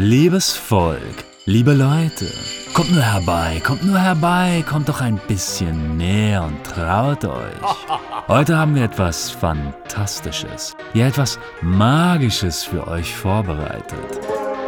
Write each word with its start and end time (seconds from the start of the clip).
Liebes 0.00 0.52
Volk, 0.52 1.24
liebe 1.44 1.72
Leute, 1.72 2.32
kommt 2.72 2.92
nur 2.92 3.02
herbei, 3.02 3.60
kommt 3.64 3.84
nur 3.84 3.98
herbei, 3.98 4.64
kommt 4.64 4.88
doch 4.88 5.00
ein 5.00 5.20
bisschen 5.26 5.96
näher 5.96 6.44
und 6.44 6.62
traut 6.62 7.24
euch. 7.24 7.88
Heute 8.28 8.56
haben 8.56 8.76
wir 8.76 8.84
etwas 8.84 9.28
Fantastisches, 9.28 10.76
ja 10.94 11.08
etwas 11.08 11.40
Magisches 11.62 12.62
für 12.62 12.86
euch 12.86 13.12
vorbereitet. 13.12 14.20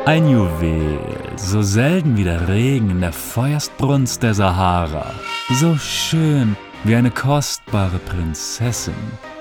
Ein 0.05 0.29
Juwel, 0.29 0.99
so 1.37 1.63
selten 1.63 2.17
wie 2.17 2.25
der 2.25 2.49
Regen 2.49 2.91
in 2.91 3.01
der 3.01 3.13
Feuerstbrunst 3.13 4.25
der 4.25 4.35
Sahara, 4.35 5.15
so 5.61 5.77
schön 5.77 6.57
wie 6.83 6.97
eine 6.97 7.13
kostbare 7.13 8.01
Prinzessin 8.01 8.95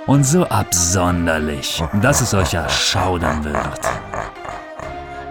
und 0.06 0.24
so 0.24 0.46
absonderlich, 0.46 1.84
dass 2.00 2.22
es 2.22 2.36
euch 2.36 2.54
erschaudern 2.54 3.44
wird. 3.44 3.90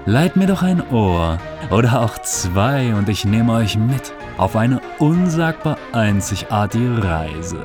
Leiht 0.09 0.37
mir 0.37 0.47
doch 0.47 0.63
ein 0.63 0.81
Ohr 0.91 1.39
oder 1.71 2.01
auch 2.01 2.17
zwei 2.23 2.95
und 2.95 3.11
ich 3.11 3.27
nehme 3.27 3.53
euch 3.53 3.77
mit 3.77 4.15
auf 4.39 4.57
eine 4.57 4.81
unsagbar 4.99 5.77
einzigartige 5.93 7.05
Reise. 7.05 7.61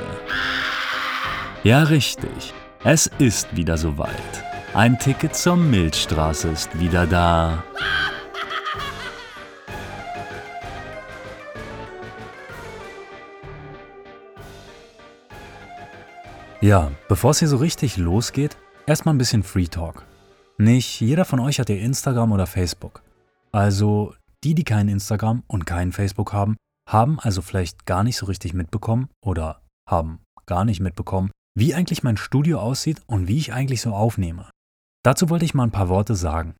Ja, 1.63 1.83
richtig. 1.83 2.53
Es 2.83 3.07
ist 3.17 3.55
wieder 3.55 3.77
soweit. 3.77 4.43
Ein 4.73 4.99
Ticket 4.99 5.37
zur 5.37 5.55
Milchstraße 5.55 6.49
ist 6.49 6.77
wieder 6.77 7.07
da. 7.07 7.63
Ja, 16.59 16.91
bevor 17.07 17.31
es 17.31 17.39
hier 17.39 17.47
so 17.47 17.55
richtig 17.55 17.95
losgeht, 17.95 18.57
erstmal 18.85 19.15
ein 19.15 19.17
bisschen 19.17 19.43
Free 19.43 19.67
Talk. 19.67 20.03
Nicht 20.57 21.01
jeder 21.01 21.25
von 21.25 21.39
euch 21.39 21.59
hat 21.59 21.69
ja 21.69 21.75
Instagram 21.75 22.31
oder 22.31 22.47
Facebook. 22.47 23.01
Also 23.51 24.15
die, 24.43 24.55
die 24.55 24.63
kein 24.63 24.87
Instagram 24.87 25.43
und 25.47 25.65
kein 25.65 25.91
Facebook 25.91 26.33
haben, 26.33 26.57
haben 26.89 27.19
also 27.19 27.41
vielleicht 27.41 27.85
gar 27.85 28.03
nicht 28.03 28.17
so 28.17 28.25
richtig 28.25 28.53
mitbekommen 28.53 29.09
oder 29.23 29.61
haben 29.89 30.19
gar 30.45 30.65
nicht 30.65 30.79
mitbekommen, 30.79 31.31
wie 31.55 31.73
eigentlich 31.73 32.03
mein 32.03 32.17
Studio 32.17 32.59
aussieht 32.59 33.01
und 33.07 33.27
wie 33.27 33.37
ich 33.37 33.53
eigentlich 33.53 33.81
so 33.81 33.93
aufnehme. 33.93 34.49
Dazu 35.03 35.29
wollte 35.29 35.45
ich 35.45 35.53
mal 35.53 35.63
ein 35.63 35.71
paar 35.71 35.89
Worte 35.89 36.15
sagen. 36.15 36.55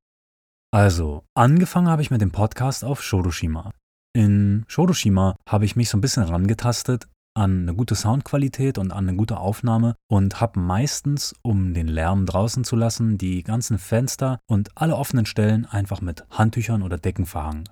Also, 0.73 1.23
angefangen 1.35 1.87
habe 1.87 2.01
ich 2.01 2.09
mit 2.09 2.21
dem 2.21 2.31
Podcast 2.31 2.83
auf 2.83 3.03
Shodoshima. 3.03 3.71
In 4.15 4.65
Shodoshima 4.67 5.35
habe 5.47 5.65
ich 5.65 5.75
mich 5.75 5.89
so 5.89 5.97
ein 5.97 6.01
bisschen 6.01 6.23
rangetastet 6.23 7.07
an 7.35 7.63
eine 7.63 7.75
gute 7.75 7.95
Soundqualität 7.95 8.77
und 8.77 8.91
an 8.91 9.07
eine 9.07 9.17
gute 9.17 9.37
Aufnahme 9.37 9.95
und 10.07 10.39
habe 10.41 10.59
meistens, 10.59 11.33
um 11.41 11.73
den 11.73 11.87
Lärm 11.87 12.25
draußen 12.25 12.63
zu 12.63 12.75
lassen, 12.75 13.17
die 13.17 13.43
ganzen 13.43 13.77
Fenster 13.79 14.39
und 14.47 14.69
alle 14.75 14.95
offenen 14.95 15.25
Stellen 15.25 15.65
einfach 15.65 16.01
mit 16.01 16.25
Handtüchern 16.29 16.81
oder 16.81 16.97
Decken 16.97 17.25
verhangen. 17.25 17.63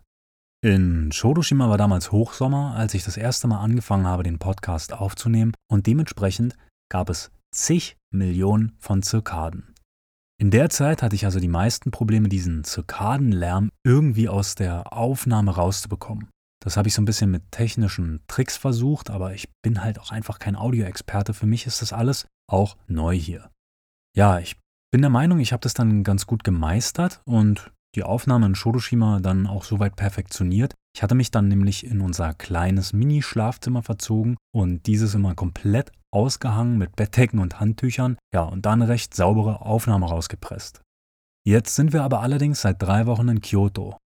In 0.64 1.12
Shodoshima 1.12 1.70
war 1.70 1.78
damals 1.78 2.12
Hochsommer, 2.12 2.76
als 2.76 2.94
ich 2.94 3.03
das 3.03 3.18
erste 3.18 3.48
Mal 3.48 3.59
angefangen 3.59 4.06
habe, 4.06 4.23
den 4.23 4.38
Podcast 4.38 4.94
aufzunehmen 4.94 5.53
und 5.68 5.88
dementsprechend 5.88 6.56
gab 6.90 7.09
es 7.09 7.31
zig 7.52 7.98
Millionen 8.12 8.73
von 8.78 9.02
Zirkaden. 9.02 9.73
In 10.40 10.50
der 10.50 10.70
Zeit 10.70 11.03
hatte 11.03 11.16
ich 11.16 11.25
also 11.25 11.40
die 11.40 11.48
meisten 11.48 11.92
Probleme, 11.92 12.28
diesen 12.28 12.64
Zirkadenlärm 12.64 13.72
irgendwie 13.84 14.28
aus 14.28 14.56
der 14.56 14.92
Aufnahme 14.92 15.52
rauszubekommen. 15.52 16.30
Das 16.64 16.78
habe 16.78 16.88
ich 16.88 16.94
so 16.94 17.02
ein 17.02 17.06
bisschen 17.06 17.31
mit 17.31 17.52
technischen 17.52 18.22
Tricks 18.28 18.56
versucht, 18.56 19.09
aber 19.09 19.34
ich 19.34 19.50
bin 19.64 19.84
halt 19.84 20.00
auch 20.00 20.12
einfach 20.12 20.38
kein 20.38 20.56
Audioexperte. 20.56 21.34
Für 21.34 21.48
mich 21.48 21.66
ist 21.66 21.81
das 21.81 21.92
alles 21.92 22.28
auch 22.50 22.78
neu 22.88 23.16
hier. 23.16 23.50
Ja, 24.16 24.40
ich 24.40 24.58
bin 24.92 25.02
der 25.02 25.09
Meinung, 25.09 25.40
ich 25.40 25.53
habe 25.53 25.62
das 25.62 25.73
dann 25.73 26.03
ganz 26.03 26.28
gut 26.28 26.44
gemeistert 26.44 27.22
und 27.26 27.72
die 27.95 28.03
Aufnahme 28.03 28.45
in 28.45 28.56
Shodoshima 28.56 29.20
dann 29.20 29.48
auch 29.48 29.64
soweit 29.64 29.95
perfektioniert. 29.95 30.73
Ich 30.95 31.02
hatte 31.02 31.16
mich 31.16 31.31
dann 31.31 31.47
nämlich 31.47 31.86
in 31.86 32.02
unser 32.02 32.34
kleines 32.34 32.94
Mini-Schlafzimmer 32.94 33.81
verzogen 33.81 34.38
und 34.53 34.86
dieses 34.86 35.16
immer 35.16 35.34
komplett 35.34 35.91
ausgehangen 36.13 36.78
mit 36.78 36.96
Bettdecken 36.96 37.40
und 37.40 37.59
Handtüchern, 37.59 38.18
ja, 38.34 38.44
und 38.44 38.66
dann 38.66 38.81
recht 38.81 39.13
saubere 39.13 39.62
Aufnahme 39.62 40.07
rausgepresst. 40.07 40.81
Jetzt 41.47 41.75
sind 41.75 41.94
wir 41.94 42.03
aber 42.03 42.22
allerdings 42.22 42.62
seit 42.62 42.81
drei 42.81 43.07
Wochen 43.07 43.30
in 43.30 43.41
Kyoto 43.41 43.97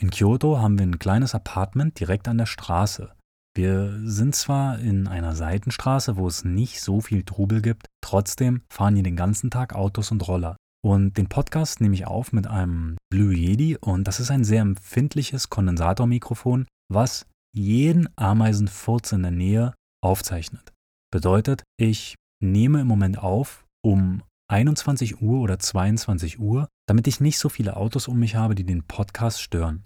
in 0.00 0.10
Kyoto 0.10 0.58
haben 0.58 0.78
wir 0.78 0.86
ein 0.86 0.98
kleines 0.98 1.34
Apartment 1.34 2.00
direkt 2.00 2.26
an 2.26 2.38
der 2.38 2.46
Straße. 2.46 3.12
Wir 3.54 4.00
sind 4.04 4.34
zwar 4.34 4.78
in 4.78 5.06
einer 5.06 5.34
Seitenstraße, 5.34 6.16
wo 6.16 6.26
es 6.26 6.44
nicht 6.44 6.80
so 6.80 7.00
viel 7.00 7.22
Trubel 7.22 7.60
gibt, 7.60 7.86
trotzdem 8.02 8.62
fahren 8.72 8.94
hier 8.94 9.02
den 9.02 9.16
ganzen 9.16 9.50
Tag 9.50 9.74
Autos 9.74 10.10
und 10.10 10.26
Roller. 10.26 10.56
Und 10.82 11.18
den 11.18 11.28
Podcast 11.28 11.82
nehme 11.82 11.94
ich 11.94 12.06
auf 12.06 12.32
mit 12.32 12.46
einem 12.46 12.96
Blue 13.10 13.34
Yeti 13.34 13.76
und 13.76 14.04
das 14.04 14.20
ist 14.20 14.30
ein 14.30 14.44
sehr 14.44 14.62
empfindliches 14.62 15.50
Kondensatormikrofon, 15.50 16.66
was 16.90 17.26
jeden 17.54 18.08
Ameisenfurz 18.16 19.12
in 19.12 19.22
der 19.22 19.32
Nähe 19.32 19.74
aufzeichnet. 20.02 20.72
Bedeutet, 21.12 21.62
ich 21.78 22.14
nehme 22.42 22.80
im 22.80 22.86
Moment 22.86 23.18
auf 23.18 23.66
um 23.84 24.22
21 24.50 25.20
Uhr 25.20 25.40
oder 25.40 25.58
22 25.58 26.38
Uhr, 26.38 26.68
damit 26.88 27.06
ich 27.06 27.20
nicht 27.20 27.38
so 27.38 27.50
viele 27.50 27.76
Autos 27.76 28.08
um 28.08 28.18
mich 28.18 28.36
habe, 28.36 28.54
die 28.54 28.64
den 28.64 28.84
Podcast 28.84 29.42
stören. 29.42 29.84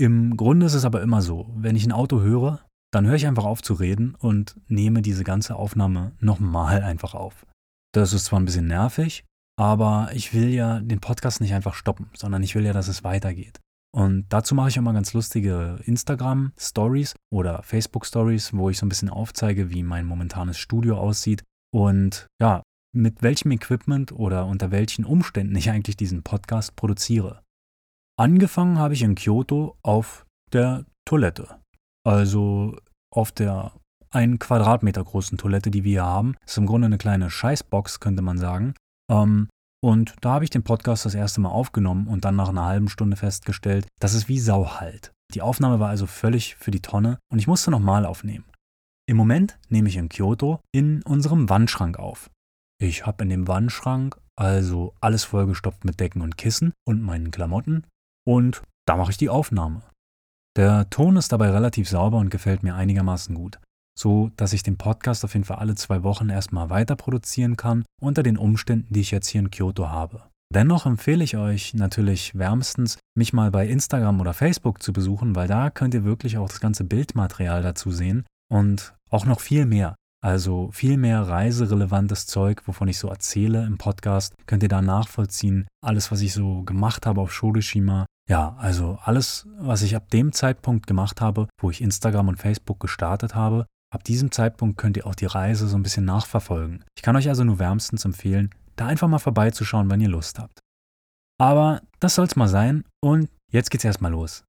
Im 0.00 0.38
Grunde 0.38 0.64
ist 0.64 0.72
es 0.72 0.86
aber 0.86 1.02
immer 1.02 1.20
so, 1.20 1.52
wenn 1.54 1.76
ich 1.76 1.84
ein 1.84 1.92
Auto 1.92 2.22
höre, 2.22 2.64
dann 2.90 3.06
höre 3.06 3.16
ich 3.16 3.26
einfach 3.26 3.44
auf 3.44 3.60
zu 3.60 3.74
reden 3.74 4.14
und 4.14 4.58
nehme 4.66 5.02
diese 5.02 5.24
ganze 5.24 5.56
Aufnahme 5.56 6.12
nochmal 6.20 6.82
einfach 6.82 7.12
auf. 7.12 7.44
Das 7.92 8.14
ist 8.14 8.24
zwar 8.24 8.40
ein 8.40 8.46
bisschen 8.46 8.66
nervig, 8.66 9.26
aber 9.58 10.08
ich 10.14 10.32
will 10.32 10.48
ja 10.48 10.80
den 10.80 11.00
Podcast 11.00 11.42
nicht 11.42 11.52
einfach 11.52 11.74
stoppen, 11.74 12.08
sondern 12.14 12.42
ich 12.42 12.54
will 12.54 12.64
ja, 12.64 12.72
dass 12.72 12.88
es 12.88 13.04
weitergeht. 13.04 13.60
Und 13.94 14.24
dazu 14.30 14.54
mache 14.54 14.70
ich 14.70 14.78
immer 14.78 14.94
ganz 14.94 15.12
lustige 15.12 15.78
Instagram-Stories 15.84 17.14
oder 17.30 17.62
Facebook-Stories, 17.62 18.54
wo 18.54 18.70
ich 18.70 18.78
so 18.78 18.86
ein 18.86 18.88
bisschen 18.88 19.10
aufzeige, 19.10 19.68
wie 19.68 19.82
mein 19.82 20.06
momentanes 20.06 20.56
Studio 20.56 20.96
aussieht 20.96 21.42
und 21.74 22.26
ja, 22.40 22.62
mit 22.96 23.22
welchem 23.22 23.50
Equipment 23.50 24.12
oder 24.12 24.46
unter 24.46 24.70
welchen 24.70 25.04
Umständen 25.04 25.54
ich 25.56 25.68
eigentlich 25.68 25.98
diesen 25.98 26.22
Podcast 26.22 26.74
produziere. 26.74 27.42
Angefangen 28.20 28.78
habe 28.78 28.92
ich 28.92 29.00
in 29.00 29.14
Kyoto 29.14 29.78
auf 29.82 30.26
der 30.52 30.84
Toilette. 31.06 31.56
Also 32.06 32.76
auf 33.10 33.32
der 33.32 33.72
einen 34.10 34.38
Quadratmeter 34.38 35.02
großen 35.02 35.38
Toilette, 35.38 35.70
die 35.70 35.84
wir 35.84 35.90
hier 35.90 36.04
haben. 36.04 36.34
Ist 36.44 36.58
im 36.58 36.66
Grunde 36.66 36.84
eine 36.84 36.98
kleine 36.98 37.30
Scheißbox, 37.30 37.98
könnte 37.98 38.20
man 38.20 38.36
sagen. 38.36 38.74
Ähm, 39.10 39.48
und 39.82 40.16
da 40.20 40.32
habe 40.32 40.44
ich 40.44 40.50
den 40.50 40.64
Podcast 40.64 41.06
das 41.06 41.14
erste 41.14 41.40
Mal 41.40 41.48
aufgenommen 41.48 42.08
und 42.08 42.26
dann 42.26 42.36
nach 42.36 42.50
einer 42.50 42.66
halben 42.66 42.90
Stunde 42.90 43.16
festgestellt, 43.16 43.86
dass 44.00 44.12
es 44.12 44.28
wie 44.28 44.38
Sau 44.38 44.78
halt. 44.78 45.12
Die 45.32 45.40
Aufnahme 45.40 45.80
war 45.80 45.88
also 45.88 46.04
völlig 46.04 46.56
für 46.56 46.70
die 46.70 46.82
Tonne 46.82 47.20
und 47.32 47.38
ich 47.38 47.46
musste 47.46 47.70
nochmal 47.70 48.04
aufnehmen. 48.04 48.44
Im 49.08 49.16
Moment 49.16 49.58
nehme 49.70 49.88
ich 49.88 49.96
in 49.96 50.10
Kyoto 50.10 50.60
in 50.72 51.02
unserem 51.04 51.48
Wandschrank 51.48 51.98
auf. 51.98 52.28
Ich 52.82 53.06
habe 53.06 53.24
in 53.24 53.30
dem 53.30 53.48
Wandschrank 53.48 54.20
also 54.36 54.92
alles 55.00 55.24
vollgestopft 55.24 55.86
mit 55.86 56.00
Decken 56.00 56.20
und 56.20 56.36
Kissen 56.36 56.74
und 56.86 57.00
meinen 57.00 57.30
Klamotten 57.30 57.86
und 58.30 58.62
da 58.86 58.96
mache 58.96 59.10
ich 59.10 59.16
die 59.16 59.28
Aufnahme. 59.28 59.82
Der 60.56 60.88
Ton 60.88 61.16
ist 61.16 61.32
dabei 61.32 61.50
relativ 61.50 61.88
sauber 61.88 62.18
und 62.18 62.30
gefällt 62.30 62.62
mir 62.62 62.76
einigermaßen 62.76 63.34
gut, 63.34 63.58
so 63.98 64.30
dass 64.36 64.52
ich 64.52 64.62
den 64.62 64.78
Podcast 64.78 65.24
auf 65.24 65.34
jeden 65.34 65.44
Fall 65.44 65.56
alle 65.56 65.74
zwei 65.74 66.04
Wochen 66.04 66.28
erstmal 66.28 66.70
weiter 66.70 66.94
produzieren 66.94 67.56
kann 67.56 67.84
unter 68.00 68.22
den 68.22 68.36
Umständen, 68.36 68.94
die 68.94 69.00
ich 69.00 69.10
jetzt 69.10 69.26
hier 69.26 69.40
in 69.40 69.50
Kyoto 69.50 69.88
habe. 69.88 70.22
Dennoch 70.54 70.86
empfehle 70.86 71.24
ich 71.24 71.36
euch 71.36 71.74
natürlich 71.74 72.36
wärmstens, 72.38 72.98
mich 73.16 73.32
mal 73.32 73.50
bei 73.50 73.66
Instagram 73.66 74.20
oder 74.20 74.32
Facebook 74.32 74.80
zu 74.80 74.92
besuchen, 74.92 75.34
weil 75.34 75.48
da 75.48 75.70
könnt 75.70 75.94
ihr 75.94 76.04
wirklich 76.04 76.38
auch 76.38 76.48
das 76.48 76.60
ganze 76.60 76.84
Bildmaterial 76.84 77.62
dazu 77.62 77.90
sehen 77.90 78.26
und 78.48 78.94
auch 79.10 79.26
noch 79.26 79.40
viel 79.40 79.66
mehr. 79.66 79.96
Also 80.22 80.70
viel 80.72 80.98
mehr 80.98 81.22
reiserelevantes 81.22 82.26
Zeug, 82.26 82.62
wovon 82.66 82.88
ich 82.88 82.98
so 82.98 83.08
erzähle 83.08 83.64
im 83.64 83.78
Podcast, 83.78 84.34
könnt 84.46 84.62
ihr 84.62 84.68
da 84.68 84.82
nachvollziehen. 84.82 85.66
Alles, 85.82 86.12
was 86.12 86.20
ich 86.20 86.32
so 86.32 86.62
gemacht 86.62 87.06
habe 87.06 87.22
auf 87.22 87.32
Shodeshima. 87.32 88.06
Ja, 88.30 88.54
also 88.58 88.96
alles, 89.02 89.48
was 89.58 89.82
ich 89.82 89.96
ab 89.96 90.08
dem 90.10 90.32
Zeitpunkt 90.32 90.86
gemacht 90.86 91.20
habe, 91.20 91.48
wo 91.60 91.68
ich 91.68 91.80
Instagram 91.80 92.28
und 92.28 92.36
Facebook 92.36 92.78
gestartet 92.78 93.34
habe, 93.34 93.66
ab 93.92 94.04
diesem 94.04 94.30
Zeitpunkt 94.30 94.78
könnt 94.78 94.96
ihr 94.96 95.04
auch 95.04 95.16
die 95.16 95.26
Reise 95.26 95.66
so 95.66 95.76
ein 95.76 95.82
bisschen 95.82 96.04
nachverfolgen. 96.04 96.84
Ich 96.94 97.02
kann 97.02 97.16
euch 97.16 97.28
also 97.28 97.42
nur 97.42 97.58
wärmstens 97.58 98.04
empfehlen, 98.04 98.54
da 98.76 98.86
einfach 98.86 99.08
mal 99.08 99.18
vorbeizuschauen, 99.18 99.90
wenn 99.90 100.00
ihr 100.00 100.10
Lust 100.10 100.38
habt. 100.38 100.60
Aber 101.40 101.82
das 101.98 102.14
soll's 102.14 102.36
mal 102.36 102.46
sein 102.46 102.84
und 103.02 103.28
jetzt 103.50 103.72
geht's 103.72 103.82
erstmal 103.82 104.12
los. 104.12 104.44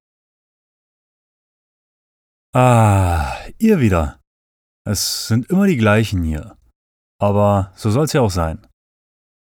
Ah, 2.54 3.36
ihr 3.58 3.80
wieder. 3.80 4.20
Es 4.88 5.28
sind 5.28 5.50
immer 5.50 5.66
die 5.66 5.78
gleichen 5.78 6.22
hier. 6.22 6.56
Aber 7.20 7.72
so 7.76 7.90
soll 7.90 8.06
es 8.06 8.14
ja 8.14 8.22
auch 8.22 8.30
sein. 8.30 8.68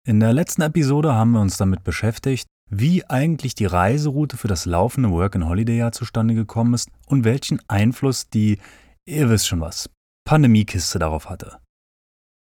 In 0.06 0.21
der 0.21 0.35
letzten 0.35 0.61
Episode 0.61 1.15
haben 1.15 1.31
wir 1.31 1.41
uns 1.41 1.56
damit 1.56 1.85
beschäftigt, 1.85 2.47
wie 2.70 3.04
eigentlich 3.04 3.54
die 3.54 3.66
Reiseroute 3.66 4.36
für 4.36 4.48
das 4.48 4.64
laufende 4.64 5.10
Work-and-Holiday-Jahr 5.10 5.92
zustande 5.92 6.34
gekommen 6.34 6.74
ist 6.74 6.90
und 7.06 7.24
welchen 7.24 7.60
Einfluss 7.68 8.28
die, 8.28 8.58
ihr 9.06 9.30
wisst 9.30 9.46
schon 9.46 9.60
was, 9.60 9.88
Pandemiekiste 10.26 10.98
darauf 10.98 11.28
hatte. 11.28 11.58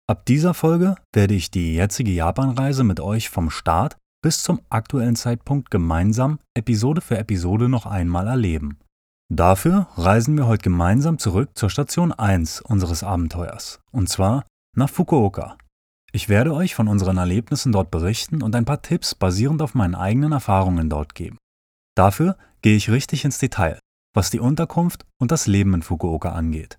Ab 0.07 0.27
dieser 0.27 0.55
Folge 0.55 0.97
werde 1.15 1.35
ich 1.35 1.51
die 1.51 1.75
jetzige 1.75 2.11
Japanreise 2.11 2.85
mit 2.85 3.01
euch 3.01 3.31
vom 3.31 3.51
Start 3.51 3.97
bis 4.23 4.43
zum 4.43 4.61
aktuellen 4.71 5.17
Zeitpunkt 5.17 5.71
gemeinsam 5.71 6.39
Episode 6.55 7.01
für 7.01 7.19
Episode 7.19 7.69
noch 7.69 7.87
einmal 7.87 8.27
erleben. 8.27 8.79
Dafür 9.31 9.89
reisen 9.97 10.37
wir 10.37 10.47
heute 10.47 10.63
gemeinsam 10.63 11.19
zurück 11.19 11.51
zur 11.55 11.71
Station 11.71 12.13
1 12.13 12.61
unseres 12.61 13.03
Abenteuers, 13.03 13.81
und 13.91 14.09
zwar 14.09 14.45
nach 14.77 14.91
Fukuoka. 14.91 15.57
Ich 16.15 16.29
werde 16.29 16.55
euch 16.55 16.77
von 16.77 16.87
unseren 16.87 17.17
Erlebnissen 17.17 17.73
dort 17.73 17.91
berichten 17.91 18.41
und 18.41 18.55
ein 18.55 18.65
paar 18.65 18.83
Tipps 18.83 19.17
basierend 19.17 19.61
auf 19.61 19.75
meinen 19.75 19.97
eigenen 19.97 20.31
Erfahrungen 20.31 20.89
dort 20.89 21.17
geben. 21.17 21.39
Dafür 21.97 22.37
gehe 22.63 22.77
ich 22.77 22.89
richtig 22.89 23.25
ins 23.25 23.39
Detail, 23.39 23.81
was 24.15 24.31
die 24.31 24.39
Unterkunft 24.39 25.05
und 25.21 25.33
das 25.33 25.49
Leben 25.49 25.75
in 25.75 25.83
Fukuoka 25.83 26.31
angeht. 26.31 26.79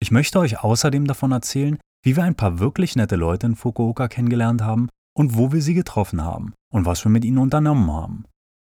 Ich 0.00 0.12
möchte 0.12 0.38
euch 0.38 0.62
außerdem 0.62 1.08
davon 1.08 1.32
erzählen, 1.32 1.78
wie 2.04 2.14
wir 2.14 2.22
ein 2.22 2.36
paar 2.36 2.60
wirklich 2.60 2.94
nette 2.94 3.16
Leute 3.16 3.46
in 3.46 3.56
Fukuoka 3.56 4.06
kennengelernt 4.06 4.62
haben 4.62 4.88
und 5.12 5.36
wo 5.36 5.50
wir 5.50 5.60
sie 5.60 5.74
getroffen 5.74 6.22
haben 6.22 6.54
und 6.72 6.86
was 6.86 7.04
wir 7.04 7.10
mit 7.10 7.24
ihnen 7.24 7.38
unternommen 7.38 7.90
haben. 7.90 8.26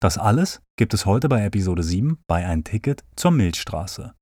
Das 0.01 0.17
alles 0.17 0.61
gibt 0.77 0.95
es 0.95 1.07
heute 1.07 1.29
bei 1.29 1.45
Episode 1.45 1.83
7 1.83 2.19
bei 2.29 2.47
Ein 2.47 2.63
Ticket 2.63 3.03
zur 3.17 3.33
Milchstraße. 3.33 4.15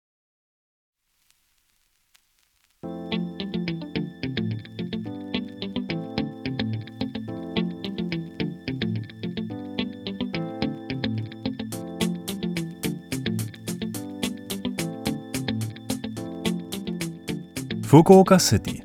Fukuoka 17.86 18.40
City, 18.40 18.82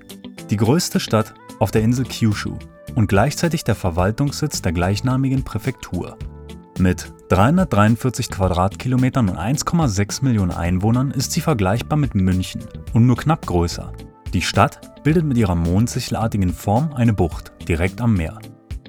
die 0.51 0.57
größte 0.57 1.00
Stadt 1.00 1.33
auf 1.57 1.71
der 1.71 1.81
Insel 1.81 2.06
Kyushu 2.06 2.53
und 2.94 3.07
gleichzeitig 3.07 3.63
der 3.63 3.74
Verwaltungssitz 3.74 4.62
der 4.62 4.74
gleichnamigen 4.74 5.44
Präfektur. 5.44 6.19
Mit 6.77 7.12
343 7.30 8.30
Quadratkilometern 8.30 9.27
und 9.30 9.38
1,6 9.39 10.24
Millionen 10.24 10.51
Einwohnern 10.51 11.09
ist 11.09 11.31
sie 11.31 11.42
vergleichbar 11.42 11.98
mit 11.98 12.13
München 12.13 12.62
und 12.94 13.07
nur 13.07 13.18
knapp 13.18 13.48
größer. 13.48 13.92
Die 14.33 14.44
Stadt 14.44 15.03
bildet 15.03 15.25
mit 15.25 15.39
ihrer 15.39 15.56
mondsichelartigen 15.56 16.53
Form 16.53 16.94
eine 16.94 17.13
Bucht 17.13 17.53
direkt 17.68 18.01
am 18.01 18.13
Meer. 18.13 18.38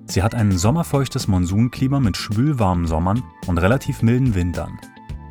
Sie 0.04 0.22
hat 0.22 0.34
ein 0.34 0.52
sommerfeuchtes 0.52 1.26
Monsunklima 1.26 2.00
mit 2.00 2.18
schwülwarmen 2.18 2.86
Sommern 2.86 3.22
und 3.46 3.56
relativ 3.56 4.02
milden 4.02 4.34
Wintern. 4.34 4.78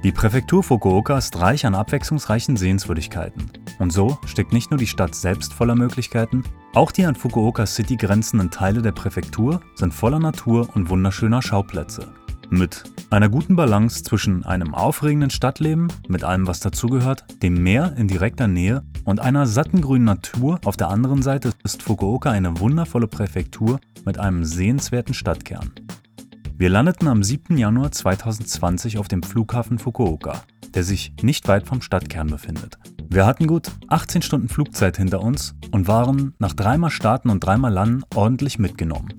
Die 0.04 0.12
Präfektur 0.12 0.64
Fukuoka 0.64 1.16
ist 1.16 1.40
reich 1.40 1.64
an 1.64 1.76
abwechslungsreichen 1.76 2.58
Sehenswürdigkeiten. 2.58 3.52
Und 3.78 3.94
so 3.94 4.18
steckt 4.26 4.52
nicht 4.52 4.72
nur 4.72 4.80
die 4.80 4.88
Stadt 4.88 5.14
selbst 5.14 5.54
voller 5.54 5.76
Möglichkeiten, 5.76 6.44
auch 6.74 6.92
die 6.92 7.06
an 7.06 7.14
Fukuoka 7.14 7.68
City 7.68 7.98
grenzenden 7.98 8.50
Teile 8.50 8.82
der 8.82 8.94
Präfektur 8.94 9.62
sind 9.76 9.94
voller 9.94 10.18
Natur 10.18 10.70
und 10.74 10.90
wunderschöner 10.90 11.44
Schauplätze. 11.44 12.08
Mit 12.50 12.84
einer 13.12 13.30
guten 13.30 13.56
Balance 13.56 14.04
zwischen 14.04 14.44
einem 14.44 14.74
aufregenden 14.74 15.30
Stadtleben, 15.30 15.88
mit 16.08 16.24
allem 16.24 16.48
was 16.48 16.62
dazugehört, 16.62 17.26
dem 17.44 17.62
Meer 17.62 17.94
in 17.96 18.08
direkter 18.08 18.48
Nähe 18.48 18.84
und 19.06 19.20
einer 19.20 19.46
satten 19.46 19.82
grünen 19.82 20.06
Natur 20.06 20.60
auf 20.66 20.78
der 20.78 20.90
anderen 20.90 21.22
Seite 21.22 21.52
ist 21.64 21.84
Fukuoka 21.84 22.32
eine 22.32 22.60
wundervolle 22.60 23.08
Präfektur 23.08 23.80
mit 24.04 24.18
einem 24.18 24.46
sehenswerten 24.46 25.14
Stadtkern. 25.14 25.72
Wir 26.62 26.70
landeten 26.70 27.08
am 27.08 27.24
7. 27.24 27.58
Januar 27.58 27.92
2020 27.92 29.00
auf 29.00 29.08
dem 29.08 29.24
Flughafen 29.24 29.80
Fukuoka, 29.80 30.44
der 30.76 30.84
sich 30.84 31.12
nicht 31.24 31.48
weit 31.48 31.66
vom 31.66 31.82
Stadtkern 31.82 32.28
befindet. 32.28 32.78
Wir 33.10 33.26
hatten 33.26 33.48
gut 33.48 33.72
18 33.88 34.22
Stunden 34.22 34.48
Flugzeit 34.48 34.96
hinter 34.96 35.22
uns 35.22 35.56
und 35.72 35.88
waren 35.88 36.36
nach 36.38 36.54
dreimal 36.54 36.92
Starten 36.92 37.32
und 37.32 37.44
dreimal 37.44 37.74
Landen 37.74 38.04
ordentlich 38.14 38.60
mitgenommen. 38.60 39.10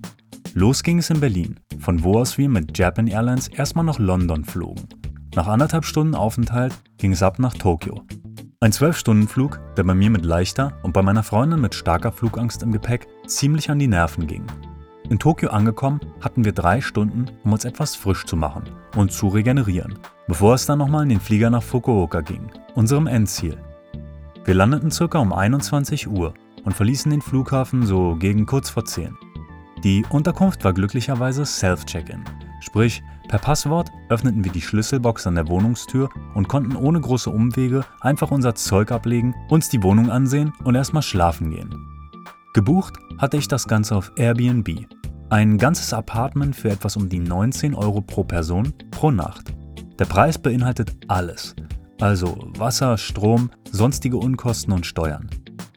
Los 0.55 0.85
ging 0.85 0.99
es 0.99 1.11
in 1.11 1.19
Berlin, 1.19 1.59
von 1.81 2.05
wo 2.05 2.21
aus 2.21 2.39
wir 2.39 2.49
mit 2.49 2.79
Japan 2.79 3.09
Airlines 3.09 3.49
erstmal 3.49 3.87
nach 3.87 3.99
London 3.99 4.45
flogen. 4.45 4.87
Nach 5.35 5.49
anderthalb 5.49 5.85
Stunden 5.85 6.15
Aufenthalt 6.15 6.75
ging 6.99 7.11
es 7.11 7.25
ab 7.25 7.41
nach 7.41 7.55
Tokio. 7.55 8.07
Ein 8.61 8.71
12-Stunden-Flug, 8.71 9.59
der 9.77 9.83
bei 9.83 9.95
mir 9.95 10.11
mit 10.11 10.25
leichter 10.25 10.79
und 10.85 10.93
bei 10.93 11.03
meiner 11.03 11.25
Freundin 11.25 11.61
mit 11.61 11.75
starker 11.75 12.13
Flugangst 12.13 12.63
im 12.63 12.71
Gepäck 12.71 13.09
ziemlich 13.27 13.69
an 13.69 13.81
die 13.81 13.89
Nerven 13.89 14.29
ging. 14.29 14.45
In 15.09 15.19
Tokio 15.19 15.51
angekommen, 15.51 16.01
hatten 16.21 16.45
wir 16.45 16.53
drei 16.53 16.81
Stunden, 16.81 17.27
um 17.45 17.53
uns 17.53 17.65
etwas 17.65 17.97
frisch 17.97 18.25
zu 18.25 18.37
machen 18.37 18.65
und 18.97 19.13
zu 19.13 19.29
regenerieren, 19.29 19.99
bevor 20.27 20.55
es 20.55 20.67
dann 20.67 20.79
nochmal 20.79 21.03
in 21.03 21.11
den 21.11 21.21
Flieger 21.21 21.51
nach 21.51 21.63
Fukuoka 21.63 22.21
ging, 22.21 22.51
unserem 22.75 23.07
Endziel. 23.07 23.59
Wir 24.45 24.55
landeten 24.55 24.91
circa 24.91 25.19
um 25.19 25.33
21 25.33 26.09
Uhr 26.09 26.35
und 26.65 26.75
verließen 26.75 27.11
den 27.11 27.23
Flughafen 27.23 27.85
so 27.85 28.17
gegen 28.17 28.47
kurz 28.47 28.71
vor 28.71 28.85
10. 28.85 29.17
Die 29.85 30.05
Unterkunft 30.09 30.65
war 30.65 30.73
glücklicherweise 30.73 31.45
Self-Check-In, 31.45 32.25
sprich 32.61 33.03
per 33.29 33.39
Passwort 33.39 33.91
öffneten 34.09 34.45
wir 34.45 34.53
die 34.53 34.61
Schlüsselbox 34.61 35.27
an 35.27 35.35
der 35.35 35.49
Wohnungstür 35.49 36.11
und 36.35 36.49
konnten 36.49 36.77
ohne 36.77 37.01
große 37.01 37.31
Umwege 37.31 37.85
einfach 38.01 38.31
unser 38.31 38.55
Zeug 38.55 38.93
ablegen, 38.93 39.35
uns 39.49 39.69
die 39.69 39.83
Wohnung 39.83 40.11
ansehen 40.11 40.53
und 40.65 40.75
erstmal 40.75 41.03
schlafen 41.03 41.51
gehen. 41.51 42.02
Gebucht 42.53 42.99
hatte 43.17 43.39
ich 43.39 43.49
das 43.49 43.67
Ganze 43.67 43.97
auf 43.97 44.13
Airbnb, 44.17 44.87
ein 45.31 45.57
ganzes 45.57 45.95
Apartment 45.95 46.55
für 46.55 46.69
etwas 46.69 46.97
um 46.97 47.09
die 47.09 47.19
19 47.19 47.75
Euro 47.75 48.03
pro 48.03 48.25
Person 48.25 48.75
pro 48.91 49.11
Nacht. 49.11 49.55
Der 49.99 50.05
Preis 50.05 50.37
beinhaltet 50.37 50.93
alles, 51.09 51.55
also 51.99 52.51
Wasser, 52.59 52.99
Strom, 52.99 53.49
sonstige 53.71 54.19
Unkosten 54.19 54.75
und 54.75 54.85
Steuern. 54.85 55.31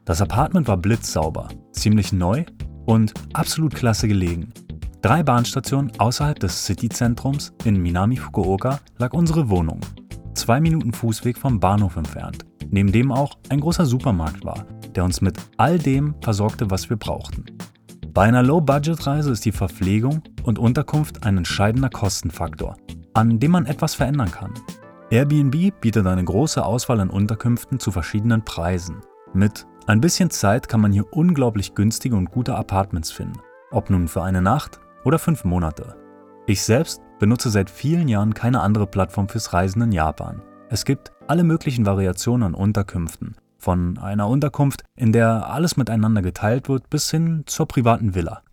Das 0.03 0.21
Apartment 0.21 0.67
war 0.67 0.75
blitzsauber, 0.75 1.47
ziemlich 1.71 2.11
neu 2.11 2.43
und 2.85 3.13
absolut 3.31 3.73
klasse 3.73 4.09
gelegen. 4.09 4.53
Drei 5.01 5.23
Bahnstationen 5.23 5.93
außerhalb 5.97 6.39
des 6.39 6.65
Cityzentrums 6.65 7.53
in 7.63 7.81
Minami 7.81 8.17
Fukuoka 8.17 8.81
lag 8.97 9.13
unsere 9.13 9.49
Wohnung. 9.49 9.79
Zwei 10.33 10.59
Minuten 10.59 10.91
Fußweg 10.91 11.37
vom 11.37 11.61
Bahnhof 11.61 11.95
entfernt, 11.95 12.45
neben 12.69 12.91
dem 12.91 13.13
auch 13.13 13.37
ein 13.47 13.61
großer 13.61 13.85
Supermarkt 13.85 14.43
war, 14.43 14.65
der 14.95 15.03
uns 15.03 15.21
mit 15.21 15.37
all 15.57 15.77
dem 15.77 16.15
versorgte, 16.21 16.71
was 16.71 16.89
wir 16.89 16.97
brauchten. 16.97 17.45
Bei 18.13 18.23
einer 18.23 18.43
Low-Budget-Reise 18.43 19.31
ist 19.31 19.43
die 19.43 19.51
Verpflegung 19.51 20.23
und 20.43 20.57
Unterkunft 20.57 21.25
ein 21.25 21.37
entscheidender 21.37 21.89
Kostenfaktor, 21.89 22.77
an 23.13 23.39
dem 23.39 23.51
man 23.51 23.65
etwas 23.65 23.95
verändern 23.95 24.31
kann. 24.31 24.53
Airbnb 25.09 25.79
bietet 25.81 26.07
eine 26.07 26.23
große 26.23 26.63
Auswahl 26.63 26.99
an 26.99 27.09
Unterkünften 27.09 27.79
zu 27.79 27.91
verschiedenen 27.91 28.43
Preisen. 28.43 29.01
Mit 29.33 29.67
ein 29.87 30.01
bisschen 30.01 30.29
Zeit 30.29 30.67
kann 30.67 30.81
man 30.81 30.91
hier 30.91 31.11
unglaublich 31.11 31.75
günstige 31.75 32.15
und 32.15 32.31
gute 32.31 32.55
Apartments 32.55 33.11
finden, 33.11 33.39
ob 33.71 33.89
nun 33.89 34.07
für 34.07 34.23
eine 34.23 34.41
Nacht 34.41 34.79
oder 35.03 35.19
fünf 35.19 35.43
Monate. 35.43 35.95
Ich 36.47 36.63
selbst 36.63 37.01
benutze 37.19 37.49
seit 37.49 37.69
vielen 37.69 38.07
Jahren 38.07 38.33
keine 38.33 38.61
andere 38.61 38.87
Plattform 38.87 39.27
fürs 39.27 39.53
Reisen 39.53 39.81
in 39.81 39.91
Japan. 39.91 40.41
Es 40.69 40.85
gibt 40.85 41.11
alle 41.27 41.43
möglichen 41.43 41.85
Variationen 41.85 42.43
an 42.47 42.53
Unterkünften, 42.53 43.35
von 43.65 43.97
einer 43.97 44.27
Unterkunft, 44.27 44.83
in 44.95 45.11
der 45.11 45.49
alles 45.49 45.75
miteinander 45.75 46.21
geteilt 46.21 46.69
wird, 46.69 46.89
bis 46.91 47.09
hin 47.09 47.43
zur 47.47 47.67
privaten 47.67 48.13
Villa. 48.13 48.43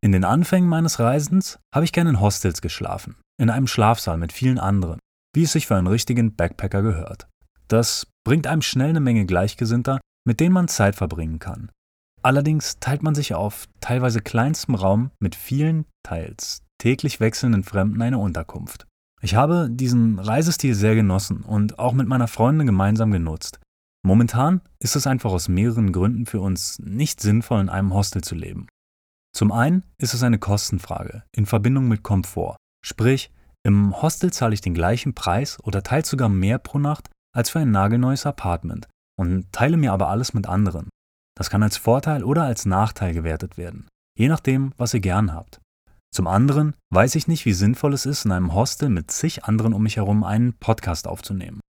In 0.00 0.12
den 0.12 0.24
Anfängen 0.24 0.68
meines 0.68 0.98
Reisens 0.98 1.60
habe 1.72 1.84
ich 1.84 1.92
gerne 1.92 2.10
in 2.10 2.20
Hostels 2.20 2.60
geschlafen, 2.60 3.16
in 3.40 3.50
einem 3.50 3.68
Schlafsaal 3.68 4.18
mit 4.18 4.32
vielen 4.32 4.58
anderen, 4.58 4.98
wie 5.32 5.44
es 5.44 5.52
sich 5.52 5.68
für 5.68 5.76
einen 5.76 5.86
richtigen 5.86 6.34
Backpacker 6.34 6.82
gehört. 6.82 7.28
Das 7.68 8.08
bringt 8.24 8.48
einem 8.48 8.62
schnell 8.62 8.90
eine 8.90 9.00
Menge 9.00 9.26
Gleichgesinnter, 9.26 10.00
mit 10.26 10.40
denen 10.40 10.52
man 10.52 10.66
Zeit 10.66 10.96
verbringen 10.96 11.38
kann. 11.38 11.70
Allerdings 12.22 12.80
teilt 12.80 13.04
man 13.04 13.14
sich 13.14 13.34
auf 13.34 13.66
teilweise 13.80 14.20
kleinstem 14.20 14.74
Raum 14.74 15.12
mit 15.20 15.36
vielen, 15.36 15.84
teils 16.02 16.62
täglich 16.78 17.20
wechselnden 17.20 17.62
Fremden 17.62 18.02
eine 18.02 18.18
Unterkunft. 18.18 18.86
Ich 19.20 19.34
habe 19.34 19.68
diesen 19.70 20.18
Reisestil 20.18 20.74
sehr 20.74 20.94
genossen 20.94 21.42
und 21.42 21.78
auch 21.78 21.92
mit 21.92 22.08
meiner 22.08 22.28
Freundin 22.28 22.66
gemeinsam 22.66 23.10
genutzt. 23.10 23.60
Momentan 24.04 24.60
ist 24.78 24.96
es 24.96 25.06
einfach 25.06 25.32
aus 25.32 25.48
mehreren 25.48 25.92
Gründen 25.92 26.26
für 26.26 26.40
uns 26.40 26.78
nicht 26.78 27.20
sinnvoll, 27.20 27.60
in 27.60 27.68
einem 27.68 27.92
Hostel 27.92 28.22
zu 28.22 28.34
leben. 28.34 28.68
Zum 29.34 29.52
einen 29.52 29.82
ist 29.98 30.14
es 30.14 30.22
eine 30.22 30.38
Kostenfrage 30.38 31.24
in 31.32 31.46
Verbindung 31.46 31.88
mit 31.88 32.02
Komfort. 32.02 32.56
Sprich, 32.84 33.30
im 33.64 34.00
Hostel 34.00 34.32
zahle 34.32 34.54
ich 34.54 34.60
den 34.60 34.74
gleichen 34.74 35.14
Preis 35.14 35.58
oder 35.62 35.82
teils 35.82 36.08
sogar 36.08 36.28
mehr 36.28 36.58
pro 36.58 36.78
Nacht 36.78 37.10
als 37.34 37.50
für 37.50 37.58
ein 37.58 37.70
nagelneues 37.70 38.24
Apartment 38.24 38.88
und 39.18 39.52
teile 39.52 39.76
mir 39.76 39.92
aber 39.92 40.08
alles 40.08 40.32
mit 40.32 40.46
anderen. 40.46 40.88
Das 41.36 41.50
kann 41.50 41.62
als 41.62 41.76
Vorteil 41.76 42.24
oder 42.24 42.44
als 42.44 42.66
Nachteil 42.66 43.12
gewertet 43.12 43.58
werden, 43.58 43.86
je 44.18 44.28
nachdem, 44.28 44.72
was 44.76 44.94
ihr 44.94 45.00
gern 45.00 45.32
habt. 45.32 45.60
Zum 46.12 46.26
anderen 46.26 46.74
weiß 46.92 47.14
ich 47.16 47.28
nicht, 47.28 47.44
wie 47.44 47.52
sinnvoll 47.52 47.92
es 47.92 48.06
ist, 48.06 48.24
in 48.24 48.32
einem 48.32 48.54
Hostel 48.54 48.88
mit 48.88 49.10
zig 49.10 49.44
anderen 49.44 49.74
um 49.74 49.82
mich 49.82 49.96
herum 49.96 50.24
einen 50.24 50.54
Podcast 50.54 51.06
aufzunehmen. 51.06 51.60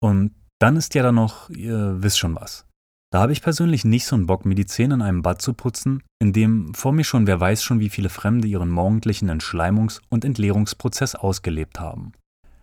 Und 0.00 0.34
dann 0.58 0.76
ist 0.76 0.94
ja 0.94 1.02
da 1.02 1.12
noch, 1.12 1.50
ihr 1.50 2.02
wisst 2.02 2.18
schon 2.18 2.34
was. 2.34 2.66
Da 3.12 3.20
habe 3.20 3.32
ich 3.32 3.42
persönlich 3.42 3.84
nicht 3.84 4.04
so 4.04 4.16
einen 4.16 4.26
Bock, 4.26 4.44
mir 4.44 4.56
die 4.56 4.66
Zähne 4.66 4.94
in 4.94 5.02
einem 5.02 5.22
Bad 5.22 5.40
zu 5.40 5.54
putzen, 5.54 6.02
in 6.18 6.32
dem 6.32 6.74
vor 6.74 6.92
mir 6.92 7.04
schon 7.04 7.26
wer 7.26 7.40
weiß 7.40 7.62
schon 7.62 7.80
wie 7.80 7.88
viele 7.88 8.08
Fremde 8.08 8.48
ihren 8.48 8.68
morgendlichen 8.68 9.30
Entschleimungs- 9.30 10.00
und 10.08 10.24
Entleerungsprozess 10.24 11.14
ausgelebt 11.14 11.78
haben. 11.78 12.12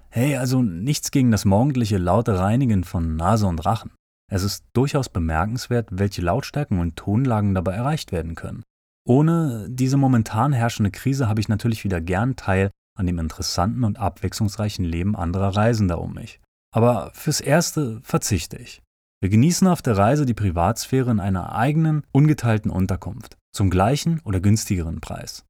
Hey, 0.09 0.35
also 0.38 0.62
nichts 0.62 1.12
gegen 1.12 1.31
das 1.31 1.45
morgendliche 1.45 1.97
laute 1.97 2.38
Reinigen 2.38 2.83
von 2.83 3.15
Nase 3.15 3.47
und 3.47 3.65
Rachen. 3.65 3.91
Es 4.31 4.43
ist 4.43 4.65
durchaus 4.73 5.09
bemerkenswert, 5.09 5.89
welche 5.91 6.21
Lautstärken 6.21 6.79
und 6.79 6.95
Tonlagen 6.95 7.55
dabei 7.55 7.73
erreicht 7.73 8.12
werden 8.12 8.35
können. 8.35 8.63
Ohne 9.07 9.67
diese 9.69 9.97
momentan 9.97 10.53
herrschende 10.53 10.91
Krise 10.91 11.27
habe 11.27 11.41
ich 11.41 11.50
natürlich 11.50 11.83
wieder 11.83 12.00
gern 12.00 12.35
Teil 12.35 12.69
an 12.95 13.07
dem 13.07 13.19
interessanten 13.19 13.83
und 13.83 13.97
abwechslungsreichen 13.97 14.85
Leben 14.85 15.15
anderer 15.15 15.55
Reisender 15.55 16.00
um 16.00 16.13
mich. 16.13 16.39
Aber 16.74 17.12
fürs 17.13 17.39
Erste 17.39 18.01
verzichte 18.01 18.58
ich. 18.58 18.82
Wir 19.22 19.30
genießen 19.30 19.68
auf 19.68 19.84
der 19.84 19.96
Reise 19.96 20.25
die 20.25 20.34
Privatsphäre 20.34 21.12
in 21.12 21.20
einer 21.20 21.53
eigenen, 21.53 22.03
ungeteilten 22.12 22.72
Unterkunft, 22.72 23.38
zum 23.56 23.70
gleichen 23.70 24.20
oder 24.25 24.42
günstigeren 24.42 25.00
Preis. 25.00 25.46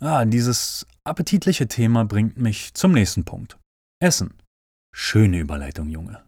Ah, 0.00 0.24
dieses 0.24 0.86
appetitliche 1.04 1.68
Thema 1.68 2.06
bringt 2.06 2.38
mich 2.38 2.72
zum 2.72 2.92
nächsten 2.92 3.24
Punkt. 3.24 3.58
Essen. 4.00 4.34
Schöne 4.94 5.38
Überleitung, 5.38 5.90
Junge. 5.90 6.24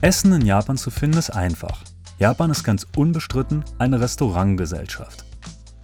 Essen 0.00 0.32
in 0.32 0.46
Japan 0.46 0.76
zu 0.76 0.90
finden 0.90 1.18
ist 1.18 1.30
einfach. 1.30 1.85
Japan 2.18 2.50
ist 2.50 2.64
ganz 2.64 2.86
unbestritten 2.96 3.62
eine 3.78 4.00
Restaurantgesellschaft. 4.00 5.26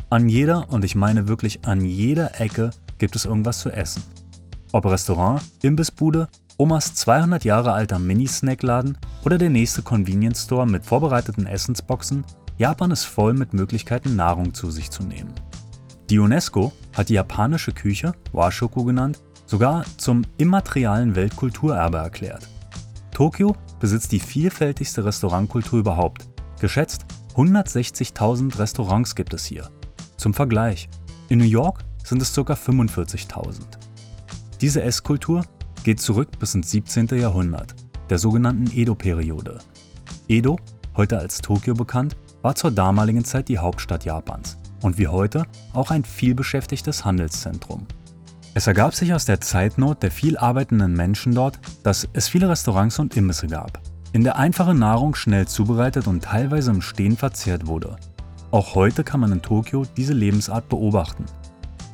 An 0.08 0.30
jeder, 0.30 0.70
und 0.70 0.82
ich 0.82 0.94
meine 0.94 1.28
wirklich 1.28 1.66
an 1.66 1.84
jeder 1.84 2.40
Ecke, 2.40 2.70
gibt 2.96 3.16
es 3.16 3.26
irgendwas 3.26 3.60
zu 3.60 3.70
essen. 3.70 4.02
Ob 4.72 4.86
Restaurant, 4.86 5.42
Imbissbude, 5.60 6.28
Omas 6.56 6.94
200 6.94 7.44
Jahre 7.44 7.72
alter 7.72 7.98
Mini-Snackladen 7.98 8.96
oder 9.26 9.36
der 9.36 9.50
nächste 9.50 9.82
Convenience 9.82 10.44
Store 10.44 10.66
mit 10.66 10.86
vorbereiteten 10.86 11.46
Essensboxen, 11.46 12.24
Japan 12.56 12.92
ist 12.92 13.04
voll 13.04 13.34
mit 13.34 13.52
Möglichkeiten, 13.52 14.16
Nahrung 14.16 14.54
zu 14.54 14.70
sich 14.70 14.90
zu 14.90 15.02
nehmen. 15.02 15.34
Die 16.08 16.18
UNESCO 16.18 16.72
hat 16.94 17.10
die 17.10 17.14
japanische 17.14 17.72
Küche, 17.72 18.14
Washoku 18.32 18.84
genannt, 18.84 19.20
sogar 19.44 19.84
zum 19.98 20.22
immaterialen 20.38 21.14
Weltkulturerbe 21.14 21.98
erklärt. 21.98 22.48
Tokio 23.12 23.54
besitzt 23.78 24.12
die 24.12 24.20
vielfältigste 24.20 25.04
Restaurantkultur 25.04 25.78
überhaupt. 25.78 26.28
Geschätzt 26.60 27.04
160.000 27.34 28.58
Restaurants 28.58 29.14
gibt 29.14 29.34
es 29.34 29.44
hier. 29.44 29.70
Zum 30.16 30.34
Vergleich, 30.34 30.88
in 31.28 31.38
New 31.38 31.44
York 31.44 31.84
sind 32.04 32.20
es 32.20 32.34
ca. 32.34 32.40
45.000. 32.40 33.60
Diese 34.60 34.82
Esskultur 34.82 35.44
geht 35.84 36.00
zurück 36.00 36.38
bis 36.38 36.54
ins 36.54 36.70
17. 36.70 37.08
Jahrhundert, 37.18 37.74
der 38.10 38.18
sogenannten 38.18 38.70
Edo-Periode. 38.76 39.58
Edo, 40.28 40.58
heute 40.96 41.18
als 41.18 41.38
Tokio 41.38 41.74
bekannt, 41.74 42.16
war 42.42 42.54
zur 42.54 42.70
damaligen 42.70 43.24
Zeit 43.24 43.48
die 43.48 43.58
Hauptstadt 43.58 44.04
Japans 44.04 44.58
und 44.82 44.98
wie 44.98 45.08
heute 45.08 45.46
auch 45.72 45.90
ein 45.90 46.04
vielbeschäftigtes 46.04 47.04
Handelszentrum. 47.04 47.86
Es 48.54 48.66
ergab 48.66 48.94
sich 48.94 49.14
aus 49.14 49.24
der 49.24 49.40
Zeitnot 49.40 50.02
der 50.02 50.10
viel 50.10 50.36
arbeitenden 50.36 50.92
Menschen 50.92 51.34
dort, 51.34 51.58
dass 51.84 52.06
es 52.12 52.28
viele 52.28 52.50
Restaurants 52.50 52.98
und 52.98 53.16
Imbisse 53.16 53.46
gab, 53.46 53.80
in 54.12 54.24
der 54.24 54.36
einfache 54.36 54.74
Nahrung 54.74 55.14
schnell 55.14 55.48
zubereitet 55.48 56.06
und 56.06 56.24
teilweise 56.24 56.70
im 56.70 56.82
Stehen 56.82 57.16
verzehrt 57.16 57.66
wurde. 57.66 57.96
Auch 58.50 58.74
heute 58.74 59.04
kann 59.04 59.20
man 59.20 59.32
in 59.32 59.40
Tokio 59.40 59.86
diese 59.96 60.12
Lebensart 60.12 60.68
beobachten. 60.68 61.24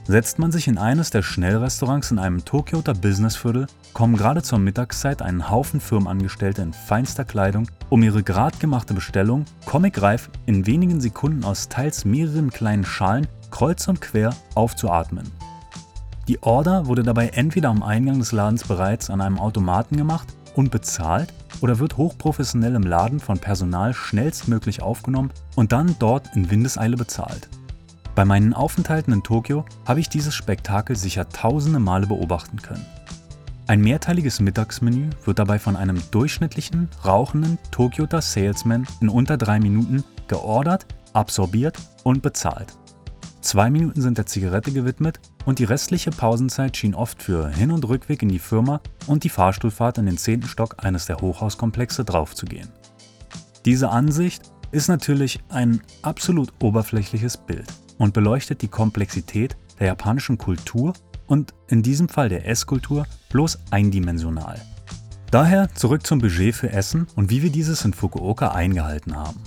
Setzt 0.08 0.40
man 0.40 0.50
sich 0.50 0.66
in 0.66 0.78
eines 0.78 1.10
der 1.10 1.22
Schnellrestaurants 1.22 2.10
in 2.10 2.18
einem 2.18 2.44
Tokioter 2.44 2.94
Businessviertel, 2.94 3.68
kommen 3.92 4.16
gerade 4.16 4.42
zur 4.42 4.58
Mittagszeit 4.58 5.22
einen 5.22 5.50
Haufen 5.50 5.80
Firmenangestellte 5.80 6.62
in 6.62 6.72
feinster 6.72 7.24
Kleidung, 7.24 7.68
um 7.88 8.02
ihre 8.02 8.24
gradgemachte 8.24 8.94
Bestellung, 8.94 9.44
comicreif, 9.64 10.28
in 10.46 10.66
wenigen 10.66 11.00
Sekunden 11.00 11.44
aus 11.44 11.68
teils 11.68 12.04
mehreren 12.04 12.50
kleinen 12.50 12.84
Schalen 12.84 13.28
kreuz 13.50 13.86
und 13.86 14.00
quer 14.00 14.34
aufzuatmen. 14.56 15.37
Die 16.28 16.42
Order 16.42 16.86
wurde 16.86 17.02
dabei 17.02 17.28
entweder 17.28 17.70
am 17.70 17.82
Eingang 17.82 18.18
des 18.18 18.32
Ladens 18.32 18.64
bereits 18.64 19.08
an 19.08 19.22
einem 19.22 19.38
Automaten 19.38 19.96
gemacht 19.96 20.28
und 20.54 20.70
bezahlt 20.70 21.32
oder 21.62 21.78
wird 21.78 21.96
hochprofessionell 21.96 22.74
im 22.74 22.82
Laden 22.82 23.18
von 23.18 23.38
Personal 23.38 23.94
schnellstmöglich 23.94 24.82
aufgenommen 24.82 25.30
und 25.56 25.72
dann 25.72 25.96
dort 25.98 26.36
in 26.36 26.50
Windeseile 26.50 26.98
bezahlt. 26.98 27.48
Bei 28.14 28.26
meinen 28.26 28.52
Aufenthalten 28.52 29.14
in 29.14 29.22
Tokio 29.22 29.64
habe 29.86 30.00
ich 30.00 30.10
dieses 30.10 30.34
Spektakel 30.34 30.96
sicher 30.96 31.30
tausende 31.30 31.78
Male 31.78 32.06
beobachten 32.06 32.60
können. 32.60 32.84
Ein 33.66 33.80
mehrteiliges 33.80 34.40
Mittagsmenü 34.40 35.08
wird 35.24 35.38
dabei 35.38 35.58
von 35.58 35.76
einem 35.76 36.02
durchschnittlichen, 36.10 36.90
rauchenden 37.06 37.58
Tokioter 37.70 38.20
Salesman 38.20 38.86
in 39.00 39.08
unter 39.08 39.38
drei 39.38 39.60
Minuten 39.60 40.04
geordert, 40.26 40.84
absorbiert 41.14 41.78
und 42.02 42.20
bezahlt. 42.20 42.76
Zwei 43.40 43.70
Minuten 43.70 44.02
sind 44.02 44.18
der 44.18 44.26
Zigarette 44.26 44.72
gewidmet 44.72 45.20
und 45.44 45.58
die 45.58 45.64
restliche 45.64 46.10
Pausenzeit 46.10 46.76
schien 46.76 46.94
oft 46.94 47.22
für 47.22 47.48
Hin- 47.48 47.70
und 47.70 47.88
Rückweg 47.88 48.22
in 48.22 48.28
die 48.28 48.40
Firma 48.40 48.80
und 49.06 49.24
die 49.24 49.28
Fahrstuhlfahrt 49.28 49.98
in 49.98 50.06
den 50.06 50.18
zehnten 50.18 50.48
Stock 50.48 50.84
eines 50.84 51.06
der 51.06 51.20
Hochhauskomplexe 51.20 52.04
draufzugehen. 52.04 52.68
Diese 53.64 53.90
Ansicht 53.90 54.50
ist 54.72 54.88
natürlich 54.88 55.40
ein 55.48 55.80
absolut 56.02 56.52
oberflächliches 56.62 57.36
Bild 57.36 57.66
und 57.96 58.12
beleuchtet 58.12 58.60
die 58.62 58.68
Komplexität 58.68 59.56
der 59.78 59.86
japanischen 59.86 60.36
Kultur 60.36 60.92
und 61.26 61.54
in 61.68 61.82
diesem 61.82 62.08
Fall 62.08 62.28
der 62.28 62.46
Esskultur 62.46 63.06
bloß 63.30 63.58
eindimensional. 63.70 64.60
Daher 65.30 65.72
zurück 65.74 66.06
zum 66.06 66.20
Budget 66.20 66.54
für 66.54 66.70
Essen 66.70 67.06
und 67.14 67.30
wie 67.30 67.42
wir 67.42 67.50
dieses 67.50 67.84
in 67.84 67.92
Fukuoka 67.92 68.48
eingehalten 68.48 69.14
haben. 69.14 69.38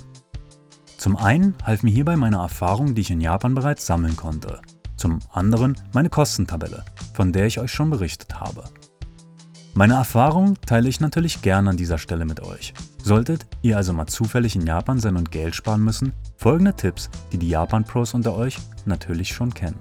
Zum 1.02 1.18
einen 1.18 1.56
half 1.64 1.82
mir 1.82 1.90
hierbei 1.90 2.16
meine 2.16 2.38
Erfahrung, 2.38 2.94
die 2.94 3.02
ich 3.02 3.10
in 3.10 3.22
Japan 3.22 3.56
bereits 3.56 3.88
sammeln 3.88 4.16
konnte. 4.16 4.62
Zum 4.98 5.18
anderen 5.34 5.76
meine 5.94 6.12
Kostentabelle, 6.12 6.86
von 7.16 7.34
der 7.34 7.48
ich 7.48 7.58
euch 7.58 7.72
schon 7.72 7.90
berichtet 7.90 8.40
habe. 8.40 8.66
Meine 9.74 9.96
Erfahrung 9.96 10.62
teile 10.62 10.88
ich 10.90 11.00
natürlich 11.00 11.42
gerne 11.42 11.72
an 11.72 11.78
dieser 11.78 11.98
Stelle 11.98 12.24
mit 12.24 12.44
euch. 12.44 12.76
Solltet 13.02 13.48
ihr 13.64 13.78
also 13.78 13.94
mal 13.94 14.06
zufällig 14.06 14.56
in 14.56 14.68
Japan 14.68 15.00
sein 15.00 15.16
und 15.16 15.32
Geld 15.32 15.56
sparen 15.56 15.84
müssen, 15.84 16.14
folgende 16.38 16.76
Tipps, 16.76 17.10
die 17.32 17.40
die 17.40 17.50
Japan-Pros 17.50 18.14
unter 18.14 18.36
euch 18.36 18.60
natürlich 18.86 19.30
schon 19.30 19.56
kennen. 19.56 19.80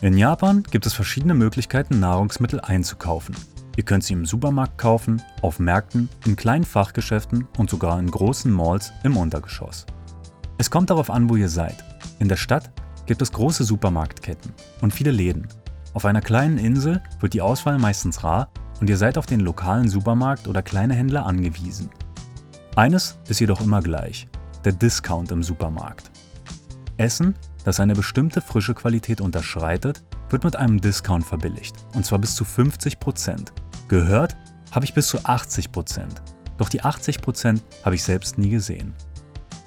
In 0.00 0.18
Japan 0.18 0.64
gibt 0.64 0.84
es 0.84 0.94
verschiedene 0.94 1.34
Möglichkeiten, 1.34 2.00
Nahrungsmittel 2.00 2.58
einzukaufen. 2.58 3.36
Ihr 3.76 3.84
könnt 3.84 4.04
sie 4.04 4.12
im 4.12 4.26
Supermarkt 4.26 4.76
kaufen, 4.76 5.22
auf 5.40 5.58
Märkten, 5.58 6.08
in 6.26 6.36
kleinen 6.36 6.64
Fachgeschäften 6.64 7.48
und 7.56 7.70
sogar 7.70 7.98
in 7.98 8.10
großen 8.10 8.52
Malls 8.52 8.92
im 9.02 9.16
Untergeschoss. 9.16 9.86
Es 10.58 10.70
kommt 10.70 10.90
darauf 10.90 11.10
an, 11.10 11.30
wo 11.30 11.36
ihr 11.36 11.48
seid. 11.48 11.82
In 12.18 12.28
der 12.28 12.36
Stadt 12.36 12.70
gibt 13.06 13.22
es 13.22 13.32
große 13.32 13.64
Supermarktketten 13.64 14.52
und 14.82 14.92
viele 14.92 15.10
Läden. 15.10 15.48
Auf 15.94 16.04
einer 16.04 16.20
kleinen 16.20 16.58
Insel 16.58 17.02
wird 17.20 17.34
die 17.34 17.40
Auswahl 17.40 17.78
meistens 17.78 18.22
rar 18.22 18.48
und 18.80 18.90
ihr 18.90 18.96
seid 18.96 19.16
auf 19.16 19.26
den 19.26 19.40
lokalen 19.40 19.88
Supermarkt 19.88 20.48
oder 20.48 20.62
kleine 20.62 20.94
Händler 20.94 21.26
angewiesen. 21.26 21.90
Eines 22.76 23.18
ist 23.28 23.40
jedoch 23.40 23.60
immer 23.60 23.80
gleich, 23.80 24.28
der 24.64 24.72
Discount 24.72 25.30
im 25.30 25.42
Supermarkt. 25.42 26.10
Essen, 26.96 27.34
das 27.64 27.80
eine 27.80 27.94
bestimmte 27.94 28.40
frische 28.40 28.74
Qualität 28.74 29.20
unterschreitet, 29.20 30.02
wird 30.30 30.44
mit 30.44 30.56
einem 30.56 30.80
Discount 30.80 31.24
verbilligt, 31.24 31.74
und 31.94 32.06
zwar 32.06 32.18
bis 32.18 32.34
zu 32.34 32.44
50%. 32.44 33.48
Gehört 33.92 34.38
habe 34.70 34.86
ich 34.86 34.94
bis 34.94 35.08
zu 35.08 35.18
80%, 35.18 36.06
doch 36.56 36.70
die 36.70 36.80
80% 36.80 37.60
habe 37.84 37.94
ich 37.94 38.02
selbst 38.02 38.38
nie 38.38 38.48
gesehen. 38.48 38.94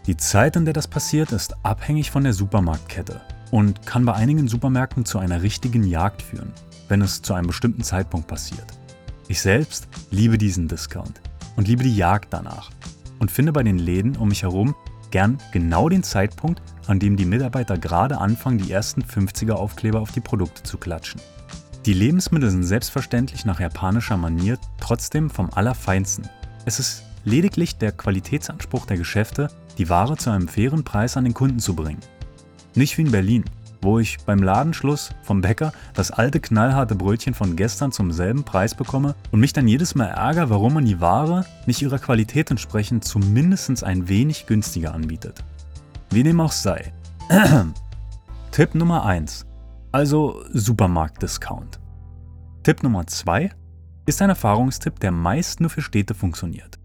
Die 0.07 0.17
Zeit, 0.17 0.55
in 0.55 0.65
der 0.65 0.73
das 0.73 0.87
passiert, 0.87 1.31
ist 1.31 1.55
abhängig 1.63 2.09
von 2.09 2.23
der 2.23 2.33
Supermarktkette 2.33 3.21
und 3.51 3.85
kann 3.85 4.03
bei 4.03 4.13
einigen 4.13 4.47
Supermärkten 4.47 5.05
zu 5.05 5.19
einer 5.19 5.43
richtigen 5.43 5.83
Jagd 5.83 6.23
führen, 6.23 6.51
wenn 6.87 7.03
es 7.03 7.21
zu 7.21 7.35
einem 7.35 7.45
bestimmten 7.45 7.83
Zeitpunkt 7.83 8.25
passiert. 8.25 8.65
Ich 9.27 9.41
selbst 9.41 9.87
liebe 10.09 10.39
diesen 10.39 10.67
Discount 10.67 11.21
und 11.55 11.67
liebe 11.67 11.83
die 11.83 11.95
Jagd 11.95 12.33
danach 12.33 12.71
und 13.19 13.29
finde 13.29 13.51
bei 13.51 13.61
den 13.61 13.77
Läden 13.77 14.15
um 14.15 14.29
mich 14.29 14.41
herum 14.41 14.73
gern 15.11 15.37
genau 15.51 15.87
den 15.87 16.01
Zeitpunkt, 16.01 16.63
an 16.87 16.97
dem 16.97 17.15
die 17.15 17.25
Mitarbeiter 17.25 17.77
gerade 17.77 18.17
anfangen, 18.17 18.57
die 18.57 18.71
ersten 18.71 19.03
50er 19.03 19.53
Aufkleber 19.53 19.99
auf 19.99 20.11
die 20.11 20.19
Produkte 20.19 20.63
zu 20.63 20.79
klatschen. 20.79 21.21
Die 21.85 21.93
Lebensmittel 21.93 22.49
sind 22.49 22.63
selbstverständlich 22.63 23.45
nach 23.45 23.59
japanischer 23.59 24.17
Manier 24.17 24.57
trotzdem 24.79 25.29
vom 25.29 25.51
Allerfeinsten. 25.53 26.27
Es 26.65 26.79
ist 26.79 27.03
lediglich 27.25 27.77
der 27.77 27.91
Qualitätsanspruch 27.91 28.87
der 28.87 28.97
Geschäfte, 28.97 29.49
die 29.77 29.87
Ware 29.87 30.17
zu 30.17 30.31
einem 30.31 30.47
fairen 30.47 30.83
Preis 30.83 31.15
an 31.15 31.25
den 31.25 31.35
Kunden 31.35 31.59
zu 31.59 31.75
bringen. 31.75 31.99
Nicht 32.73 32.97
wie 32.97 33.03
in 33.03 33.11
Berlin, 33.11 33.45
wo 33.83 33.99
ich 33.99 34.17
beim 34.25 34.41
Ladenschluss 34.41 35.11
vom 35.21 35.41
Bäcker 35.41 35.73
das 35.93 36.09
alte 36.09 36.39
knallharte 36.39 36.95
Brötchen 36.95 37.35
von 37.35 37.55
gestern 37.55 37.91
zum 37.91 38.11
selben 38.11 38.43
Preis 38.43 38.73
bekomme 38.73 39.13
und 39.31 39.39
mich 39.39 39.53
dann 39.53 39.67
jedes 39.67 39.93
Mal 39.93 40.07
ärgere, 40.07 40.49
warum 40.49 40.73
man 40.73 40.85
die 40.85 41.01
Ware 41.01 41.45
nicht 41.67 41.83
ihrer 41.83 41.99
Qualität 41.99 42.49
entsprechend 42.49 43.05
zumindest 43.05 43.83
ein 43.83 44.09
wenig 44.09 44.47
günstiger 44.47 44.95
anbietet. 44.95 45.43
Wie 46.09 46.23
dem 46.23 46.39
auch 46.41 46.51
sei. 46.51 46.93
Tipp 48.51 48.73
Nummer 48.73 49.05
1. 49.05 49.45
Also 49.95 50.43
Supermarkt-Discount. 50.51 51.79
Tipp 52.63 52.83
Nummer 52.83 53.07
2 53.07 53.49
ist 54.05 54.21
ein 54.21 54.27
Erfahrungstipp, 54.27 54.99
der 54.99 55.13
meist 55.13 55.61
nur 55.61 55.69
für 55.69 55.81
Städte 55.81 56.13
funktioniert. 56.13 56.77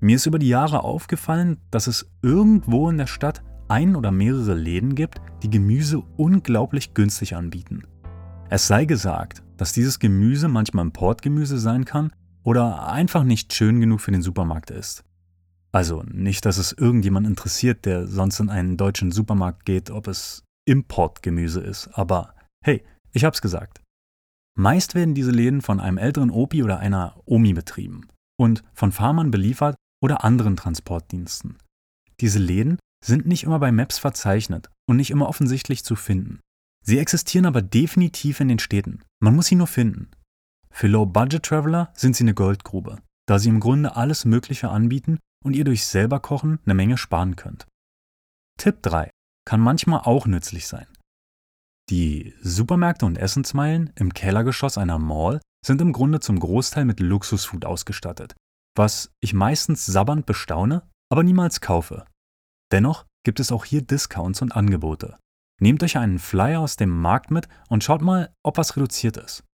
Mir 0.00 0.16
ist 0.16 0.26
über 0.26 0.38
die 0.38 0.50
Jahre 0.50 0.84
aufgefallen, 0.84 1.56
dass 1.70 1.86
es 1.86 2.10
irgendwo 2.20 2.90
in 2.90 2.98
der 2.98 3.06
Stadt 3.06 3.42
ein 3.68 3.96
oder 3.96 4.12
mehrere 4.12 4.52
Läden 4.52 4.94
gibt, 4.94 5.18
die 5.42 5.48
Gemüse 5.48 6.02
unglaublich 6.18 6.92
günstig 6.92 7.34
anbieten. 7.34 7.84
Es 8.50 8.66
sei 8.66 8.84
gesagt, 8.84 9.42
dass 9.56 9.72
dieses 9.72 9.98
Gemüse 9.98 10.48
manchmal 10.48 10.84
Importgemüse 10.84 11.58
sein 11.58 11.86
kann 11.86 12.12
oder 12.42 12.86
einfach 12.86 13.24
nicht 13.24 13.54
schön 13.54 13.80
genug 13.80 14.02
für 14.02 14.12
den 14.12 14.20
Supermarkt 14.20 14.70
ist. 14.70 15.04
Also 15.72 16.02
nicht, 16.02 16.44
dass 16.44 16.58
es 16.58 16.72
irgendjemand 16.72 17.26
interessiert, 17.26 17.86
der 17.86 18.06
sonst 18.06 18.40
in 18.40 18.50
einen 18.50 18.76
deutschen 18.76 19.10
Supermarkt 19.10 19.64
geht, 19.64 19.90
ob 19.90 20.06
es 20.06 20.45
Importgemüse 20.66 21.60
ist, 21.60 21.88
aber 21.88 22.34
hey, 22.62 22.84
ich 23.12 23.24
hab's 23.24 23.40
gesagt. 23.40 23.80
Meist 24.58 24.94
werden 24.94 25.14
diese 25.14 25.30
Läden 25.30 25.62
von 25.62 25.80
einem 25.80 25.98
älteren 25.98 26.30
Opi 26.30 26.62
oder 26.62 26.78
einer 26.78 27.20
Omi 27.24 27.52
betrieben 27.52 28.08
und 28.38 28.64
von 28.74 28.92
Farmern 28.92 29.30
beliefert 29.30 29.76
oder 30.02 30.24
anderen 30.24 30.56
Transportdiensten. 30.56 31.58
Diese 32.20 32.38
Läden 32.38 32.78
sind 33.04 33.26
nicht 33.26 33.44
immer 33.44 33.58
bei 33.58 33.70
Maps 33.70 33.98
verzeichnet 33.98 34.70
und 34.88 34.96
nicht 34.96 35.10
immer 35.10 35.28
offensichtlich 35.28 35.84
zu 35.84 35.94
finden. 35.94 36.40
Sie 36.84 36.98
existieren 36.98 37.46
aber 37.46 37.62
definitiv 37.62 38.40
in 38.40 38.48
den 38.48 38.58
Städten. 38.58 39.02
Man 39.20 39.34
muss 39.34 39.46
sie 39.46 39.56
nur 39.56 39.66
finden. 39.66 40.10
Für 40.70 40.88
Low-Budget-Traveler 40.88 41.92
sind 41.94 42.16
sie 42.16 42.24
eine 42.24 42.34
Goldgrube, 42.34 42.98
da 43.26 43.38
sie 43.38 43.48
im 43.48 43.60
Grunde 43.60 43.96
alles 43.96 44.24
Mögliche 44.24 44.70
anbieten 44.70 45.18
und 45.44 45.54
ihr 45.54 45.64
durch 45.64 45.84
selber 45.86 46.20
Kochen 46.20 46.58
eine 46.64 46.74
Menge 46.74 46.96
sparen 46.96 47.36
könnt. 47.36 47.66
Tipp 48.58 48.82
3 48.82 49.10
kann 49.46 49.60
manchmal 49.60 50.00
auch 50.00 50.26
nützlich 50.26 50.66
sein. 50.66 50.86
Die 51.88 52.34
Supermärkte 52.42 53.06
und 53.06 53.16
Essensmeilen 53.16 53.92
im 53.94 54.12
Kellergeschoss 54.12 54.76
einer 54.76 54.98
Mall 54.98 55.40
sind 55.64 55.80
im 55.80 55.92
Grunde 55.92 56.20
zum 56.20 56.38
Großteil 56.40 56.84
mit 56.84 57.00
Luxusfood 57.00 57.64
ausgestattet, 57.64 58.34
was 58.76 59.10
ich 59.20 59.34
meistens 59.34 59.86
sabbernd 59.86 60.26
bestaune, 60.26 60.82
aber 61.10 61.22
niemals 61.22 61.60
kaufe. 61.60 62.04
Dennoch 62.72 63.06
gibt 63.24 63.40
es 63.40 63.52
auch 63.52 63.64
hier 63.64 63.82
Discounts 63.82 64.42
und 64.42 64.52
Angebote. 64.52 65.16
Nehmt 65.60 65.82
euch 65.82 65.96
einen 65.96 66.18
Flyer 66.18 66.60
aus 66.60 66.76
dem 66.76 66.90
Markt 66.90 67.30
mit 67.30 67.48
und 67.68 67.82
schaut 67.82 68.02
mal, 68.02 68.32
ob 68.44 68.58
was 68.58 68.76
reduziert 68.76 69.16
ist. 69.16 69.44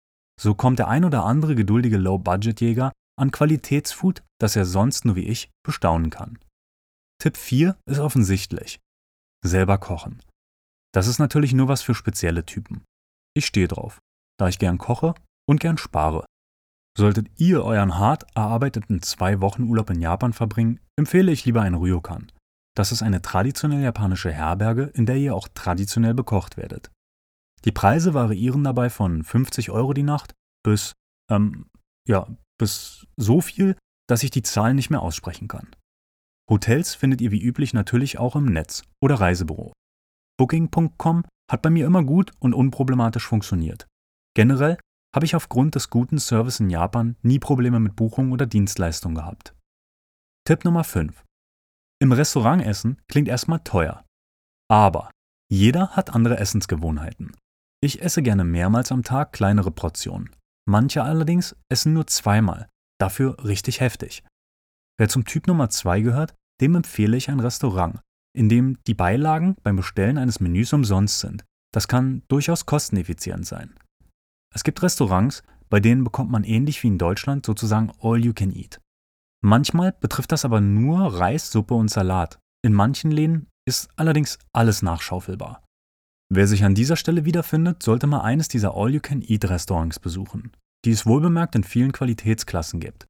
So 0.41 0.55
kommt 0.55 0.79
der 0.79 0.89
ein 0.89 1.05
oder 1.05 1.25
andere 1.25 1.55
geduldige 1.55 1.99
Low-Budget-Jäger 1.99 2.93
an 3.19 3.31
Qualitätsfood, 3.31 4.23
das 4.41 4.57
er 4.57 4.65
sonst 4.65 5.05
nur 5.05 5.17
wie 5.17 5.29
ich 5.29 5.51
bestaunen 5.65 6.11
kann. 6.11 6.39
Tipp 7.21 7.37
4 7.37 7.77
ist 7.87 8.01
offensichtlich. 8.01 8.81
Selber 9.45 9.79
kochen. 9.79 10.23
Das 10.95 11.07
ist 11.07 11.19
natürlich 11.19 11.53
nur 11.53 11.69
was 11.69 11.83
für 11.83 11.95
spezielle 11.95 12.45
Typen. 12.45 12.85
Ich 13.35 13.47
stehe 13.47 13.69
drauf, 13.69 13.99
da 14.39 14.49
ich 14.49 14.59
gern 14.59 14.79
koche 14.79 15.15
und 15.49 15.61
gern 15.61 15.79
spare. 15.79 16.25
Solltet 16.97 17.29
ihr 17.41 17.65
euren 17.65 17.99
hart 17.99 18.25
erarbeiteten 18.35 19.01
zwei 19.01 19.41
Wochen 19.41 19.65
Urlaub 19.65 19.89
in 19.91 20.01
Japan 20.01 20.33
verbringen, 20.33 20.81
empfehle 20.97 21.33
ich 21.33 21.45
lieber 21.47 21.63
ein 21.63 21.75
Ryokan. 21.75 22.31
Das 22.77 22.93
ist 22.93 23.03
eine 23.03 23.23
traditionell 23.23 23.83
japanische 23.83 24.31
Herberge, 24.31 24.85
in 24.95 25.07
der 25.07 25.17
ihr 25.17 25.35
auch 25.35 25.49
traditionell 25.49 26.15
bekocht 26.15 26.57
werdet. 26.57 26.91
Die 27.65 27.73
Preise 27.73 28.13
variieren 28.15 28.65
dabei 28.65 28.91
von 28.91 29.25
50 29.25 29.71
Euro 29.71 29.93
die 29.93 30.03
Nacht 30.03 30.35
bis, 30.65 30.93
ähm, 31.31 31.67
ja, 32.09 32.27
bis 32.59 33.07
so 33.17 33.41
viel, 33.41 33.77
dass 34.09 34.23
ich 34.23 34.31
die 34.31 34.43
Zahlen 34.43 34.77
nicht 34.77 34.91
mehr 34.91 35.03
aussprechen 35.03 35.49
kann. 35.49 35.69
Hotels 36.51 36.95
findet 36.95 37.21
ihr 37.21 37.31
wie 37.31 37.43
üblich 37.43 37.73
natürlich 37.73 38.19
auch 38.19 38.37
im 38.37 38.47
Netz 38.47 38.83
oder 39.01 39.17
Reisebüro. 39.17 39.73
Booking.com 40.39 41.25
hat 41.51 41.63
bei 41.63 41.71
mir 41.71 41.87
immer 41.87 42.03
gut 42.03 42.33
und 42.41 42.55
unproblematisch 42.55 43.27
funktioniert. 43.27 43.87
Generell 44.35 44.79
habe 45.15 45.27
ich 45.27 45.37
aufgrund 45.37 45.75
des 45.75 45.91
guten 45.91 46.19
Service 46.19 46.61
in 46.61 46.71
Japan 46.71 47.17
nie 47.23 47.39
Probleme 47.39 47.81
mit 47.81 47.97
Buchungen 47.97 48.33
oder 48.33 48.47
Dienstleistungen 48.47 49.15
gehabt. 49.15 49.55
Tipp 50.47 50.65
Nummer 50.65 50.85
5. 50.85 51.23
Im 52.01 52.13
Restaurant 52.13 52.65
essen 52.65 53.01
klingt 53.09 53.29
erstmal 53.29 53.61
teuer. 53.61 54.05
Aber 54.71 55.11
jeder 55.51 55.91
hat 55.91 56.15
andere 56.15 56.39
Essensgewohnheiten. 56.39 57.37
Ich 57.85 58.01
esse 58.03 58.23
gerne 58.23 58.45
mehrmals 58.45 58.91
am 58.91 59.03
Tag 59.03 59.33
kleinere 59.33 59.71
Portionen. 59.71 60.31
Manche 60.67 61.03
allerdings 61.03 61.55
essen 61.69 61.93
nur 61.93 62.07
zweimal, 62.07 62.69
dafür 62.99 63.45
richtig 63.45 63.81
heftig. 63.81 64.25
Wer 65.03 65.09
zum 65.09 65.25
Typ 65.25 65.49
Nummer 65.49 65.69
2 65.69 66.01
gehört, 66.01 66.37
dem 66.61 66.77
empfehle 66.77 67.17
ich 67.17 67.29
ein 67.29 67.41
Restaurant, 67.41 67.99
in 68.39 68.49
dem 68.49 68.79
die 68.87 68.95
Beilagen 68.95 69.57
beim 69.65 69.75
Bestellen 69.75 70.17
eines 70.17 70.39
Menüs 70.39 70.73
umsonst 70.73 71.19
sind. 71.19 71.45
Das 71.75 71.89
kann 71.89 72.23
durchaus 72.29 72.67
kosteneffizient 72.67 73.45
sein. 73.45 73.75
Es 74.55 74.63
gibt 74.63 74.81
Restaurants, 74.81 75.43
bei 75.69 75.81
denen 75.81 76.05
bekommt 76.05 76.31
man 76.31 76.45
ähnlich 76.45 76.81
wie 76.85 76.87
in 76.87 76.99
Deutschland 76.99 77.45
sozusagen 77.45 77.91
All 78.01 78.25
You 78.25 78.33
Can 78.33 78.55
Eat. 78.55 78.81
Manchmal 79.45 79.91
betrifft 79.91 80.31
das 80.31 80.45
aber 80.45 80.61
nur 80.61 81.19
Reis, 81.19 81.51
Suppe 81.51 81.75
und 81.75 81.89
Salat. 81.89 82.39
In 82.65 82.73
manchen 82.73 83.11
Läden 83.11 83.49
ist 83.67 83.89
allerdings 83.97 84.39
alles 84.53 84.83
nachschaufelbar. 84.83 85.65
Wer 86.33 86.47
sich 86.47 86.63
an 86.63 86.77
dieser 86.77 86.95
Stelle 86.95 87.25
wiederfindet, 87.25 87.83
sollte 87.83 88.07
mal 88.07 88.21
eines 88.21 88.47
dieser 88.47 88.77
All-You-Can-Eat-Restaurants 88.77 89.99
besuchen, 89.99 90.53
die 90.85 90.93
es 90.93 91.07
wohlbemerkt 91.07 91.57
in 91.57 91.65
vielen 91.65 91.91
Qualitätsklassen 91.91 92.79
gibt. 92.79 93.09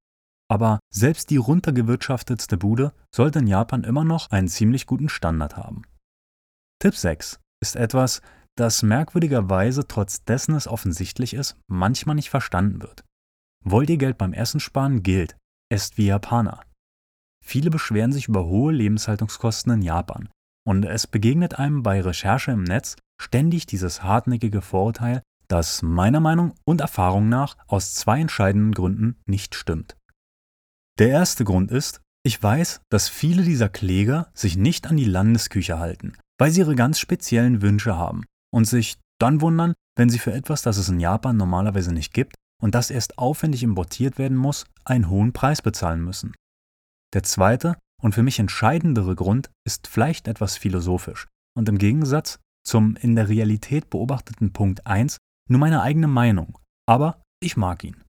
Aber 0.53 0.81
selbst 0.93 1.31
die 1.31 1.39
runtergewirtschaftetste 1.39 2.59
Bude 2.59 2.93
sollte 3.11 3.39
in 3.39 3.47
Japan 3.47 3.85
immer 3.85 4.05
noch 4.05 4.31
einen 4.31 4.49
ziemlich 4.49 4.85
guten 4.85 5.09
Standard 5.09 5.57
haben. 5.57 5.87
Tipp 6.79 6.95
6 6.95 7.41
ist 7.63 7.75
etwas, 7.75 8.21
das 8.55 8.83
merkwürdigerweise 8.83 9.89
trotz 9.89 10.25
dessen 10.25 10.55
es 10.55 10.69
offensichtlich 10.69 11.33
ist, 11.33 11.57
manchmal 11.69 12.17
nicht 12.17 12.29
verstanden 12.29 12.83
wird. 12.83 13.03
Wollt 13.65 13.89
ihr 13.89 13.97
Geld 13.97 14.19
beim 14.19 14.35
Essen 14.35 14.61
sparen, 14.61 15.03
gilt, 15.03 15.39
esst 15.71 15.97
wie 15.97 16.05
Japaner. 16.05 16.61
Viele 17.43 17.71
beschweren 17.71 18.13
sich 18.13 18.29
über 18.29 18.45
hohe 18.45 18.75
Lebenshaltungskosten 18.75 19.73
in 19.73 19.81
Japan 19.81 20.29
und 20.69 20.85
es 20.85 21.07
begegnet 21.07 21.59
einem 21.59 21.83
bei 21.83 21.99
Recherche 22.03 22.51
im 22.51 22.65
Netz 22.65 22.97
ständig 23.19 23.65
dieses 23.65 24.03
hartnäckige 24.03 24.61
Vorurteil, 24.61 25.23
das 25.49 25.81
meiner 25.81 26.21
Meinung 26.21 26.53
und 26.67 26.83
Erfahrung 26.83 27.31
nach 27.31 27.57
aus 27.69 27.95
zwei 27.95 28.21
entscheidenden 28.21 28.73
Gründen 28.73 29.17
nicht 29.25 29.55
stimmt. 29.55 29.97
Der 30.99 31.09
erste 31.09 31.45
Grund 31.45 31.71
ist, 31.71 32.01
ich 32.25 32.41
weiß, 32.41 32.83
dass 32.91 33.09
viele 33.09 33.43
dieser 33.43 33.69
Kläger 33.69 34.31
sich 34.35 34.57
nicht 34.57 34.87
an 34.87 34.97
die 34.97 35.05
Landesküche 35.05 35.79
halten, 35.79 36.17
weil 36.39 36.51
sie 36.51 36.61
ihre 36.61 36.77
ganz 36.77 36.99
speziellen 36.99 37.63
Wünsche 37.63 37.97
haben 37.97 38.25
und 38.53 38.67
sich 38.67 38.99
dann 39.19 39.41
wundern, 39.41 39.75
wenn 39.97 40.11
sie 40.11 40.19
für 40.19 40.33
etwas, 40.33 40.63
das 40.63 40.77
es 40.77 40.89
in 40.89 41.01
Japan 41.01 41.37
normalerweise 41.37 41.93
nicht 41.93 42.13
gibt, 42.13 42.37
und 42.63 42.77
das 42.77 42.91
erst 42.91 43.19
aufwendig 43.19 43.65
importiert 43.65 44.19
werden 44.19 44.37
muss, 44.37 44.67
einen 44.85 45.09
hohen 45.09 45.33
Preis 45.33 45.63
bezahlen 45.63 46.01
müssen. 46.01 46.33
Der 47.13 47.25
zweite 47.25 47.77
und 48.01 48.15
für 48.15 48.23
mich 48.23 48.39
entscheidendere 48.39 49.17
Grund 49.17 49.51
ist 49.67 49.89
vielleicht 49.89 50.29
etwas 50.29 50.57
philosophisch 50.57 51.27
und 51.57 51.69
im 51.69 51.79
Gegensatz 51.79 52.39
zum 52.65 52.95
in 52.97 53.17
der 53.17 53.29
Realität 53.29 53.91
beobachteten 53.91 54.53
Punkt 54.53 54.87
1 54.87 55.19
nur 55.49 55.59
meine 55.59 55.83
eigene 55.83 56.07
Meinung, 56.07 56.59
aber 56.87 57.23
ich 57.41 57.57
mag 57.57 57.83
ihn. 57.83 58.03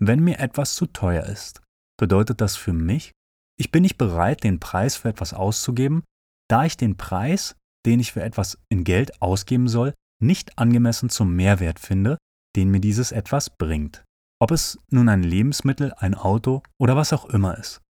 Wenn 0.00 0.24
mir 0.24 0.40
etwas 0.40 0.74
zu 0.74 0.86
teuer 0.86 1.24
ist, 1.26 1.62
bedeutet 1.98 2.40
das 2.40 2.56
für 2.56 2.72
mich, 2.72 3.12
ich 3.58 3.70
bin 3.70 3.82
nicht 3.82 3.98
bereit, 3.98 4.44
den 4.44 4.60
Preis 4.60 4.96
für 4.96 5.08
etwas 5.08 5.34
auszugeben, 5.34 6.02
da 6.48 6.64
ich 6.64 6.76
den 6.76 6.96
Preis, 6.96 7.56
den 7.86 8.00
ich 8.00 8.12
für 8.12 8.22
etwas 8.22 8.58
in 8.68 8.84
Geld 8.84 9.20
ausgeben 9.22 9.68
soll, 9.68 9.94
nicht 10.22 10.58
angemessen 10.58 11.10
zum 11.10 11.34
Mehrwert 11.34 11.78
finde, 11.78 12.18
den 12.56 12.70
mir 12.70 12.80
dieses 12.80 13.12
etwas 13.12 13.50
bringt. 13.50 14.04
Ob 14.40 14.50
es 14.50 14.78
nun 14.90 15.08
ein 15.08 15.22
Lebensmittel, 15.22 15.92
ein 15.94 16.14
Auto 16.14 16.62
oder 16.80 16.96
was 16.96 17.12
auch 17.12 17.26
immer 17.26 17.56
ist. 17.58 17.80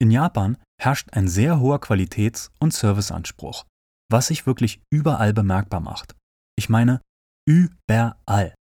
In 0.00 0.10
Japan 0.10 0.58
herrscht 0.80 1.10
ein 1.12 1.28
sehr 1.28 1.60
hoher 1.60 1.80
Qualitäts- 1.80 2.50
und 2.58 2.74
Serviceanspruch, 2.74 3.64
was 4.10 4.26
sich 4.26 4.46
wirklich 4.46 4.82
überall 4.92 5.32
bemerkbar 5.32 5.80
macht. 5.80 6.16
Ich 6.56 6.68
meine, 6.68 7.00
überall. 7.48 8.54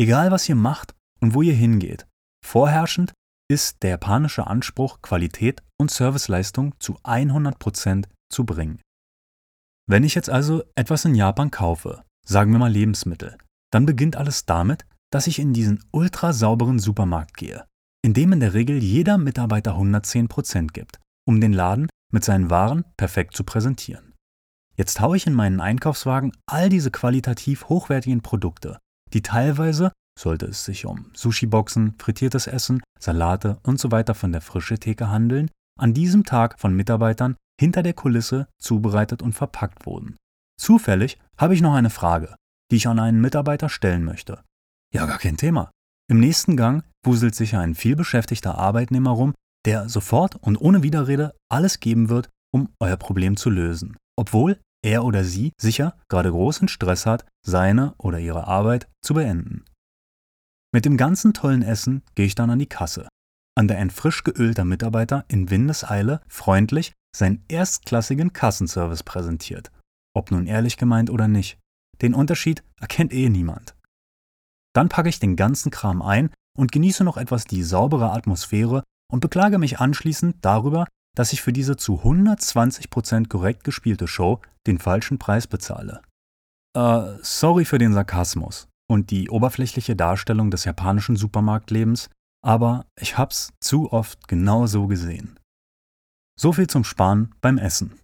Egal 0.00 0.30
was 0.30 0.48
ihr 0.48 0.54
macht 0.54 0.94
und 1.20 1.34
wo 1.34 1.42
ihr 1.42 1.54
hingeht, 1.54 2.06
vorherrschend 2.44 3.12
ist 3.50 3.82
der 3.82 3.90
japanische 3.90 4.46
Anspruch, 4.46 5.02
Qualität 5.02 5.60
und 5.76 5.90
Serviceleistung 5.90 6.74
zu 6.78 6.98
100% 7.00 8.06
zu 8.32 8.44
bringen. 8.44 8.80
Wenn 9.88 10.04
ich 10.04 10.14
jetzt 10.14 10.30
also 10.30 10.62
etwas 10.76 11.04
in 11.04 11.16
Japan 11.16 11.50
kaufe, 11.50 12.04
sagen 12.24 12.52
wir 12.52 12.60
mal 12.60 12.70
Lebensmittel, 12.70 13.36
dann 13.72 13.86
beginnt 13.86 14.14
alles 14.14 14.46
damit, 14.46 14.86
dass 15.12 15.26
ich 15.26 15.40
in 15.40 15.52
diesen 15.52 15.82
ultra 15.90 16.32
sauberen 16.32 16.78
Supermarkt 16.78 17.36
gehe, 17.36 17.64
in 18.04 18.14
dem 18.14 18.32
in 18.32 18.38
der 18.38 18.54
Regel 18.54 18.80
jeder 18.80 19.18
Mitarbeiter 19.18 19.74
110% 19.76 20.68
gibt, 20.68 21.00
um 21.26 21.40
den 21.40 21.52
Laden 21.52 21.88
mit 22.12 22.22
seinen 22.22 22.50
Waren 22.50 22.84
perfekt 22.96 23.36
zu 23.36 23.42
präsentieren. 23.42 24.14
Jetzt 24.76 25.00
haue 25.00 25.16
ich 25.16 25.26
in 25.26 25.34
meinen 25.34 25.60
Einkaufswagen 25.60 26.30
all 26.46 26.68
diese 26.68 26.92
qualitativ 26.92 27.68
hochwertigen 27.68 28.22
Produkte, 28.22 28.78
die 29.12 29.22
teilweise, 29.22 29.90
sollte 30.18 30.46
es 30.46 30.64
sich 30.64 30.86
um 30.86 31.10
Sushi-Boxen, 31.14 31.94
frittiertes 31.98 32.46
Essen, 32.46 32.82
Salate 32.98 33.58
und 33.62 33.80
so 33.80 33.90
weiter 33.90 34.14
von 34.14 34.32
der 34.32 34.40
frische 34.40 34.78
Theke 34.78 35.10
handeln, 35.10 35.50
an 35.78 35.94
diesem 35.94 36.24
Tag 36.24 36.58
von 36.60 36.74
Mitarbeitern 36.74 37.36
hinter 37.60 37.82
der 37.82 37.94
Kulisse 37.94 38.48
zubereitet 38.58 39.22
und 39.22 39.32
verpackt 39.32 39.86
wurden. 39.86 40.16
Zufällig 40.58 41.18
habe 41.38 41.54
ich 41.54 41.62
noch 41.62 41.74
eine 41.74 41.90
Frage 41.90 42.34
die 42.70 42.76
ich 42.76 42.88
an 42.88 42.98
einen 42.98 43.20
Mitarbeiter 43.20 43.68
stellen 43.68 44.04
möchte. 44.04 44.42
Ja, 44.94 45.06
gar 45.06 45.18
kein 45.18 45.36
Thema. 45.36 45.70
Im 46.08 46.20
nächsten 46.20 46.56
Gang 46.56 46.84
wuselt 47.04 47.34
sich 47.34 47.56
ein 47.56 47.74
vielbeschäftigter 47.74 48.56
Arbeitnehmer 48.58 49.10
rum, 49.10 49.34
der 49.66 49.88
sofort 49.88 50.36
und 50.36 50.56
ohne 50.60 50.82
Widerrede 50.82 51.34
alles 51.50 51.80
geben 51.80 52.08
wird, 52.08 52.28
um 52.52 52.70
euer 52.80 52.96
Problem 52.96 53.36
zu 53.36 53.50
lösen, 53.50 53.96
obwohl 54.16 54.58
er 54.82 55.04
oder 55.04 55.24
sie 55.24 55.52
sicher 55.60 55.96
gerade 56.08 56.30
großen 56.30 56.68
Stress 56.68 57.06
hat, 57.06 57.26
seine 57.46 57.94
oder 57.98 58.18
ihre 58.18 58.46
Arbeit 58.46 58.88
zu 59.02 59.14
beenden. 59.14 59.64
Mit 60.72 60.84
dem 60.84 60.96
ganzen 60.96 61.34
tollen 61.34 61.62
Essen 61.62 62.02
gehe 62.14 62.26
ich 62.26 62.36
dann 62.36 62.50
an 62.50 62.60
die 62.60 62.68
Kasse, 62.68 63.08
an 63.56 63.66
der 63.66 63.78
ein 63.78 63.90
frisch 63.90 64.22
geölter 64.22 64.64
Mitarbeiter 64.64 65.24
in 65.26 65.50
Windeseile 65.50 66.20
freundlich 66.28 66.92
seinen 67.14 67.44
erstklassigen 67.48 68.32
Kassenservice 68.32 69.02
präsentiert. 69.02 69.72
Ob 70.14 70.30
nun 70.30 70.46
ehrlich 70.46 70.76
gemeint 70.76 71.10
oder 71.10 71.26
nicht. 71.26 71.58
Den 72.02 72.14
Unterschied 72.14 72.62
erkennt 72.80 73.12
eh 73.12 73.28
niemand. 73.28 73.74
Dann 74.72 74.88
packe 74.88 75.08
ich 75.08 75.18
den 75.18 75.34
ganzen 75.34 75.72
Kram 75.72 76.02
ein 76.02 76.30
und 76.56 76.70
genieße 76.70 77.02
noch 77.02 77.16
etwas 77.16 77.44
die 77.44 77.64
saubere 77.64 78.12
Atmosphäre 78.12 78.84
und 79.12 79.20
beklage 79.20 79.58
mich 79.58 79.80
anschließend 79.80 80.36
darüber, 80.40 80.86
dass 81.16 81.32
ich 81.32 81.42
für 81.42 81.52
diese 81.52 81.76
zu 81.76 82.02
120% 82.02 83.28
korrekt 83.28 83.64
gespielte 83.64 84.06
Show 84.06 84.40
den 84.68 84.78
falschen 84.78 85.18
Preis 85.18 85.48
bezahle. 85.48 86.00
Äh, 86.76 87.18
sorry 87.22 87.64
für 87.64 87.78
den 87.78 87.92
Sarkasmus 87.92 88.69
und 88.90 89.12
die 89.12 89.30
oberflächliche 89.30 89.94
Darstellung 89.94 90.50
des 90.50 90.64
japanischen 90.64 91.14
Supermarktlebens, 91.14 92.10
aber 92.44 92.86
ich 92.98 93.16
hab's 93.16 93.52
zu 93.60 93.92
oft 93.92 94.26
genau 94.26 94.66
so 94.66 94.88
gesehen. 94.88 95.38
So 96.36 96.52
viel 96.52 96.66
zum 96.66 96.82
Sparen 96.82 97.32
beim 97.40 97.56
Essen. 97.56 98.00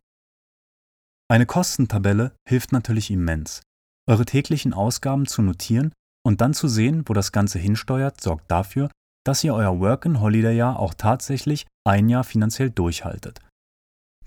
Eine 1.29 1.45
Kostentabelle 1.45 2.37
hilft 2.49 2.71
natürlich 2.71 3.11
immens. 3.11 3.63
Eure 4.09 4.27
täglichen 4.27 4.73
Ausgaben 4.73 5.27
zu 5.27 5.43
notieren 5.43 5.93
und 6.25 6.41
dann 6.41 6.55
zu 6.55 6.69
sehen, 6.69 7.03
wo 7.07 7.15
das 7.15 7.33
Ganze 7.33 7.59
hinsteuert, 7.59 8.21
sorgt 8.21 8.49
dafür, 8.49 8.89
dass 9.27 9.43
ihr 9.43 9.55
euer 9.55 9.81
Work-and-Holiday-Jahr 9.81 10.79
auch 10.79 10.95
tatsächlich 10.95 11.67
ein 11.85 12.09
Jahr 12.09 12.23
finanziell 12.23 12.71
durchhaltet. 12.71 13.41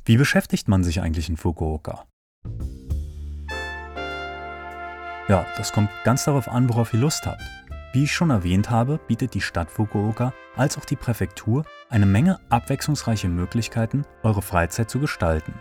Wie 0.03 0.17
beschäftigt 0.17 0.67
man 0.67 0.83
sich 0.83 0.99
eigentlich 0.99 1.29
in 1.29 1.37
Fukuoka? 1.37 2.05
Ja, 5.29 5.45
das 5.57 5.71
kommt 5.71 5.91
ganz 6.03 6.25
darauf 6.25 6.49
an, 6.49 6.67
worauf 6.69 6.91
ihr 6.91 6.99
Lust 6.99 7.27
habt. 7.27 7.43
Wie 7.93 8.05
ich 8.05 8.13
schon 8.13 8.31
erwähnt 8.31 8.71
habe, 8.71 8.99
bietet 9.07 9.35
die 9.35 9.41
Stadt 9.41 9.69
Fukuoka 9.69 10.33
als 10.55 10.75
auch 10.75 10.85
die 10.85 10.95
Präfektur 10.95 11.65
eine 11.87 12.07
Menge 12.07 12.39
abwechslungsreiche 12.49 13.29
Möglichkeiten, 13.29 14.05
eure 14.23 14.41
Freizeit 14.41 14.89
zu 14.89 14.99
gestalten. 14.99 15.53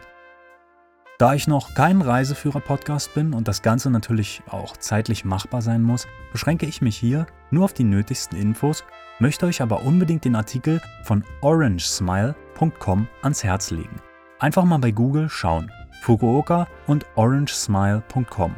Da 1.19 1.35
ich 1.35 1.49
noch 1.49 1.75
kein 1.75 2.01
Reiseführer-Podcast 2.01 3.13
bin 3.13 3.35
und 3.35 3.47
das 3.47 3.61
Ganze 3.61 3.91
natürlich 3.91 4.43
auch 4.49 4.77
zeitlich 4.77 5.27
machbar 5.27 5.61
sein 5.61 5.83
muss, 5.83 6.07
beschränke 6.33 6.65
ich 6.65 6.81
mich 6.81 6.97
hier 6.97 7.27
nur 7.51 7.65
auf 7.65 7.75
die 7.75 7.85
nötigsten 7.85 8.39
Infos, 8.39 8.85
möchte 9.19 9.45
euch 9.45 9.61
aber 9.61 9.83
unbedingt 9.83 10.25
den 10.25 10.37
Artikel 10.37 10.81
von 11.03 11.25
orangesmile.com 11.43 13.07
ans 13.21 13.45
Herz 13.45 13.71
legen. 13.71 14.01
Einfach 14.39 14.65
mal 14.65 14.79
bei 14.79 14.93
Google 14.93 15.29
schauen. 15.29 15.71
Fukuoka 16.03 16.69
und 16.87 17.05
orangesmile.com. 17.17 18.55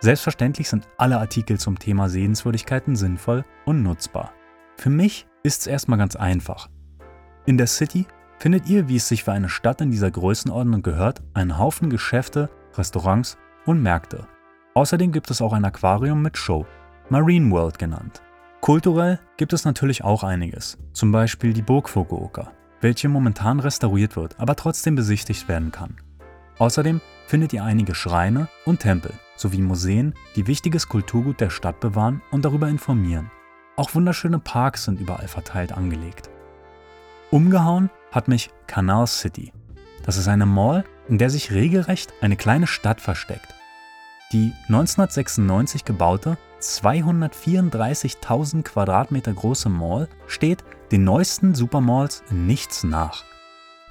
Selbstverständlich 0.00 0.68
sind 0.68 0.88
alle 0.96 1.18
Artikel 1.18 1.58
zum 1.58 1.78
Thema 1.78 2.08
Sehenswürdigkeiten 2.08 2.94
sinnvoll 2.94 3.44
und 3.64 3.82
nutzbar. 3.82 4.32
Für 4.76 4.90
mich 4.90 5.26
ist 5.42 5.62
es 5.62 5.66
erstmal 5.66 5.98
ganz 5.98 6.14
einfach. 6.14 6.68
In 7.46 7.58
der 7.58 7.66
City 7.66 8.06
findet 8.38 8.68
ihr, 8.68 8.88
wie 8.88 8.96
es 8.96 9.08
sich 9.08 9.24
für 9.24 9.32
eine 9.32 9.48
Stadt 9.48 9.80
in 9.80 9.90
dieser 9.90 10.10
Größenordnung 10.10 10.82
gehört, 10.82 11.22
einen 11.34 11.58
Haufen 11.58 11.90
Geschäfte, 11.90 12.48
Restaurants 12.74 13.38
und 13.66 13.82
Märkte. 13.82 14.28
Außerdem 14.74 15.10
gibt 15.10 15.30
es 15.32 15.42
auch 15.42 15.52
ein 15.52 15.64
Aquarium 15.64 16.22
mit 16.22 16.36
Show, 16.36 16.64
Marine 17.08 17.50
World 17.50 17.78
genannt. 17.80 18.22
Kulturell 18.60 19.18
gibt 19.36 19.52
es 19.52 19.64
natürlich 19.64 20.04
auch 20.04 20.22
einiges, 20.22 20.78
zum 20.92 21.10
Beispiel 21.10 21.52
die 21.52 21.62
Burg 21.62 21.88
Fukuoka, 21.88 22.52
welche 22.80 23.08
momentan 23.08 23.58
restauriert 23.58 24.14
wird, 24.14 24.38
aber 24.38 24.54
trotzdem 24.54 24.94
besichtigt 24.94 25.48
werden 25.48 25.72
kann. 25.72 25.96
Außerdem 26.58 27.00
findet 27.26 27.52
ihr 27.52 27.64
einige 27.64 27.94
Schreine 27.94 28.48
und 28.64 28.80
Tempel 28.80 29.12
sowie 29.36 29.60
Museen, 29.60 30.14
die 30.34 30.46
wichtiges 30.46 30.88
Kulturgut 30.88 31.40
der 31.40 31.50
Stadt 31.50 31.80
bewahren 31.80 32.22
und 32.30 32.44
darüber 32.44 32.68
informieren. 32.68 33.30
Auch 33.76 33.94
wunderschöne 33.94 34.40
Parks 34.40 34.84
sind 34.84 35.00
überall 35.00 35.28
verteilt 35.28 35.72
angelegt. 35.72 36.30
Umgehauen 37.30 37.90
hat 38.10 38.26
mich 38.26 38.50
Canal 38.66 39.06
City. 39.06 39.52
Das 40.04 40.16
ist 40.16 40.26
eine 40.26 40.46
Mall, 40.46 40.84
in 41.08 41.18
der 41.18 41.30
sich 41.30 41.52
regelrecht 41.52 42.12
eine 42.20 42.36
kleine 42.36 42.66
Stadt 42.66 43.00
versteckt. 43.00 43.54
Die 44.32 44.52
1996 44.64 45.84
gebaute, 45.84 46.36
234.000 46.60 48.62
Quadratmeter 48.62 49.32
große 49.32 49.68
Mall 49.68 50.08
steht 50.26 50.64
den 50.90 51.04
neuesten 51.04 51.54
Supermalls 51.54 52.24
in 52.30 52.46
nichts 52.46 52.82
nach. 52.82 53.22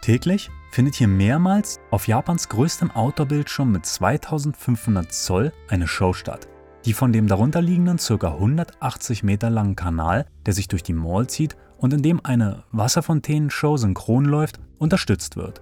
Täglich 0.01 0.51
findet 0.71 0.95
hier 0.95 1.07
mehrmals 1.07 1.79
auf 1.91 2.07
Japans 2.07 2.49
größtem 2.49 2.91
Outdoor-Bildschirm 2.91 3.71
mit 3.71 3.85
2500 3.85 5.11
Zoll 5.13 5.51
eine 5.67 5.87
Show 5.87 6.13
statt, 6.13 6.47
die 6.85 6.93
von 6.93 7.11
dem 7.11 7.27
darunterliegenden 7.27 7.97
ca. 7.97 8.33
180 8.33 9.23
Meter 9.23 9.49
langen 9.49 9.75
Kanal, 9.75 10.25
der 10.45 10.53
sich 10.53 10.67
durch 10.67 10.83
die 10.83 10.93
Mall 10.93 11.27
zieht, 11.27 11.57
und 11.77 11.93
in 11.93 12.01
dem 12.01 12.23
eine 12.23 12.63
Wasserfontänenshow 12.71 13.77
synchron 13.77 14.25
läuft, 14.25 14.59
unterstützt 14.79 15.35
wird. 15.35 15.61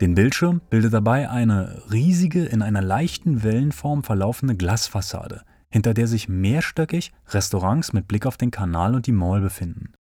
Den 0.00 0.14
Bildschirm 0.14 0.60
bildet 0.68 0.92
dabei 0.92 1.30
eine 1.30 1.82
riesige, 1.90 2.44
in 2.44 2.62
einer 2.62 2.82
leichten 2.82 3.42
Wellenform 3.42 4.02
verlaufende 4.02 4.54
Glasfassade, 4.54 5.42
hinter 5.70 5.94
der 5.94 6.06
sich 6.06 6.28
mehrstöckig 6.28 7.12
Restaurants 7.28 7.92
mit 7.92 8.06
Blick 8.06 8.26
auf 8.26 8.36
den 8.36 8.50
Kanal 8.50 8.94
und 8.94 9.06
die 9.06 9.12
Mall 9.12 9.40
befinden. 9.40 9.94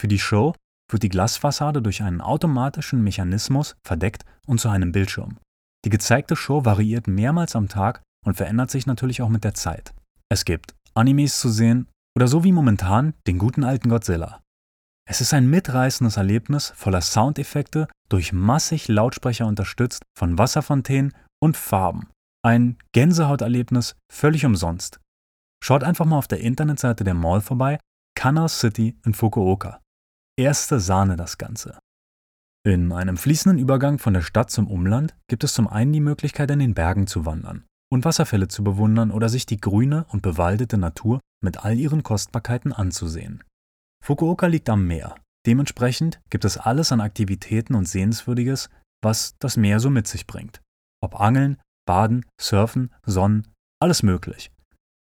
Für 0.00 0.08
die 0.08 0.18
Show 0.18 0.54
wird 0.92 1.02
die 1.02 1.08
Glasfassade 1.08 1.82
durch 1.82 2.02
einen 2.02 2.20
automatischen 2.20 3.02
Mechanismus 3.02 3.76
verdeckt 3.84 4.24
und 4.46 4.60
zu 4.60 4.68
einem 4.68 4.92
Bildschirm. 4.92 5.38
Die 5.84 5.90
gezeigte 5.90 6.36
Show 6.36 6.64
variiert 6.64 7.06
mehrmals 7.06 7.56
am 7.56 7.68
Tag 7.68 8.02
und 8.24 8.36
verändert 8.36 8.70
sich 8.70 8.86
natürlich 8.86 9.22
auch 9.22 9.28
mit 9.28 9.44
der 9.44 9.54
Zeit. 9.54 9.94
Es 10.28 10.44
gibt 10.44 10.74
Animes 10.94 11.40
zu 11.40 11.48
sehen 11.48 11.88
oder 12.16 12.28
so 12.28 12.44
wie 12.44 12.52
momentan 12.52 13.14
den 13.26 13.38
guten 13.38 13.64
alten 13.64 13.88
Godzilla. 13.88 14.42
Es 15.08 15.20
ist 15.20 15.34
ein 15.34 15.48
mitreißendes 15.48 16.16
Erlebnis 16.16 16.72
voller 16.76 17.00
Soundeffekte, 17.00 17.88
durch 18.08 18.32
massig 18.32 18.88
Lautsprecher 18.88 19.46
unterstützt, 19.46 20.02
von 20.16 20.38
Wasserfontänen 20.38 21.14
und 21.42 21.56
Farben. 21.56 22.08
Ein 22.44 22.78
Gänsehauterlebnis 22.92 23.96
völlig 24.12 24.44
umsonst. 24.44 25.00
Schaut 25.62 25.84
einfach 25.84 26.06
mal 26.06 26.18
auf 26.18 26.28
der 26.28 26.40
Internetseite 26.40 27.04
der 27.04 27.14
Mall 27.14 27.40
vorbei, 27.40 27.78
Canal 28.16 28.48
City 28.48 28.98
in 29.04 29.14
Fukuoka. 29.14 29.80
Erste 30.40 30.80
Sahne 30.80 31.16
das 31.16 31.36
Ganze. 31.36 31.78
In 32.66 32.92
einem 32.92 33.18
fließenden 33.18 33.58
Übergang 33.58 33.98
von 33.98 34.14
der 34.14 34.22
Stadt 34.22 34.50
zum 34.50 34.68
Umland 34.68 35.14
gibt 35.28 35.44
es 35.44 35.52
zum 35.52 35.68
einen 35.68 35.92
die 35.92 36.00
Möglichkeit, 36.00 36.50
in 36.50 36.60
den 36.60 36.72
Bergen 36.72 37.06
zu 37.06 37.26
wandern 37.26 37.66
und 37.92 38.06
Wasserfälle 38.06 38.48
zu 38.48 38.64
bewundern 38.64 39.10
oder 39.10 39.28
sich 39.28 39.44
die 39.44 39.60
grüne 39.60 40.06
und 40.08 40.22
bewaldete 40.22 40.78
Natur 40.78 41.20
mit 41.44 41.62
all 41.62 41.78
ihren 41.78 42.02
Kostbarkeiten 42.02 42.72
anzusehen. 42.72 43.44
Fukuoka 44.02 44.46
liegt 44.46 44.70
am 44.70 44.86
Meer. 44.86 45.14
Dementsprechend 45.46 46.22
gibt 46.30 46.46
es 46.46 46.56
alles 46.56 46.90
an 46.90 47.02
Aktivitäten 47.02 47.74
und 47.74 47.86
Sehenswürdiges, 47.86 48.70
was 49.04 49.34
das 49.40 49.58
Meer 49.58 49.78
so 49.78 49.90
mit 49.90 50.08
sich 50.08 50.26
bringt. 50.26 50.62
Ob 51.02 51.20
Angeln, 51.20 51.60
Baden, 51.86 52.24
Surfen, 52.40 52.94
Sonnen, 53.04 53.46
alles 53.78 54.02
möglich. 54.02 54.50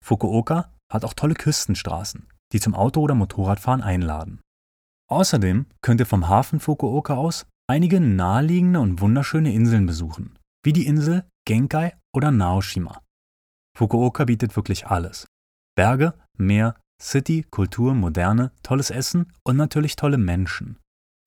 Fukuoka 0.03 0.73
hat 0.91 1.05
auch 1.05 1.13
tolle 1.13 1.35
Küstenstraßen, 1.35 2.27
die 2.55 2.61
zum 2.61 2.75
Auto- 2.75 3.03
oder 3.03 3.15
Motorradfahren 3.15 3.83
einladen. 3.83 4.41
Außerdem 5.11 5.67
könnt 5.83 6.01
ihr 6.01 6.07
vom 6.07 6.29
Hafen 6.29 6.61
Fukuoka 6.61 7.15
aus 7.15 7.47
einige 7.69 8.01
naheliegende 8.01 8.81
und 8.81 9.01
wunderschöne 9.01 9.53
Inseln 9.53 9.87
besuchen, 9.87 10.39
wie 10.65 10.73
die 10.73 10.87
Insel 10.87 11.25
Genkai 11.47 11.97
oder 12.15 12.31
Naoshima. 12.31 13.03
Fukuoka 13.77 14.25
bietet 14.25 14.57
wirklich 14.57 14.87
alles. 14.87 15.27
Berge, 15.77 16.15
Meer, 16.37 16.75
City, 17.03 17.45
Kultur, 17.51 17.95
Moderne, 17.95 18.53
tolles 18.63 18.91
Essen 18.91 19.33
und 19.45 19.57
natürlich 19.57 19.97
tolle 19.97 20.19
Menschen, 20.19 20.79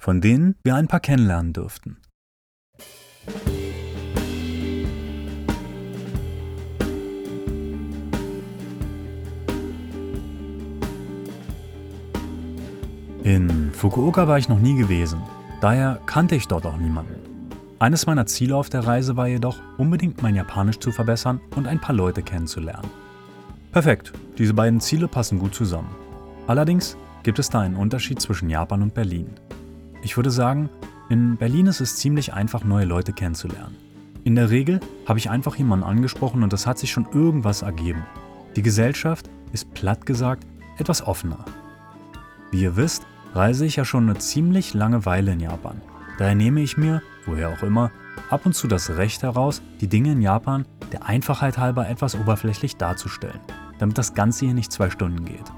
von 0.01 0.21
denen 0.21 0.55
wir 0.63 0.75
ein 0.75 0.87
paar 0.87 0.99
kennenlernen 0.99 1.53
dürften. 1.53 1.97
In 13.23 13.71
Fukuoka 13.71 14.27
war 14.27 14.37
ich 14.37 14.49
noch 14.49 14.59
nie 14.59 14.75
gewesen, 14.75 15.21
daher 15.61 16.01
kannte 16.05 16.35
ich 16.35 16.49
dort 16.49 16.65
auch 16.65 16.75
niemanden. 16.75 17.15
Eines 17.79 18.05
meiner 18.05 18.25
Ziele 18.25 18.57
auf 18.57 18.69
der 18.69 18.85
Reise 18.85 19.15
war 19.15 19.27
jedoch, 19.27 19.59
unbedingt 19.77 20.21
mein 20.21 20.35
Japanisch 20.35 20.79
zu 20.79 20.91
verbessern 20.91 21.39
und 21.55 21.65
ein 21.65 21.79
paar 21.79 21.95
Leute 21.95 22.21
kennenzulernen. 22.21 22.89
Perfekt, 23.71 24.11
diese 24.37 24.53
beiden 24.53 24.81
Ziele 24.81 25.07
passen 25.07 25.39
gut 25.39 25.55
zusammen. 25.55 25.95
Allerdings 26.47 26.97
gibt 27.23 27.39
es 27.39 27.49
da 27.49 27.61
einen 27.61 27.77
Unterschied 27.77 28.19
zwischen 28.19 28.49
Japan 28.49 28.81
und 28.81 28.93
Berlin. 28.93 29.29
Ich 30.01 30.17
würde 30.17 30.29
sagen, 30.29 30.69
in 31.07 31.37
Berlin 31.37 31.67
ist 31.67 31.79
es 31.79 31.95
ziemlich 31.95 32.33
einfach, 32.33 32.65
neue 32.65 32.85
Leute 32.85 33.13
kennenzulernen. 33.13 33.77
In 34.25 34.35
der 34.35 34.49
Regel 34.49 34.81
habe 35.05 35.19
ich 35.19 35.29
einfach 35.29 35.55
jemanden 35.55 35.85
angesprochen 35.85 36.43
und 36.43 36.51
es 36.51 36.67
hat 36.67 36.77
sich 36.77 36.91
schon 36.91 37.07
irgendwas 37.13 37.61
ergeben. 37.61 38.03
Die 38.57 38.63
Gesellschaft 38.63 39.29
ist 39.53 39.73
platt 39.73 40.05
gesagt 40.05 40.45
etwas 40.77 41.07
offener. 41.07 41.45
Wie 42.51 42.61
ihr 42.61 42.75
wisst, 42.75 43.07
reise 43.33 43.65
ich 43.65 43.75
ja 43.75 43.85
schon 43.85 44.09
eine 44.09 44.19
ziemlich 44.19 44.73
lange 44.73 45.05
Weile 45.05 45.33
in 45.33 45.39
Japan. 45.39 45.81
Daher 46.17 46.35
nehme 46.35 46.61
ich 46.61 46.77
mir, 46.77 47.01
woher 47.25 47.49
auch 47.49 47.63
immer, 47.63 47.91
ab 48.29 48.45
und 48.45 48.53
zu 48.53 48.67
das 48.67 48.91
Recht 48.91 49.23
heraus, 49.23 49.61
die 49.81 49.87
Dinge 49.87 50.11
in 50.11 50.21
Japan 50.21 50.65
der 50.91 51.05
Einfachheit 51.05 51.57
halber 51.57 51.89
etwas 51.89 52.15
oberflächlich 52.15 52.77
darzustellen, 52.77 53.39
damit 53.79 53.97
das 53.97 54.13
Ganze 54.13 54.45
hier 54.45 54.53
nicht 54.53 54.71
zwei 54.71 54.89
Stunden 54.89 55.25
geht. 55.25 55.51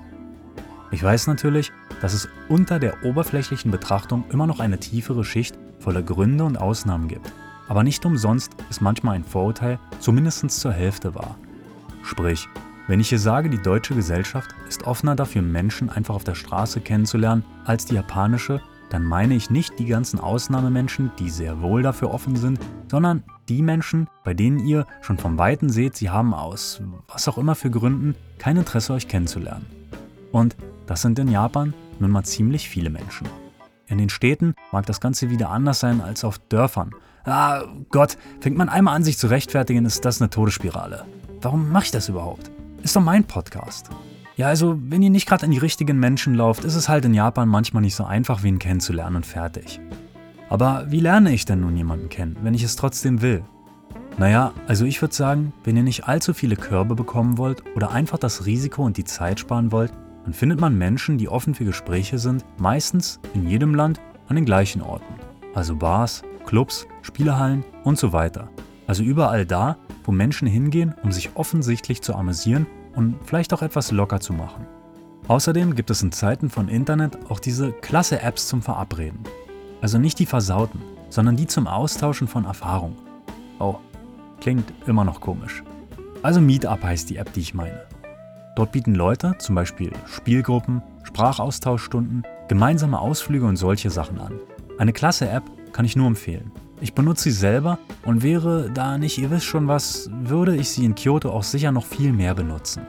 Ich 0.92 1.04
weiß 1.04 1.28
natürlich, 1.28 1.74
dass 2.02 2.14
es 2.14 2.30
unter 2.48 2.80
der 2.80 3.04
oberflächlichen 3.04 3.72
Betrachtung 3.72 4.24
immer 4.30 4.48
noch 4.48 4.60
eine 4.60 4.80
tiefere 4.80 5.26
Schicht 5.26 5.58
voller 5.80 6.04
Gründe 6.04 6.46
und 6.46 6.58
Ausnahmen 6.58 7.08
gibt, 7.08 7.32
aber 7.68 7.84
nicht 7.84 8.06
umsonst 8.06 8.54
ist 8.70 8.82
manchmal 8.82 9.16
ein 9.16 9.26
Vorurteil 9.26 9.80
zumindest 10.00 10.50
zur 10.52 10.72
Hälfte 10.72 11.16
wahr. 11.16 11.38
Sprich, 12.04 12.48
wenn 12.88 13.00
ich 13.00 13.10
hier 13.10 13.20
sage, 13.20 13.50
die 13.50 13.62
deutsche 13.62 13.96
Gesellschaft 13.96 14.54
ist 14.70 14.84
offener 14.84 15.16
dafür, 15.16 15.42
Menschen 15.42 15.90
einfach 15.90 16.14
auf 16.14 16.24
der 16.24 16.36
Straße 16.36 16.82
kennenzulernen, 16.82 17.44
als 17.66 17.86
die 17.86 17.96
japanische, 17.96 18.62
dann 18.90 19.04
meine 19.04 19.34
ich 19.34 19.50
nicht 19.50 19.80
die 19.80 19.88
ganzen 19.88 20.20
Ausnahmemenschen, 20.20 21.12
die 21.18 21.32
sehr 21.32 21.62
wohl 21.62 21.82
dafür 21.82 22.14
offen 22.14 22.36
sind, 22.36 22.60
sondern 22.90 23.24
die 23.50 23.64
Menschen, 23.64 24.08
bei 24.24 24.36
denen 24.36 24.60
ihr 24.60 24.86
schon 25.02 25.18
vom 25.18 25.40
Weiten 25.40 25.70
seht, 25.70 25.96
sie 25.96 26.12
haben 26.12 26.34
aus 26.34 26.82
was 27.08 27.28
auch 27.28 27.40
immer 27.40 27.56
für 27.56 27.72
Gründen 27.72 28.16
kein 28.38 28.58
Interesse, 28.58 28.94
euch 28.94 29.08
kennenzulernen. 29.08 29.66
Und 30.32 30.56
das 30.86 31.02
sind 31.02 31.18
in 31.18 31.32
Japan 31.32 31.74
nun 32.00 32.12
mal 32.12 32.24
ziemlich 32.24 32.70
viele 32.70 32.92
Menschen. 32.92 33.28
In 33.88 33.98
den 33.98 34.10
Städten 34.10 34.56
mag 34.72 34.86
das 34.86 35.00
Ganze 35.00 35.30
wieder 35.30 35.50
anders 35.50 35.80
sein 35.80 36.02
als 36.02 36.24
auf 36.24 36.38
Dörfern. 36.38 36.92
Ah 37.24 37.64
Gott, 37.90 38.18
fängt 38.40 38.58
man 38.58 38.70
einmal 38.70 38.96
an, 38.96 39.04
sich 39.04 39.18
zu 39.18 39.28
rechtfertigen, 39.28 39.86
ist 39.86 40.06
das 40.06 40.22
eine 40.22 40.30
Todesspirale. 40.30 41.06
Warum 41.42 41.72
mache 41.72 41.86
ich 41.86 41.92
das 41.92 42.10
überhaupt? 42.10 42.52
Ist 42.86 42.96
doch 42.96 43.02
mein 43.02 43.24
Podcast. 43.24 43.90
Ja, 44.36 44.46
also, 44.46 44.78
wenn 44.80 45.02
ihr 45.02 45.10
nicht 45.10 45.28
gerade 45.28 45.44
an 45.44 45.50
die 45.50 45.58
richtigen 45.58 45.98
Menschen 45.98 46.36
lauft, 46.36 46.64
ist 46.66 46.76
es 46.76 46.88
halt 46.88 47.04
in 47.04 47.16
Japan 47.16 47.50
manchmal 47.50 47.82
nicht 47.82 47.96
so 47.96 48.04
einfach, 48.04 48.44
wen 48.44 48.60
kennenzulernen 48.60 49.16
und 49.16 49.26
fertig. 49.26 49.80
Aber 50.50 50.86
wie 50.92 51.00
lerne 51.00 51.34
ich 51.34 51.46
denn 51.46 51.62
nun 51.62 51.76
jemanden 51.76 52.10
kennen, 52.10 52.38
wenn 52.44 52.54
ich 52.54 52.62
es 52.62 52.76
trotzdem 52.76 53.24
will? 53.24 53.44
Naja, 54.20 54.54
also 54.68 54.86
ich 54.86 55.02
würde 55.02 55.16
sagen, 55.16 55.52
wenn 55.64 55.76
ihr 55.76 55.82
nicht 55.82 56.08
allzu 56.08 56.36
viele 56.36 56.58
Körbe 56.58 56.94
bekommen 56.94 57.40
wollt 57.40 57.64
oder 57.76 57.90
einfach 57.90 58.20
das 58.20 58.46
Risiko 58.46 58.84
und 58.84 58.98
die 58.98 59.04
Zeit 59.04 59.40
sparen 59.40 59.72
wollt, 59.72 59.92
dann 60.24 60.36
findet 60.36 60.60
man 60.62 60.78
Menschen, 60.78 61.18
die 61.18 61.28
offen 61.28 61.56
für 61.56 61.66
Gespräche 61.66 62.20
sind, 62.20 62.46
meistens 62.60 63.20
in 63.34 63.50
jedem 63.50 63.74
Land 63.74 64.00
an 64.28 64.36
den 64.36 64.46
gleichen 64.46 64.84
Orten. 64.84 65.16
Also 65.56 65.76
Bars, 65.76 66.22
Clubs, 66.46 66.86
Spielehallen 67.02 67.66
und 67.84 67.98
so 67.98 68.14
weiter. 68.14 68.52
Also 68.86 69.02
überall 69.02 69.48
da, 69.48 69.78
wo 70.08 70.12
Menschen 70.12 70.48
hingehen, 70.48 70.94
um 71.04 71.12
sich 71.12 71.32
offensichtlich 71.36 72.02
zu 72.02 72.16
amüsieren 72.16 72.68
und 72.96 73.16
vielleicht 73.24 73.54
auch 73.54 73.62
etwas 73.62 73.92
locker 73.92 74.20
zu 74.20 74.34
machen. 74.34 74.66
Außerdem 75.28 75.76
gibt 75.76 75.90
es 75.90 76.04
in 76.04 76.12
Zeiten 76.12 76.50
von 76.50 76.68
Internet 76.68 77.18
auch 77.30 77.40
diese 77.40 77.72
klasse 77.72 78.22
Apps 78.22 78.48
zum 78.48 78.62
Verabreden. 78.62 79.20
Also 79.82 79.98
nicht 79.98 80.20
die 80.20 80.26
versauten, 80.26 80.82
sondern 81.10 81.36
die 81.36 81.48
zum 81.48 81.68
Austauschen 81.68 82.28
von 82.28 82.46
Erfahrung. 82.46 82.96
Oh, 83.60 83.76
klingt 84.40 84.72
immer 84.86 85.04
noch 85.04 85.22
komisch. 85.22 85.64
Also 86.22 86.42
Meetup 86.42 86.84
heißt 86.84 87.10
die 87.10 87.18
App, 87.18 87.34
die 87.34 87.42
ich 87.42 87.54
meine. 87.54 87.82
Dort 88.56 88.72
bieten 88.72 88.96
Leute 88.96 89.36
zum 89.40 89.56
Beispiel 89.56 89.92
Spielgruppen, 90.06 90.82
Sprachaustauschstunden, 91.04 92.24
gemeinsame 92.48 93.00
Ausflüge 93.00 93.46
und 93.46 93.58
solche 93.58 93.90
Sachen 93.90 94.20
an. 94.20 94.40
Eine 94.78 94.94
klasse 94.94 95.30
App 95.30 95.44
kann 95.72 95.86
ich 95.86 95.96
nur 95.96 96.08
empfehlen. 96.08 96.52
Ich 96.82 96.94
benutze 96.94 97.24
sie 97.24 97.32
selber 97.32 97.80
und 98.04 98.22
wäre 98.22 98.70
da 98.70 98.98
nicht, 98.98 99.18
ihr 99.18 99.32
wisst 99.32 99.46
schon 99.46 99.68
was, 99.68 100.10
würde 100.12 100.56
ich 100.56 100.70
sie 100.70 100.84
in 100.84 100.96
Kyoto 100.96 101.30
auch 101.30 101.44
sicher 101.44 101.72
noch 101.72 101.86
viel 101.86 102.12
mehr 102.12 102.36
benutzen. 102.36 102.86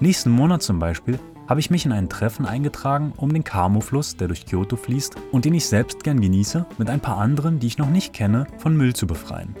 Nächsten 0.00 0.30
Monat 0.30 0.62
zum 0.62 0.78
Beispiel 0.78 1.18
habe 1.48 1.60
ich 1.60 1.70
mich 1.70 1.84
in 1.84 1.92
ein 1.92 2.08
Treffen 2.08 2.46
eingetragen, 2.46 3.12
um 3.16 3.32
den 3.32 3.44
Kamo-Fluss, 3.44 4.16
der 4.16 4.28
durch 4.28 4.46
Kyoto 4.46 4.76
fließt 4.76 5.16
und 5.32 5.44
den 5.44 5.54
ich 5.54 5.66
selbst 5.66 6.02
gern 6.02 6.20
genieße, 6.20 6.66
mit 6.78 6.90
ein 6.90 7.00
paar 7.00 7.18
anderen, 7.18 7.58
die 7.58 7.66
ich 7.68 7.78
noch 7.78 7.90
nicht 7.90 8.12
kenne, 8.12 8.46
von 8.58 8.76
Müll 8.76 8.94
zu 8.94 9.06
befreien. 9.06 9.54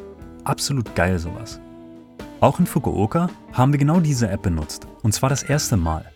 Absolut 0.44 0.94
geil 0.94 1.18
sowas. 1.18 1.60
Auch 2.40 2.58
in 2.58 2.66
Fukuoka 2.66 3.28
haben 3.52 3.72
wir 3.72 3.78
genau 3.78 4.00
diese 4.00 4.30
App 4.30 4.42
benutzt, 4.42 4.86
und 5.02 5.12
zwar 5.12 5.28
das 5.28 5.42
erste 5.42 5.76
Mal. 5.76 6.06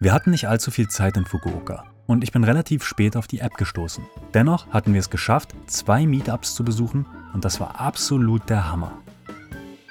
Wir 0.00 0.12
hatten 0.12 0.30
nicht 0.30 0.48
allzu 0.48 0.70
viel 0.70 0.88
Zeit 0.88 1.16
in 1.16 1.24
Fukuoka 1.24 1.91
und 2.12 2.22
ich 2.22 2.30
bin 2.30 2.44
relativ 2.44 2.84
spät 2.84 3.16
auf 3.16 3.26
die 3.26 3.40
App 3.40 3.56
gestoßen. 3.56 4.04
Dennoch 4.34 4.68
hatten 4.68 4.92
wir 4.92 5.00
es 5.00 5.10
geschafft, 5.10 5.54
zwei 5.66 6.06
Meetups 6.06 6.54
zu 6.54 6.64
besuchen 6.64 7.06
und 7.32 7.44
das 7.44 7.58
war 7.58 7.80
absolut 7.80 8.48
der 8.48 8.70
Hammer. 8.70 8.92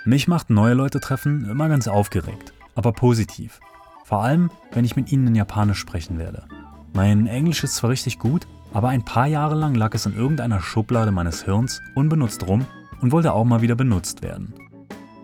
Mich 0.05 0.27
macht 0.27 0.49
neue 0.49 0.73
Leute 0.73 0.99
treffen 0.99 1.49
immer 1.49 1.67
ganz 1.67 1.88
aufgeregt, 1.88 2.53
aber 2.75 2.91
positiv. 2.91 3.60
Vor 4.05 4.23
allem, 4.23 4.51
wenn 4.71 4.86
ich 4.86 4.95
mit 4.95 5.12
ihnen 5.12 5.27
in 5.27 5.36
Japanisch 5.36 5.79
sprechen 5.79 6.17
werde. 6.17 6.45
Mein 6.93 7.27
Englisch 7.27 7.63
ist 7.63 7.75
zwar 7.75 7.89
richtig 7.89 8.19
gut, 8.19 8.47
aber 8.73 8.89
ein 8.89 9.03
paar 9.03 9.27
Jahre 9.27 9.55
lang 9.55 9.75
lag 9.75 9.93
es 9.93 10.05
in 10.05 10.15
irgendeiner 10.15 10.62
Schublade 10.62 11.12
meines 11.12 11.43
Hirns 11.43 11.81
unbenutzt 11.95 12.47
rum 12.47 12.65
und 13.01 13.12
wollte 13.12 13.34
auch 13.34 13.45
mal 13.45 13.62
wieder 13.62 13.75
benutzt 13.75 14.21
werden. 14.21 14.53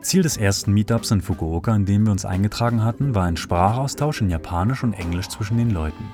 Ziel 0.01 0.23
des 0.23 0.38
ersten 0.38 0.73
Meetups 0.73 1.12
in 1.12 1.21
Fukuoka, 1.21 1.75
in 1.75 1.86
dem 1.86 2.05
wir 2.05 2.12
uns 2.12 2.25
eingetragen 2.25 2.83
hatten, 2.83 3.13
war 3.13 3.25
ein 3.25 3.38
Sprachaustausch 3.38 4.21
in 4.21 4.29
Japanisch 4.29 4.83
und 4.83 4.93
Englisch 4.93 5.27
zwischen 5.27 5.57
den 5.57 5.71
Leuten. 5.71 6.05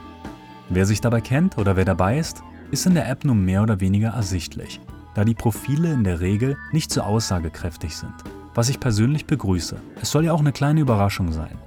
Wer 0.70 0.86
sich 0.86 1.02
dabei 1.02 1.22
kennt 1.22 1.58
oder 1.58 1.76
wer 1.76 1.86
dabei 1.86 2.18
ist, 2.18 2.44
ist 2.72 2.86
in 2.86 2.96
der 2.96 3.10
App 3.10 3.26
nur 3.26 3.36
mehr 3.36 3.62
oder 3.62 3.80
weniger 3.80 4.10
ersichtlich, 4.10 4.80
da 5.14 5.24
die 5.24 5.36
Profile 5.36 5.92
in 5.92 6.04
der 6.04 6.22
Regel 6.22 6.58
nicht 6.72 6.92
so 6.92 7.02
aussagekräftig 7.02 7.96
sind, 7.96 8.14
was 8.56 8.70
ich 8.70 8.80
persönlich 8.80 9.26
begrüße. 9.26 9.76
Es 10.02 10.12
soll 10.12 10.26
ja 10.26 10.34
auch 10.34 10.40
eine 10.40 10.54
kleine 10.54 10.82
Überraschung 10.82 11.32
sein. 11.32 11.58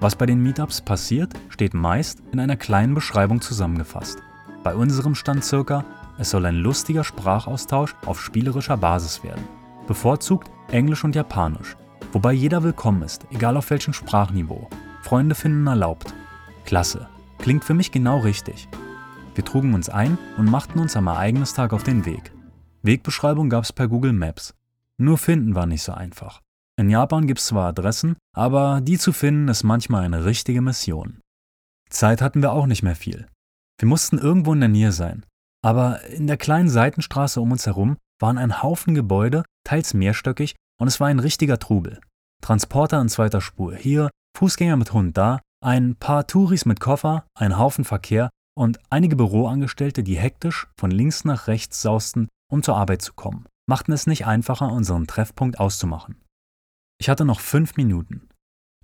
Was 0.00 0.16
bei 0.16 0.26
den 0.26 0.42
Meetups 0.42 0.80
passiert, 0.82 1.32
steht 1.48 1.74
meist 1.74 2.22
in 2.32 2.40
einer 2.40 2.56
kleinen 2.56 2.94
Beschreibung 2.94 3.40
zusammengefasst. 3.40 4.18
Bei 4.62 4.74
unserem 4.74 5.14
stand 5.14 5.44
circa, 5.44 5.84
es 6.18 6.30
soll 6.30 6.46
ein 6.46 6.56
lustiger 6.56 7.04
Sprachaustausch 7.04 7.96
auf 8.06 8.20
spielerischer 8.20 8.76
Basis 8.76 9.24
werden. 9.24 9.44
Bevorzugt 9.86 10.50
Englisch 10.70 11.04
und 11.04 11.14
Japanisch, 11.14 11.76
wobei 12.12 12.32
jeder 12.32 12.62
willkommen 12.62 13.02
ist, 13.02 13.26
egal 13.30 13.56
auf 13.56 13.70
welchem 13.70 13.92
Sprachniveau. 13.92 14.68
Freunde 15.02 15.34
finden 15.34 15.66
erlaubt. 15.66 16.14
Klasse. 16.64 17.08
Klingt 17.38 17.64
für 17.64 17.74
mich 17.74 17.92
genau 17.92 18.20
richtig. 18.20 18.68
Wir 19.34 19.44
trugen 19.44 19.74
uns 19.74 19.88
ein 19.88 20.18
und 20.36 20.50
machten 20.50 20.78
uns 20.78 20.96
am 20.96 21.06
Ereignistag 21.06 21.72
auf 21.72 21.82
den 21.82 22.04
Weg. 22.04 22.32
Wegbeschreibung 22.82 23.50
gab 23.50 23.64
es 23.64 23.72
per 23.72 23.88
Google 23.88 24.12
Maps. 24.12 24.54
Nur 24.96 25.18
finden 25.18 25.54
war 25.54 25.66
nicht 25.66 25.82
so 25.82 25.92
einfach. 25.92 26.40
In 26.76 26.90
Japan 26.90 27.26
gibt 27.26 27.40
es 27.40 27.46
zwar 27.46 27.68
Adressen, 27.68 28.16
aber 28.34 28.80
die 28.80 28.98
zu 28.98 29.12
finden 29.12 29.48
ist 29.48 29.62
manchmal 29.62 30.04
eine 30.04 30.24
richtige 30.24 30.60
Mission. 30.60 31.20
Zeit 31.88 32.20
hatten 32.20 32.42
wir 32.42 32.52
auch 32.52 32.66
nicht 32.66 32.82
mehr 32.82 32.96
viel. 32.96 33.26
Wir 33.78 33.88
mussten 33.88 34.18
irgendwo 34.18 34.52
in 34.52 34.60
der 34.60 34.68
Nähe 34.68 34.92
sein. 34.92 35.24
Aber 35.62 36.04
in 36.04 36.26
der 36.26 36.36
kleinen 36.36 36.68
Seitenstraße 36.68 37.40
um 37.40 37.52
uns 37.52 37.66
herum 37.66 37.96
waren 38.20 38.38
ein 38.38 38.62
Haufen 38.62 38.94
Gebäude, 38.94 39.44
teils 39.64 39.94
mehrstöckig, 39.94 40.54
und 40.78 40.88
es 40.88 41.00
war 41.00 41.08
ein 41.08 41.20
richtiger 41.20 41.58
Trubel. 41.58 42.00
Transporter 42.42 43.00
in 43.00 43.08
zweiter 43.08 43.40
Spur 43.40 43.74
hier, 43.74 44.10
Fußgänger 44.36 44.76
mit 44.76 44.92
Hund 44.92 45.16
da, 45.16 45.40
ein 45.64 45.96
paar 45.96 46.26
Touris 46.26 46.66
mit 46.66 46.78
Koffer, 46.78 47.26
ein 47.34 47.58
Haufen 47.58 47.84
Verkehr 47.84 48.28
und 48.56 48.78
einige 48.90 49.16
Büroangestellte, 49.16 50.02
die 50.02 50.18
hektisch 50.18 50.68
von 50.78 50.90
links 50.90 51.24
nach 51.24 51.46
rechts 51.46 51.80
sausten, 51.80 52.28
um 52.52 52.62
zur 52.62 52.76
Arbeit 52.76 53.00
zu 53.00 53.14
kommen, 53.14 53.46
machten 53.66 53.92
es 53.92 54.06
nicht 54.06 54.26
einfacher, 54.26 54.70
unseren 54.70 55.06
Treffpunkt 55.06 55.58
auszumachen. 55.58 56.22
Ich 57.00 57.08
hatte 57.08 57.24
noch 57.24 57.40
fünf 57.40 57.76
Minuten. 57.76 58.28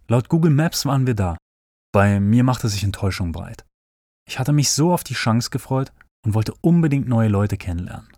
Laut 0.09 0.29
Google 0.31 0.51
Maps 0.51 0.87
waren 0.87 1.07
wir 1.07 1.15
da. 1.15 1.37
Bei 1.93 2.19
mir 2.19 2.45
machte 2.45 2.69
sich 2.69 2.83
Enttäuschung 2.83 3.33
breit. 3.33 3.67
Ich 4.27 4.39
hatte 4.39 4.53
mich 4.53 4.71
so 4.71 4.93
auf 4.93 5.05
die 5.05 5.15
Chance 5.15 5.51
gefreut 5.51 5.93
und 6.25 6.33
wollte 6.35 6.55
unbedingt 6.63 7.09
neue 7.09 7.29
Leute 7.29 7.59
kennenlernen. 7.59 8.09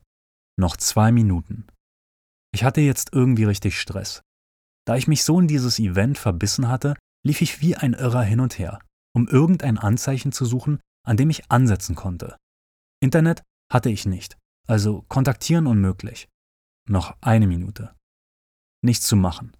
Noch 0.56 0.76
zwei 0.76 1.10
Minuten. 1.10 1.66
Ich 2.54 2.62
hatte 2.62 2.80
jetzt 2.80 3.12
irgendwie 3.12 3.44
richtig 3.44 3.80
Stress. 3.80 4.22
Da 4.86 4.96
ich 4.96 5.08
mich 5.08 5.24
so 5.24 5.40
in 5.40 5.48
dieses 5.48 5.78
Event 5.78 6.18
verbissen 6.18 6.68
hatte, 6.68 6.94
lief 7.24 7.40
ich 7.40 7.60
wie 7.60 7.76
ein 7.76 7.94
Irrer 7.94 8.22
hin 8.22 8.40
und 8.40 8.58
her, 8.58 8.78
um 9.14 9.28
irgendein 9.28 9.78
Anzeichen 9.78 10.32
zu 10.32 10.44
suchen, 10.44 10.80
an 11.06 11.16
dem 11.16 11.30
ich 11.30 11.50
ansetzen 11.50 11.94
konnte. 11.94 12.36
Internet 13.00 13.42
hatte 13.72 13.90
ich 13.90 14.06
nicht, 14.06 14.38
also 14.66 15.04
kontaktieren 15.08 15.66
unmöglich. 15.66 16.28
Noch 16.88 17.16
eine 17.20 17.46
Minute. 17.46 17.94
Nichts 18.84 19.06
zu 19.06 19.16
machen. 19.16 19.56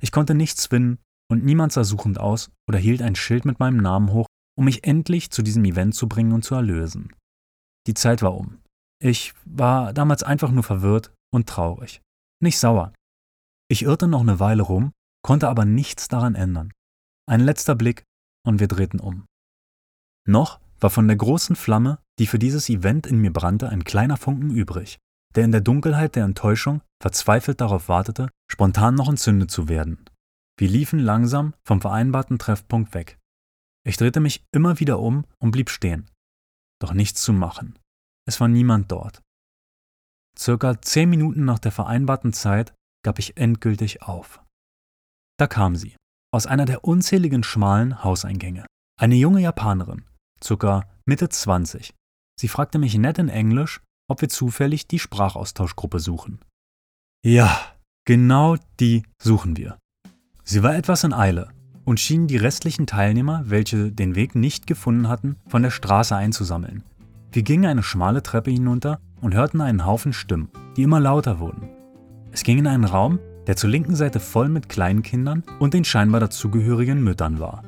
Ich 0.00 0.12
konnte 0.12 0.34
nichts 0.34 0.66
finden 0.66 0.98
und 1.30 1.44
niemand 1.44 1.72
sah 1.72 1.84
suchend 1.84 2.18
aus 2.18 2.50
oder 2.68 2.78
hielt 2.78 3.02
ein 3.02 3.16
Schild 3.16 3.44
mit 3.44 3.60
meinem 3.60 3.78
Namen 3.78 4.12
hoch, 4.12 4.26
um 4.56 4.64
mich 4.64 4.84
endlich 4.84 5.30
zu 5.30 5.42
diesem 5.42 5.64
Event 5.64 5.94
zu 5.94 6.08
bringen 6.08 6.32
und 6.32 6.44
zu 6.44 6.54
erlösen. 6.54 7.14
Die 7.86 7.94
Zeit 7.94 8.22
war 8.22 8.34
um. 8.34 8.60
Ich 9.02 9.34
war 9.44 9.92
damals 9.92 10.22
einfach 10.22 10.50
nur 10.50 10.62
verwirrt 10.62 11.12
und 11.32 11.48
traurig. 11.48 12.02
Nicht 12.42 12.58
sauer. 12.58 12.92
Ich 13.68 13.82
irrte 13.82 14.08
noch 14.08 14.20
eine 14.20 14.40
Weile 14.40 14.62
rum, 14.62 14.92
konnte 15.22 15.48
aber 15.48 15.64
nichts 15.64 16.08
daran 16.08 16.34
ändern. 16.34 16.72
Ein 17.26 17.40
letzter 17.40 17.74
Blick 17.74 18.04
und 18.46 18.60
wir 18.60 18.68
drehten 18.68 19.00
um. 19.00 19.26
Noch 20.26 20.60
war 20.80 20.90
von 20.90 21.06
der 21.06 21.16
großen 21.16 21.56
Flamme, 21.56 21.98
die 22.18 22.26
für 22.26 22.38
dieses 22.38 22.68
Event 22.68 23.06
in 23.06 23.18
mir 23.18 23.32
brannte, 23.32 23.68
ein 23.68 23.84
kleiner 23.84 24.16
Funken 24.16 24.50
übrig, 24.50 24.98
der 25.34 25.44
in 25.44 25.52
der 25.52 25.60
Dunkelheit 25.60 26.16
der 26.16 26.24
Enttäuschung 26.24 26.82
verzweifelt 27.02 27.60
darauf 27.60 27.88
wartete, 27.88 28.28
spontan 28.50 28.94
noch 28.94 29.08
entzündet 29.08 29.50
zu 29.50 29.68
werden. 29.68 30.04
Wir 30.58 30.68
liefen 30.68 30.98
langsam 30.98 31.54
vom 31.64 31.80
vereinbarten 31.80 32.38
Treffpunkt 32.38 32.94
weg. 32.94 33.18
Ich 33.86 33.96
drehte 33.96 34.20
mich 34.20 34.44
immer 34.52 34.78
wieder 34.78 34.98
um 34.98 35.24
und 35.38 35.52
blieb 35.52 35.70
stehen. 35.70 36.10
Doch 36.80 36.92
nichts 36.92 37.22
zu 37.22 37.32
machen. 37.32 37.78
Es 38.26 38.40
war 38.40 38.48
niemand 38.48 38.92
dort. 38.92 39.22
circa 40.38 40.80
zehn 40.80 41.08
Minuten 41.08 41.44
nach 41.44 41.58
der 41.58 41.72
vereinbarten 41.72 42.32
Zeit, 42.32 42.74
gab 43.02 43.18
ich 43.18 43.36
endgültig 43.36 44.02
auf. 44.02 44.42
Da 45.38 45.46
kam 45.46 45.76
sie, 45.76 45.96
aus 46.32 46.46
einer 46.46 46.64
der 46.64 46.84
unzähligen 46.84 47.42
schmalen 47.42 48.04
Hauseingänge. 48.04 48.64
Eine 49.00 49.16
junge 49.16 49.40
Japanerin, 49.40 50.04
circa 50.42 50.88
Mitte 51.06 51.28
20. 51.28 51.94
Sie 52.38 52.48
fragte 52.48 52.78
mich 52.78 52.96
nett 52.96 53.18
in 53.18 53.28
Englisch, 53.28 53.80
ob 54.08 54.20
wir 54.20 54.28
zufällig 54.28 54.86
die 54.86 54.98
Sprachaustauschgruppe 54.98 55.98
suchen. 55.98 56.40
Ja, 57.24 57.58
genau 58.04 58.56
die 58.78 59.02
suchen 59.22 59.56
wir. 59.56 59.78
Sie 60.44 60.62
war 60.62 60.74
etwas 60.74 61.04
in 61.04 61.12
Eile 61.12 61.50
und 61.84 62.00
schien 62.00 62.26
die 62.26 62.36
restlichen 62.36 62.86
Teilnehmer, 62.86 63.44
welche 63.46 63.92
den 63.92 64.14
Weg 64.14 64.34
nicht 64.34 64.66
gefunden 64.66 65.08
hatten, 65.08 65.36
von 65.46 65.62
der 65.62 65.70
Straße 65.70 66.16
einzusammeln. 66.16 66.82
Wir 67.32 67.42
gingen 67.42 67.66
eine 67.66 67.82
schmale 67.82 68.22
Treppe 68.22 68.50
hinunter 68.50 69.00
und 69.20 69.34
hörten 69.34 69.60
einen 69.60 69.86
Haufen 69.86 70.12
Stimmen, 70.12 70.50
die 70.76 70.82
immer 70.82 71.00
lauter 71.00 71.38
wurden. 71.38 71.68
Es 72.32 72.42
ging 72.42 72.58
in 72.58 72.66
einen 72.66 72.84
Raum, 72.84 73.18
der 73.46 73.56
zur 73.56 73.70
linken 73.70 73.96
Seite 73.96 74.20
voll 74.20 74.48
mit 74.48 74.68
kleinen 74.68 75.02
Kindern 75.02 75.44
und 75.58 75.74
den 75.74 75.84
scheinbar 75.84 76.20
dazugehörigen 76.20 77.02
Müttern 77.02 77.38
war. 77.38 77.62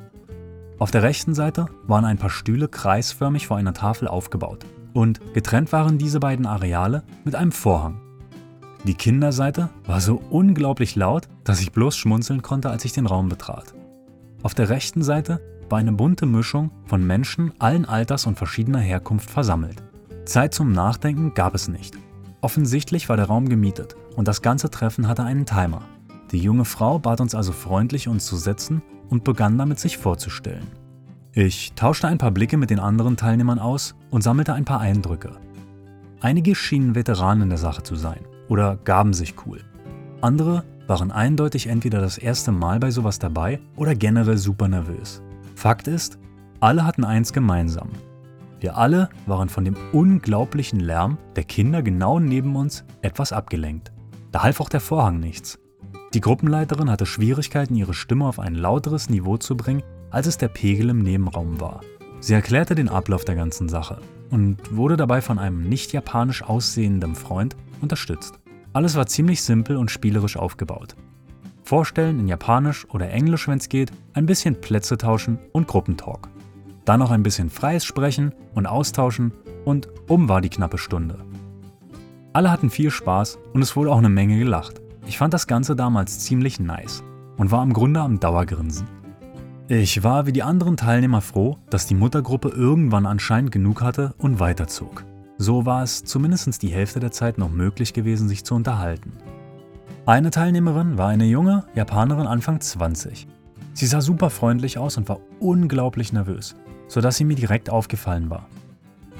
Auf 0.79 0.91
der 0.91 1.03
rechten 1.03 1.33
Seite 1.33 1.67
waren 1.87 2.05
ein 2.05 2.17
paar 2.17 2.29
Stühle 2.29 2.67
kreisförmig 2.67 3.47
vor 3.47 3.57
einer 3.57 3.73
Tafel 3.73 4.07
aufgebaut 4.07 4.65
und 4.93 5.21
getrennt 5.33 5.71
waren 5.71 5.97
diese 5.97 6.19
beiden 6.19 6.45
Areale 6.45 7.03
mit 7.23 7.35
einem 7.35 7.51
Vorhang. 7.51 8.01
Die 8.85 8.95
Kinderseite 8.95 9.69
war 9.85 10.01
so 10.01 10.21
unglaublich 10.29 10.95
laut, 10.95 11.29
dass 11.45 11.61
ich 11.61 11.71
bloß 11.71 11.95
schmunzeln 11.95 12.41
konnte, 12.41 12.69
als 12.69 12.83
ich 12.83 12.91
den 12.91 13.05
Raum 13.05 13.29
betrat. 13.29 13.73
Auf 14.41 14.53
der 14.53 14.69
rechten 14.69 15.03
Seite 15.03 15.39
war 15.69 15.79
eine 15.79 15.93
bunte 15.93 16.25
Mischung 16.25 16.69
von 16.85 17.05
Menschen 17.05 17.53
allen 17.59 17.85
Alters 17.85 18.25
und 18.25 18.37
verschiedener 18.37 18.79
Herkunft 18.79 19.29
versammelt. 19.29 19.81
Zeit 20.25 20.53
zum 20.53 20.71
Nachdenken 20.73 21.33
gab 21.33 21.55
es 21.55 21.69
nicht. 21.69 21.97
Offensichtlich 22.43 23.07
war 23.07 23.15
der 23.15 23.27
Raum 23.27 23.47
gemietet 23.47 23.95
und 24.17 24.27
das 24.27 24.41
ganze 24.41 24.69
Treffen 24.69 25.07
hatte 25.07 25.23
einen 25.23 25.45
Timer. 25.45 25.83
Die 26.33 26.39
junge 26.39 26.65
Frau 26.65 26.99
bat 26.99 27.21
uns 27.21 27.35
also 27.35 27.53
freundlich, 27.53 28.09
uns 28.09 28.25
zu 28.25 28.35
setzen 28.35 28.81
und 29.09 29.23
begann 29.23 29.57
damit, 29.57 29.79
sich 29.79 29.97
vorzustellen. 29.97 30.67
Ich 31.31 31.71
tauschte 31.75 32.09
ein 32.09 32.17
paar 32.17 32.31
Blicke 32.31 32.57
mit 32.57 32.69
den 32.69 32.81
anderen 32.81 33.15
Teilnehmern 33.15 33.59
aus 33.59 33.95
und 34.11 34.23
sammelte 34.23 34.53
ein 34.53 34.65
paar 34.65 34.81
Eindrücke. 34.81 35.37
Einige 36.19 36.53
schienen 36.53 36.95
Veteranen 36.95 37.47
der 37.47 37.57
Sache 37.57 37.81
zu 37.81 37.95
sein 37.95 38.25
oder 38.49 38.75
gaben 38.75 39.13
sich 39.13 39.35
cool. 39.45 39.63
Andere 40.19 40.65
waren 40.85 41.13
eindeutig 41.13 41.67
entweder 41.67 42.01
das 42.01 42.17
erste 42.17 42.51
Mal 42.51 42.77
bei 42.77 42.91
sowas 42.91 43.19
dabei 43.19 43.61
oder 43.77 43.95
generell 43.95 44.37
super 44.37 44.67
nervös. 44.67 45.21
Fakt 45.55 45.87
ist, 45.87 46.19
alle 46.59 46.85
hatten 46.85 47.05
eins 47.05 47.31
gemeinsam. 47.31 47.87
Wir 48.63 48.77
alle 48.77 49.09
waren 49.25 49.49
von 49.49 49.65
dem 49.65 49.75
unglaublichen 49.91 50.79
Lärm 50.79 51.17
der 51.35 51.43
Kinder 51.43 51.83
genau 51.83 52.21
neben 52.21 52.55
uns 52.55 52.85
etwas 53.01 53.33
abgelenkt. 53.33 53.91
Da 54.31 54.41
half 54.43 54.61
auch 54.61 54.69
der 54.69 54.79
Vorhang 54.79 55.19
nichts. 55.19 55.59
Die 56.13 56.21
Gruppenleiterin 56.21 56.89
hatte 56.89 57.05
Schwierigkeiten, 57.05 57.75
ihre 57.75 57.93
Stimme 57.93 58.25
auf 58.25 58.39
ein 58.39 58.55
lauteres 58.55 59.09
Niveau 59.09 59.35
zu 59.35 59.57
bringen, 59.57 59.83
als 60.11 60.27
es 60.27 60.37
der 60.37 60.47
Pegel 60.47 60.91
im 60.91 60.99
Nebenraum 60.99 61.59
war. 61.59 61.81
Sie 62.21 62.33
erklärte 62.33 62.73
den 62.73 62.87
Ablauf 62.87 63.25
der 63.25 63.35
ganzen 63.35 63.67
Sache 63.67 63.99
und 64.29 64.73
wurde 64.73 64.95
dabei 64.95 65.19
von 65.19 65.39
einem 65.39 65.67
nicht 65.67 65.91
japanisch 65.91 66.41
aussehenden 66.41 67.15
Freund 67.15 67.57
unterstützt. 67.81 68.39
Alles 68.71 68.95
war 68.95 69.07
ziemlich 69.07 69.41
simpel 69.41 69.75
und 69.75 69.91
spielerisch 69.91 70.37
aufgebaut. 70.37 70.95
Vorstellen 71.63 72.17
in 72.17 72.29
Japanisch 72.29 72.87
oder 72.91 73.09
Englisch, 73.09 73.49
wenn 73.49 73.57
es 73.57 73.67
geht, 73.67 73.91
ein 74.13 74.25
bisschen 74.25 74.61
Plätze 74.61 74.97
tauschen 74.97 75.37
und 75.51 75.67
Gruppentalk. 75.67 76.29
Dann 76.85 76.99
noch 76.99 77.11
ein 77.11 77.23
bisschen 77.23 77.49
freies 77.49 77.85
Sprechen 77.85 78.33
und 78.53 78.65
Austauschen 78.65 79.31
und 79.63 79.87
um 80.07 80.27
war 80.27 80.41
die 80.41 80.49
knappe 80.49 80.77
Stunde. 80.77 81.19
Alle 82.33 82.51
hatten 82.51 82.69
viel 82.69 82.91
Spaß 82.91 83.37
und 83.53 83.61
es 83.61 83.75
wurde 83.75 83.91
auch 83.91 83.99
eine 83.99 84.09
Menge 84.09 84.37
gelacht. 84.37 84.81
Ich 85.05 85.17
fand 85.17 85.33
das 85.33 85.47
Ganze 85.47 85.75
damals 85.75 86.19
ziemlich 86.19 86.59
nice 86.59 87.03
und 87.37 87.51
war 87.51 87.63
im 87.63 87.73
Grunde 87.73 88.01
am 88.01 88.19
Dauergrinsen. 88.19 88.87
Ich 89.69 90.03
war 90.03 90.25
wie 90.25 90.33
die 90.33 90.43
anderen 90.43 90.75
Teilnehmer 90.75 91.21
froh, 91.21 91.57
dass 91.69 91.87
die 91.87 91.95
Muttergruppe 91.95 92.49
irgendwann 92.49 93.05
anscheinend 93.05 93.51
genug 93.51 93.81
hatte 93.81 94.13
und 94.17 94.39
weiterzog. 94.39 95.05
So 95.37 95.65
war 95.65 95.83
es 95.83 96.03
zumindest 96.03 96.61
die 96.61 96.69
Hälfte 96.69 96.99
der 96.99 97.11
Zeit 97.11 97.37
noch 97.37 97.49
möglich 97.49 97.93
gewesen, 97.93 98.27
sich 98.27 98.43
zu 98.43 98.55
unterhalten. 98.55 99.13
Eine 100.05 100.31
Teilnehmerin 100.31 100.97
war 100.97 101.07
eine 101.07 101.25
junge 101.25 101.63
Japanerin 101.75 102.27
Anfang 102.27 102.59
20. 102.59 103.27
Sie 103.73 103.87
sah 103.87 104.01
super 104.01 104.29
freundlich 104.29 104.77
aus 104.77 104.97
und 104.97 105.07
war 105.07 105.21
unglaublich 105.39 106.11
nervös 106.11 106.55
sodass 106.87 107.17
sie 107.17 107.25
mir 107.25 107.35
direkt 107.35 107.69
aufgefallen 107.69 108.29
war. 108.29 108.47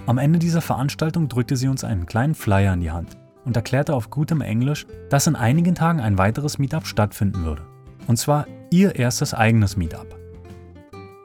Am 0.06 0.18
Ende 0.18 0.40
dieser 0.40 0.62
Veranstaltung 0.62 1.30
drückte 1.30 1.56
sie 1.56 1.68
uns 1.68 1.84
einen 1.84 2.06
kleinen 2.06 2.36
Flyer 2.36 2.74
in 2.74 2.82
die 2.82 2.92
Hand 2.92 3.18
und 3.46 3.56
erklärte 3.56 3.94
auf 3.94 4.10
gutem 4.10 4.42
Englisch, 4.42 4.86
dass 5.10 5.28
in 5.28 5.36
einigen 5.36 5.76
Tagen 5.76 6.02
ein 6.02 6.18
weiteres 6.18 6.58
Meetup 6.58 6.86
stattfinden 6.86 7.44
würde. 7.46 7.64
Und 8.08 8.18
zwar 8.18 8.48
ihr 8.70 8.96
erstes 8.96 9.34
eigenes 9.34 9.78
Meetup. 9.78 10.16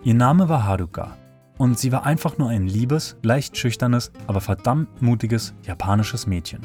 Ihr 0.05 0.15
Name 0.15 0.49
war 0.49 0.65
Haruka 0.65 1.17
und 1.59 1.79
sie 1.79 1.91
war 1.91 2.07
einfach 2.07 2.39
nur 2.39 2.51
ein 2.51 2.69
liebes, 2.69 3.17
leicht 3.23 3.57
schüchternes, 3.57 4.13
aber 4.27 4.41
verdammt 4.41 5.03
mutiges 5.03 5.55
japanisches 5.63 6.27
Mädchen. 6.27 6.61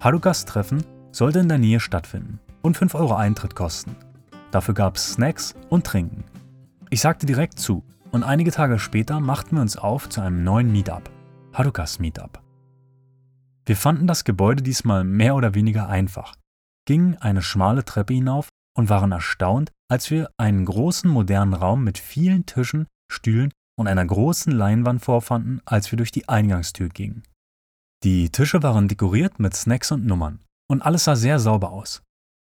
Harukas 0.00 0.46
Treffen 0.46 0.82
sollte 1.12 1.38
in 1.38 1.48
der 1.48 1.58
Nähe 1.58 1.80
stattfinden 1.80 2.40
und 2.62 2.76
5 2.76 2.94
Euro 2.94 3.14
Eintritt 3.14 3.54
kosten. 3.54 3.94
Dafür 4.50 4.74
gab 4.74 4.96
es 4.96 5.12
Snacks 5.12 5.54
und 5.68 5.84
Trinken. 5.84 6.24
Ich 6.88 7.00
sagte 7.00 7.26
direkt 7.26 7.58
zu 7.58 7.84
und 8.14 8.22
einige 8.22 8.52
Tage 8.52 8.78
später 8.78 9.18
machten 9.18 9.56
wir 9.56 9.62
uns 9.62 9.76
auf 9.76 10.08
zu 10.08 10.20
einem 10.20 10.44
neuen 10.44 10.70
Meetup, 10.70 11.10
Harukas 11.52 11.98
Meetup. 11.98 12.40
Wir 13.66 13.76
fanden 13.76 14.06
das 14.06 14.22
Gebäude 14.22 14.62
diesmal 14.62 15.02
mehr 15.02 15.34
oder 15.34 15.54
weniger 15.54 15.88
einfach, 15.88 16.36
gingen 16.86 17.16
eine 17.16 17.42
schmale 17.42 17.84
Treppe 17.84 18.14
hinauf 18.14 18.50
und 18.78 18.88
waren 18.88 19.10
erstaunt, 19.10 19.72
als 19.90 20.12
wir 20.12 20.30
einen 20.36 20.64
großen 20.64 21.10
modernen 21.10 21.54
Raum 21.54 21.82
mit 21.82 21.98
vielen 21.98 22.46
Tischen, 22.46 22.86
Stühlen 23.10 23.50
und 23.76 23.88
einer 23.88 24.04
großen 24.04 24.52
Leinwand 24.52 25.04
vorfanden, 25.04 25.60
als 25.64 25.90
wir 25.90 25.96
durch 25.96 26.12
die 26.12 26.28
Eingangstür 26.28 26.90
gingen. 26.90 27.24
Die 28.04 28.30
Tische 28.30 28.62
waren 28.62 28.86
dekoriert 28.86 29.40
mit 29.40 29.56
Snacks 29.56 29.90
und 29.90 30.06
Nummern 30.06 30.38
und 30.70 30.82
alles 30.82 31.02
sah 31.02 31.16
sehr 31.16 31.40
sauber 31.40 31.72
aus. 31.72 32.04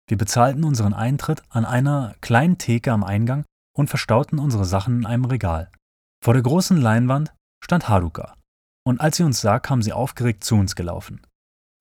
Wir 0.08 0.18
bezahlten 0.18 0.64
unseren 0.64 0.94
Eintritt 0.94 1.42
an 1.48 1.64
einer 1.64 2.16
kleinen 2.20 2.58
Theke 2.58 2.90
am 2.90 3.04
Eingang 3.04 3.44
und 3.76 3.88
verstauten 3.88 4.38
unsere 4.38 4.64
Sachen 4.64 4.98
in 4.98 5.06
einem 5.06 5.24
Regal. 5.24 5.70
Vor 6.22 6.34
der 6.34 6.42
großen 6.42 6.76
Leinwand 6.76 7.34
stand 7.62 7.88
Haruka, 7.88 8.36
und 8.86 9.00
als 9.00 9.16
sie 9.16 9.22
uns 9.24 9.40
sah, 9.40 9.58
kam 9.58 9.82
sie 9.82 9.92
aufgeregt 9.92 10.44
zu 10.44 10.56
uns 10.56 10.76
gelaufen. 10.76 11.26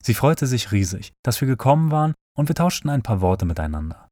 Sie 0.03 0.13
freute 0.13 0.47
sich 0.47 0.71
riesig, 0.71 1.13
dass 1.23 1.39
wir 1.39 1.47
gekommen 1.47 1.91
waren, 1.91 2.13
und 2.35 2.49
wir 2.49 2.55
tauschten 2.55 2.89
ein 2.89 3.03
paar 3.03 3.21
Worte 3.21 3.45
miteinander. 3.45 4.09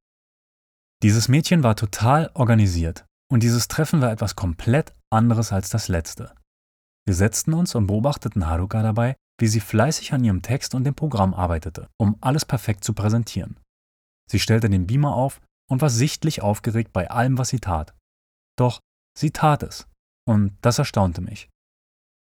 Dieses 1.03 1.27
Mädchen 1.27 1.63
war 1.63 1.75
total 1.75 2.29
organisiert, 2.33 3.05
und 3.31 3.43
dieses 3.43 3.67
Treffen 3.67 4.01
war 4.01 4.11
etwas 4.11 4.35
komplett 4.35 4.93
anderes 5.09 5.51
als 5.51 5.69
das 5.69 5.87
letzte. 5.87 6.35
Wir 7.05 7.15
setzten 7.15 7.53
uns 7.53 7.73
und 7.75 7.87
beobachteten 7.87 8.47
Haruka 8.47 8.83
dabei, 8.83 9.15
wie 9.39 9.47
sie 9.47 9.59
fleißig 9.59 10.13
an 10.13 10.23
ihrem 10.23 10.43
Text 10.43 10.75
und 10.75 10.83
dem 10.83 10.93
Programm 10.93 11.33
arbeitete, 11.33 11.87
um 11.97 12.15
alles 12.21 12.45
perfekt 12.45 12.83
zu 12.83 12.93
präsentieren. 12.93 13.59
Sie 14.29 14.39
stellte 14.39 14.69
den 14.69 14.85
Beamer 14.85 15.15
auf 15.15 15.41
und 15.71 15.81
war 15.81 15.89
sichtlich 15.89 16.41
aufgeregt 16.41 16.91
bei 16.91 17.09
allem, 17.09 17.37
was 17.37 17.49
sie 17.49 17.61
tat. 17.61 17.95
Doch 18.59 18.81
sie 19.17 19.31
tat 19.31 19.63
es, 19.63 19.87
und 20.27 20.57
das 20.61 20.77
erstaunte 20.77 21.21
mich. 21.21 21.49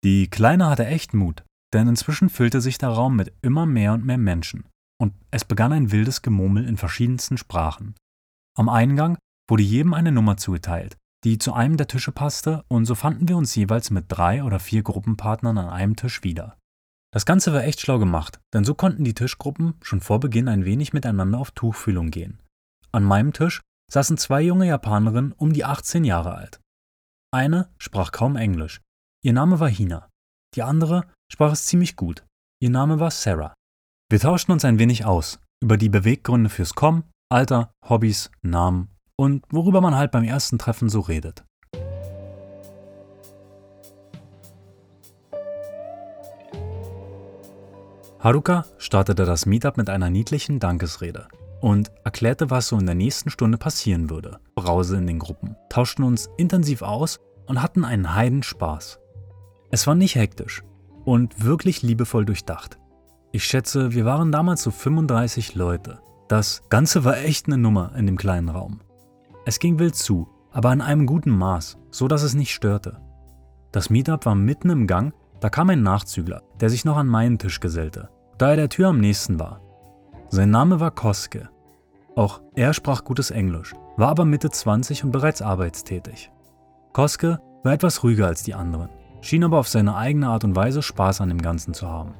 Die 0.04 0.30
Kleine 0.30 0.68
hatte 0.68 0.86
echt 0.86 1.12
Mut, 1.14 1.42
denn 1.74 1.88
inzwischen 1.88 2.30
füllte 2.30 2.60
sich 2.60 2.78
der 2.78 2.90
Raum 2.90 3.16
mit 3.16 3.34
immer 3.42 3.66
mehr 3.66 3.92
und 3.92 4.06
mehr 4.06 4.18
Menschen, 4.18 4.68
und 5.00 5.14
es 5.32 5.44
begann 5.44 5.72
ein 5.72 5.90
wildes 5.90 6.22
Gemurmel 6.22 6.66
in 6.66 6.76
verschiedensten 6.76 7.36
Sprachen. 7.36 7.96
Am 8.56 8.68
Eingang 8.68 9.18
wurde 9.48 9.64
jedem 9.64 9.94
eine 9.94 10.12
Nummer 10.12 10.36
zugeteilt, 10.36 10.96
die 11.24 11.38
zu 11.38 11.52
einem 11.52 11.76
der 11.76 11.88
Tische 11.88 12.12
passte, 12.12 12.64
und 12.68 12.86
so 12.86 12.94
fanden 12.94 13.28
wir 13.28 13.36
uns 13.36 13.54
jeweils 13.56 13.90
mit 13.90 14.04
drei 14.08 14.44
oder 14.44 14.60
vier 14.60 14.84
Gruppenpartnern 14.84 15.58
an 15.58 15.68
einem 15.68 15.96
Tisch 15.96 16.22
wieder. 16.22 16.56
Das 17.12 17.26
Ganze 17.26 17.52
war 17.52 17.64
echt 17.64 17.80
schlau 17.80 17.98
gemacht, 17.98 18.38
denn 18.54 18.62
so 18.62 18.74
konnten 18.74 19.02
die 19.02 19.14
Tischgruppen 19.14 19.74
schon 19.82 20.00
vor 20.00 20.20
Beginn 20.20 20.46
ein 20.46 20.64
wenig 20.64 20.92
miteinander 20.92 21.38
auf 21.38 21.50
Tuchfühlung 21.50 22.12
gehen. 22.12 22.38
An 22.92 23.04
meinem 23.04 23.32
Tisch 23.32 23.60
saßen 23.92 24.16
zwei 24.16 24.42
junge 24.42 24.66
Japanerinnen 24.66 25.32
um 25.32 25.52
die 25.52 25.64
18 25.64 26.04
Jahre 26.04 26.34
alt. 26.34 26.60
Eine 27.32 27.70
sprach 27.78 28.10
kaum 28.10 28.36
Englisch. 28.36 28.80
Ihr 29.22 29.32
Name 29.32 29.60
war 29.60 29.68
Hina. 29.68 30.08
Die 30.56 30.62
andere 30.62 31.04
sprach 31.30 31.52
es 31.52 31.66
ziemlich 31.66 31.94
gut. 31.94 32.26
Ihr 32.60 32.70
Name 32.70 32.98
war 32.98 33.12
Sarah. 33.12 33.54
Wir 34.10 34.18
tauschten 34.18 34.52
uns 34.52 34.64
ein 34.64 34.80
wenig 34.80 35.04
aus 35.04 35.38
über 35.62 35.76
die 35.76 35.88
Beweggründe 35.88 36.50
fürs 36.50 36.74
Kommen, 36.74 37.04
Alter, 37.30 37.72
Hobbys, 37.88 38.30
Namen 38.42 38.88
und 39.16 39.44
worüber 39.50 39.80
man 39.80 39.94
halt 39.94 40.10
beim 40.10 40.24
ersten 40.24 40.58
Treffen 40.58 40.88
so 40.88 41.00
redet. 41.00 41.44
Haruka 48.18 48.66
startete 48.78 49.24
das 49.24 49.46
Meetup 49.46 49.76
mit 49.76 49.88
einer 49.88 50.10
niedlichen 50.10 50.58
Dankesrede 50.58 51.28
und 51.60 51.92
erklärte, 52.04 52.50
was 52.50 52.68
so 52.68 52.78
in 52.78 52.86
der 52.86 52.94
nächsten 52.94 53.30
Stunde 53.30 53.58
passieren 53.58 54.10
würde. 54.10 54.40
Brause 54.54 54.96
in 54.96 55.06
den 55.06 55.18
Gruppen, 55.18 55.56
tauschten 55.68 56.04
uns 56.04 56.28
intensiv 56.36 56.82
aus 56.82 57.18
und 57.46 57.62
hatten 57.62 57.84
einen 57.84 58.14
Heidenspaß. 58.14 58.98
Es 59.70 59.86
war 59.86 59.94
nicht 59.94 60.16
hektisch 60.16 60.62
und 61.04 61.44
wirklich 61.44 61.82
liebevoll 61.82 62.24
durchdacht. 62.24 62.78
Ich 63.32 63.44
schätze, 63.44 63.92
wir 63.92 64.04
waren 64.04 64.32
damals 64.32 64.62
so 64.62 64.70
35 64.70 65.54
Leute. 65.54 66.00
Das 66.28 66.62
Ganze 66.68 67.04
war 67.04 67.18
echt 67.18 67.46
eine 67.46 67.58
Nummer 67.58 67.92
in 67.96 68.06
dem 68.06 68.16
kleinen 68.16 68.48
Raum. 68.48 68.80
Es 69.44 69.58
ging 69.58 69.78
wild 69.78 69.94
zu, 69.94 70.28
aber 70.50 70.72
in 70.72 70.80
einem 70.80 71.06
guten 71.06 71.30
Maß, 71.30 71.78
so 71.90 72.08
dass 72.08 72.22
es 72.22 72.34
nicht 72.34 72.52
störte. 72.52 73.00
Das 73.72 73.90
Meetup 73.90 74.26
war 74.26 74.34
mitten 74.34 74.70
im 74.70 74.86
Gang, 74.86 75.14
da 75.40 75.48
kam 75.48 75.70
ein 75.70 75.82
Nachzügler, 75.82 76.42
der 76.60 76.70
sich 76.70 76.84
noch 76.84 76.96
an 76.96 77.06
meinen 77.06 77.38
Tisch 77.38 77.60
gesellte, 77.60 78.10
da 78.36 78.50
er 78.50 78.56
der 78.56 78.68
Tür 78.68 78.88
am 78.88 78.98
nächsten 78.98 79.38
war. 79.38 79.60
Sein 80.32 80.50
Name 80.50 80.78
war 80.78 80.92
Koske. 80.92 81.48
Auch 82.14 82.40
er 82.54 82.72
sprach 82.72 83.02
gutes 83.02 83.32
Englisch, 83.32 83.74
war 83.96 84.10
aber 84.10 84.24
Mitte 84.24 84.48
20 84.48 85.02
und 85.02 85.10
bereits 85.10 85.42
arbeitstätig. 85.42 86.30
Koske 86.92 87.40
war 87.64 87.72
etwas 87.72 88.04
ruhiger 88.04 88.28
als 88.28 88.44
die 88.44 88.54
anderen, 88.54 88.90
schien 89.22 89.42
aber 89.42 89.58
auf 89.58 89.68
seine 89.68 89.96
eigene 89.96 90.28
Art 90.28 90.44
und 90.44 90.54
Weise 90.54 90.82
Spaß 90.82 91.20
an 91.20 91.30
dem 91.30 91.42
Ganzen 91.42 91.74
zu 91.74 91.88
haben. 91.88 92.14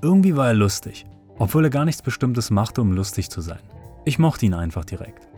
Irgendwie 0.00 0.34
war 0.34 0.46
er 0.46 0.54
lustig, 0.54 1.04
obwohl 1.36 1.64
er 1.64 1.70
gar 1.70 1.84
nichts 1.84 2.00
Bestimmtes 2.00 2.48
machte, 2.48 2.80
um 2.80 2.92
lustig 2.92 3.28
zu 3.28 3.42
sein. 3.42 3.60
Ich 4.06 4.18
mochte 4.18 4.46
ihn 4.46 4.54
einfach 4.54 4.86
direkt. 4.86 5.28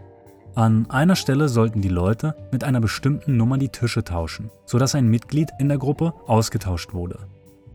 An 0.54 0.88
einer 0.90 1.16
Stelle 1.16 1.48
sollten 1.48 1.80
die 1.80 1.88
Leute 1.88 2.36
mit 2.52 2.62
einer 2.62 2.80
bestimmten 2.80 3.36
Nummer 3.36 3.58
die 3.58 3.70
Tische 3.70 4.04
tauschen, 4.04 4.52
sodass 4.66 4.94
ein 4.94 5.08
Mitglied 5.08 5.50
in 5.58 5.68
der 5.68 5.78
Gruppe 5.78 6.14
ausgetauscht 6.28 6.94
wurde. 6.94 7.26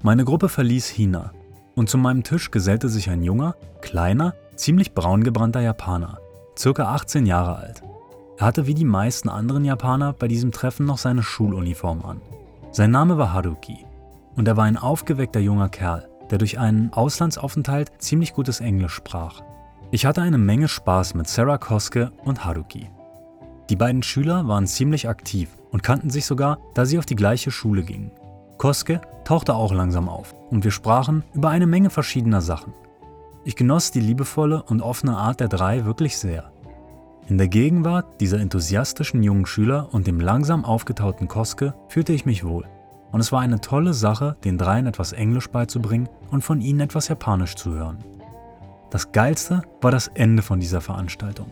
Meine 0.02 0.24
Gruppe 0.24 0.48
verließ 0.48 0.88
Hina 0.88 1.34
und 1.80 1.90
zu 1.90 1.98
meinem 1.98 2.24
Tisch 2.24 2.52
gesellte 2.52 2.90
sich 2.90 3.10
ein 3.10 3.24
junger, 3.24 3.56
kleiner, 3.80 4.34
ziemlich 4.56 4.94
braun 4.94 5.24
gebrannter 5.24 5.62
Japaner, 5.62 6.20
circa 6.58 6.94
18 6.94 7.26
Jahre 7.26 7.56
alt. 7.56 7.84
Er 8.38 8.48
hatte 8.48 8.68
wie 8.68 8.74
die 8.74 8.84
meisten 8.84 9.30
anderen 9.30 9.64
Japaner 9.64 10.12
bei 10.12 10.28
diesem 10.28 10.52
Treffen 10.52 10.86
noch 10.86 10.98
seine 10.98 11.24
Schuluniform 11.24 12.04
an. 12.04 12.22
Sein 12.72 12.92
Name 12.92 13.18
war 13.18 13.32
Haruki 13.32 13.86
und 14.36 14.46
er 14.46 14.58
war 14.58 14.66
ein 14.66 14.76
aufgeweckter 14.76 15.40
junger 15.40 15.70
Kerl, 15.70 16.10
der 16.30 16.38
durch 16.38 16.60
einen 16.60 16.92
Auslandsaufenthalt 16.92 17.94
ziemlich 18.00 18.34
gutes 18.34 18.60
Englisch 18.60 18.94
sprach. 18.94 19.42
Ich 19.90 20.06
hatte 20.06 20.22
eine 20.22 20.38
Menge 20.38 20.68
Spaß 20.68 21.14
mit 21.14 21.30
Sarah 21.30 21.58
Koske 21.58 22.12
und 22.26 22.44
Haruki. 22.44 22.90
Die 23.70 23.78
beiden 23.78 24.04
Schüler 24.04 24.50
waren 24.50 24.68
ziemlich 24.68 25.08
aktiv 25.08 25.50
und 25.72 25.82
kannten 25.82 26.10
sich 26.10 26.26
sogar, 26.26 26.58
da 26.74 26.86
sie 26.86 27.00
auf 27.00 27.06
die 27.06 27.16
gleiche 27.16 27.52
Schule 27.52 27.84
gingen. 27.84 28.12
Koske 28.60 29.00
tauchte 29.24 29.56
auch 29.56 29.74
langsam 29.74 30.10
auf 30.10 30.36
und 30.52 30.66
wir 30.66 30.72
sprachen 30.72 31.24
über 31.34 31.50
eine 31.50 31.66
Menge 31.66 31.90
verschiedener 31.90 32.42
Sachen. 32.42 32.74
Ich 33.46 33.56
genoss 33.56 33.92
die 33.92 34.02
liebevolle 34.02 34.64
und 34.64 34.82
offene 34.82 35.16
Art 35.16 35.40
der 35.40 35.48
drei 35.48 35.86
wirklich 35.86 36.18
sehr. 36.18 36.52
In 37.30 37.38
der 37.38 37.48
Gegenwart 37.48 38.20
dieser 38.20 38.40
enthusiastischen 38.40 39.24
jungen 39.24 39.46
Schüler 39.46 39.88
und 39.94 40.08
dem 40.08 40.20
langsam 40.20 40.66
aufgetauten 40.66 41.30
Koske 41.30 41.74
fühlte 41.88 42.12
ich 42.12 42.26
mich 42.26 42.44
wohl. 42.44 42.66
Und 43.14 43.22
es 43.22 43.32
war 43.32 43.40
eine 43.40 43.62
tolle 43.62 43.94
Sache, 43.94 44.36
den 44.44 44.58
dreien 44.58 44.88
etwas 44.88 45.14
Englisch 45.14 45.50
beizubringen 45.50 46.10
und 46.30 46.44
von 46.44 46.60
ihnen 46.60 46.82
etwas 46.82 47.08
Japanisch 47.08 47.56
zu 47.56 47.74
hören. 47.74 48.04
Das 48.90 49.14
Geilste 49.14 49.62
war 49.80 49.92
das 49.92 50.10
Ende 50.10 50.44
von 50.44 50.60
dieser 50.60 50.82
Veranstaltung. 50.82 51.50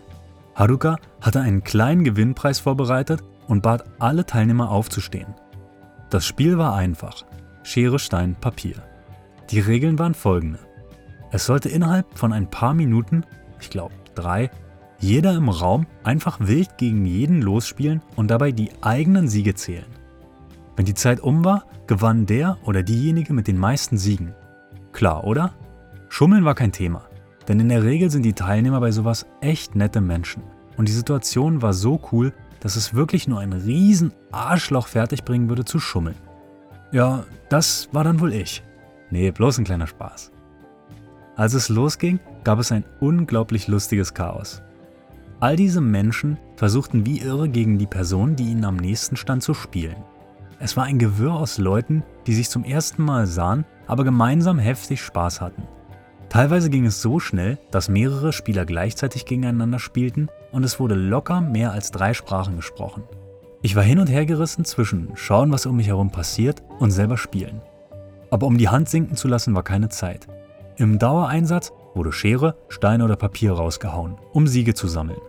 Haruka 0.54 0.96
hatte 1.22 1.40
einen 1.40 1.64
kleinen 1.64 2.04
Gewinnpreis 2.04 2.60
vorbereitet 2.60 3.22
und 3.46 3.62
bat 3.62 3.84
alle 3.98 4.26
Teilnehmer 4.26 4.70
aufzustehen. 4.70 5.34
Das 6.10 6.24
Spiel 6.24 6.56
war 6.56 6.74
einfach. 6.74 7.24
Schere, 7.62 7.98
Stein, 7.98 8.34
Papier. 8.40 8.76
Die 9.50 9.60
Regeln 9.60 9.98
waren 9.98 10.14
folgende. 10.14 10.58
Es 11.30 11.44
sollte 11.44 11.68
innerhalb 11.68 12.18
von 12.18 12.32
ein 12.32 12.48
paar 12.48 12.72
Minuten, 12.72 13.24
ich 13.60 13.68
glaube 13.68 13.94
drei, 14.14 14.50
jeder 15.00 15.34
im 15.34 15.48
Raum 15.48 15.86
einfach 16.02 16.38
wild 16.40 16.78
gegen 16.78 17.04
jeden 17.04 17.42
losspielen 17.42 18.02
und 18.16 18.30
dabei 18.30 18.52
die 18.52 18.70
eigenen 18.80 19.28
Siege 19.28 19.54
zählen. 19.54 19.86
Wenn 20.76 20.86
die 20.86 20.94
Zeit 20.94 21.20
um 21.20 21.44
war, 21.44 21.64
gewann 21.86 22.24
der 22.24 22.56
oder 22.64 22.82
diejenige 22.82 23.32
mit 23.34 23.46
den 23.46 23.58
meisten 23.58 23.98
Siegen. 23.98 24.34
Klar, 24.92 25.24
oder? 25.24 25.52
Schummeln 26.08 26.44
war 26.44 26.54
kein 26.54 26.72
Thema, 26.72 27.02
denn 27.48 27.60
in 27.60 27.68
der 27.68 27.84
Regel 27.84 28.10
sind 28.10 28.22
die 28.22 28.32
Teilnehmer 28.32 28.80
bei 28.80 28.92
sowas 28.92 29.26
echt 29.40 29.76
nette 29.76 30.00
Menschen. 30.00 30.42
Und 30.76 30.88
die 30.88 30.92
Situation 30.92 31.60
war 31.60 31.74
so 31.74 32.00
cool, 32.12 32.32
dass 32.60 32.76
es 32.76 32.94
wirklich 32.94 33.28
nur 33.28 33.40
ein 33.40 33.52
riesen 33.52 34.12
Arschloch 34.32 34.88
fertigbringen 34.88 35.48
würde 35.48 35.64
zu 35.64 35.78
schummeln. 35.78 36.16
Ja, 36.92 37.24
das 37.48 37.88
war 37.92 38.04
dann 38.04 38.20
wohl 38.20 38.32
ich. 38.32 38.62
Nee, 39.10 39.30
bloß 39.30 39.58
ein 39.58 39.64
kleiner 39.64 39.86
Spaß. 39.86 40.32
Als 41.36 41.54
es 41.54 41.68
losging, 41.68 42.18
gab 42.44 42.58
es 42.58 42.72
ein 42.72 42.84
unglaublich 43.00 43.68
lustiges 43.68 44.14
Chaos. 44.14 44.62
All 45.40 45.54
diese 45.54 45.80
Menschen 45.80 46.36
versuchten 46.56 47.06
wie 47.06 47.20
irre 47.20 47.48
gegen 47.48 47.78
die 47.78 47.86
Person, 47.86 48.34
die 48.34 48.50
ihnen 48.50 48.64
am 48.64 48.76
nächsten 48.76 49.16
stand, 49.16 49.42
zu 49.42 49.54
spielen. 49.54 49.96
Es 50.58 50.76
war 50.76 50.84
ein 50.84 50.98
Gewirr 50.98 51.34
aus 51.34 51.58
Leuten, 51.58 52.02
die 52.26 52.34
sich 52.34 52.50
zum 52.50 52.64
ersten 52.64 53.04
Mal 53.04 53.28
sahen, 53.28 53.64
aber 53.86 54.02
gemeinsam 54.02 54.58
heftig 54.58 55.00
Spaß 55.00 55.40
hatten. 55.40 55.62
Teilweise 56.28 56.68
ging 56.68 56.84
es 56.84 57.00
so 57.00 57.20
schnell, 57.20 57.58
dass 57.70 57.88
mehrere 57.88 58.32
Spieler 58.32 58.66
gleichzeitig 58.66 59.24
gegeneinander 59.24 59.78
spielten 59.78 60.28
und 60.52 60.62
es 60.62 60.78
wurde 60.78 60.94
locker 60.94 61.40
mehr 61.40 61.72
als 61.72 61.90
drei 61.90 62.12
Sprachen 62.12 62.56
gesprochen. 62.56 63.04
Ich 63.62 63.74
war 63.74 63.82
hin 63.82 63.98
und 63.98 64.08
her 64.08 64.26
gerissen 64.26 64.64
zwischen 64.64 65.10
schauen, 65.14 65.50
was 65.50 65.66
um 65.66 65.76
mich 65.76 65.88
herum 65.88 66.10
passiert 66.10 66.62
und 66.78 66.90
selber 66.90 67.16
spielen. 67.16 67.60
Aber 68.30 68.46
um 68.46 68.58
die 68.58 68.68
Hand 68.68 68.88
sinken 68.88 69.16
zu 69.16 69.26
lassen, 69.26 69.54
war 69.54 69.62
keine 69.62 69.88
Zeit. 69.88 70.28
Im 70.76 70.98
Dauereinsatz 70.98 71.72
wurde 71.94 72.12
Schere, 72.12 72.56
Stein 72.68 73.02
oder 73.02 73.16
Papier 73.16 73.52
rausgehauen, 73.52 74.16
um 74.32 74.46
Siege 74.46 74.74
zu 74.74 74.86
sammeln. 74.86 75.20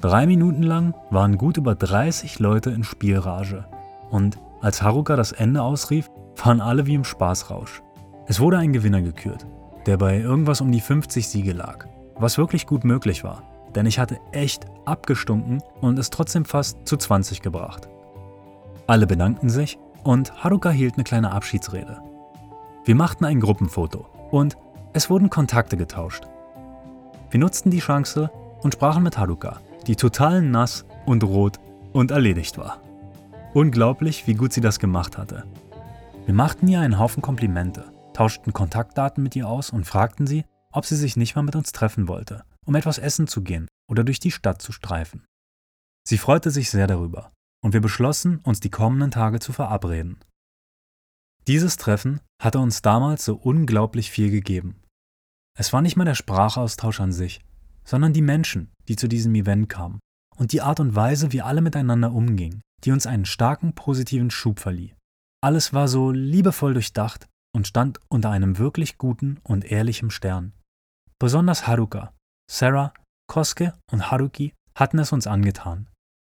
Drei 0.00 0.26
Minuten 0.26 0.62
lang 0.62 0.94
waren 1.10 1.38
gut 1.38 1.56
über 1.56 1.74
30 1.74 2.38
Leute 2.38 2.70
in 2.70 2.84
Spielrage 2.84 3.64
und 4.10 4.38
als 4.60 4.82
Haruka 4.82 5.16
das 5.16 5.32
Ende 5.32 5.62
ausrief, 5.62 6.10
waren 6.36 6.60
alle 6.60 6.86
wie 6.86 6.94
im 6.94 7.04
Spaßrausch. 7.04 7.82
Es 8.26 8.38
wurde 8.38 8.58
ein 8.58 8.72
Gewinner 8.72 9.02
gekürt, 9.02 9.46
der 9.86 9.96
bei 9.96 10.18
irgendwas 10.18 10.60
um 10.60 10.70
die 10.70 10.80
50 10.80 11.28
Siege 11.28 11.52
lag, 11.52 11.86
was 12.16 12.38
wirklich 12.38 12.66
gut 12.66 12.84
möglich 12.84 13.24
war, 13.24 13.42
denn 13.74 13.86
ich 13.86 13.98
hatte 13.98 14.18
echt 14.32 14.66
abgestunken 14.84 15.62
und 15.80 15.98
es 15.98 16.10
trotzdem 16.10 16.44
fast 16.44 16.86
zu 16.86 16.96
20 16.96 17.42
gebracht. 17.42 17.88
Alle 18.86 19.06
bedankten 19.06 19.48
sich 19.48 19.78
und 20.04 20.44
Haruka 20.44 20.70
hielt 20.70 20.94
eine 20.94 21.04
kleine 21.04 21.32
Abschiedsrede. 21.32 22.00
Wir 22.84 22.94
machten 22.94 23.24
ein 23.24 23.40
Gruppenfoto 23.40 24.06
und 24.30 24.56
es 24.92 25.08
wurden 25.08 25.30
Kontakte 25.30 25.76
getauscht. 25.76 26.24
Wir 27.30 27.40
nutzten 27.40 27.70
die 27.70 27.78
Chance 27.78 28.30
und 28.62 28.74
sprachen 28.74 29.02
mit 29.02 29.16
Haruka, 29.16 29.60
die 29.86 29.96
total 29.96 30.42
nass 30.42 30.84
und 31.06 31.24
rot 31.24 31.58
und 31.92 32.10
erledigt 32.10 32.58
war. 32.58 32.78
Unglaublich, 33.54 34.26
wie 34.26 34.34
gut 34.34 34.52
sie 34.52 34.60
das 34.60 34.78
gemacht 34.78 35.18
hatte. 35.18 35.44
Wir 36.24 36.34
machten 36.34 36.68
ihr 36.68 36.80
einen 36.80 36.98
Haufen 36.98 37.22
Komplimente, 37.22 37.84
tauschten 38.22 38.52
Kontaktdaten 38.52 39.20
mit 39.20 39.34
ihr 39.34 39.48
aus 39.48 39.70
und 39.70 39.84
fragten 39.84 40.28
sie, 40.28 40.44
ob 40.70 40.86
sie 40.86 40.94
sich 40.94 41.16
nicht 41.16 41.34
mal 41.34 41.42
mit 41.42 41.56
uns 41.56 41.72
treffen 41.72 42.06
wollte, 42.06 42.44
um 42.64 42.76
etwas 42.76 42.98
essen 42.98 43.26
zu 43.26 43.42
gehen 43.42 43.66
oder 43.90 44.04
durch 44.04 44.20
die 44.20 44.30
Stadt 44.30 44.62
zu 44.62 44.70
streifen. 44.70 45.24
Sie 46.06 46.18
freute 46.18 46.52
sich 46.52 46.70
sehr 46.70 46.86
darüber 46.86 47.32
und 47.64 47.72
wir 47.72 47.80
beschlossen, 47.80 48.38
uns 48.44 48.60
die 48.60 48.70
kommenden 48.70 49.10
Tage 49.10 49.40
zu 49.40 49.52
verabreden. 49.52 50.20
Dieses 51.48 51.76
Treffen 51.76 52.20
hatte 52.40 52.60
uns 52.60 52.80
damals 52.80 53.24
so 53.24 53.34
unglaublich 53.34 54.12
viel 54.12 54.30
gegeben. 54.30 54.80
Es 55.58 55.72
war 55.72 55.82
nicht 55.82 55.96
mal 55.96 56.04
der 56.04 56.14
Sprachaustausch 56.14 57.00
an 57.00 57.10
sich, 57.10 57.44
sondern 57.84 58.12
die 58.12 58.22
Menschen, 58.22 58.70
die 58.86 58.94
zu 58.94 59.08
diesem 59.08 59.34
Event 59.34 59.68
kamen 59.68 59.98
und 60.36 60.52
die 60.52 60.62
Art 60.62 60.78
und 60.78 60.94
Weise, 60.94 61.32
wie 61.32 61.42
alle 61.42 61.60
miteinander 61.60 62.12
umgingen, 62.12 62.60
die 62.84 62.92
uns 62.92 63.04
einen 63.04 63.24
starken 63.24 63.74
positiven 63.74 64.30
Schub 64.30 64.60
verlieh. 64.60 64.94
Alles 65.42 65.72
war 65.72 65.88
so 65.88 66.12
liebevoll 66.12 66.74
durchdacht 66.74 67.26
und 67.54 67.66
stand 67.66 68.00
unter 68.08 68.30
einem 68.30 68.58
wirklich 68.58 68.98
guten 68.98 69.38
und 69.42 69.64
ehrlichen 69.64 70.10
Stern. 70.10 70.52
Besonders 71.18 71.66
Haruka, 71.66 72.14
Sarah, 72.50 72.92
Koske 73.28 73.74
und 73.90 74.10
Haruki 74.10 74.54
hatten 74.74 74.98
es 74.98 75.12
uns 75.12 75.26
angetan. 75.26 75.88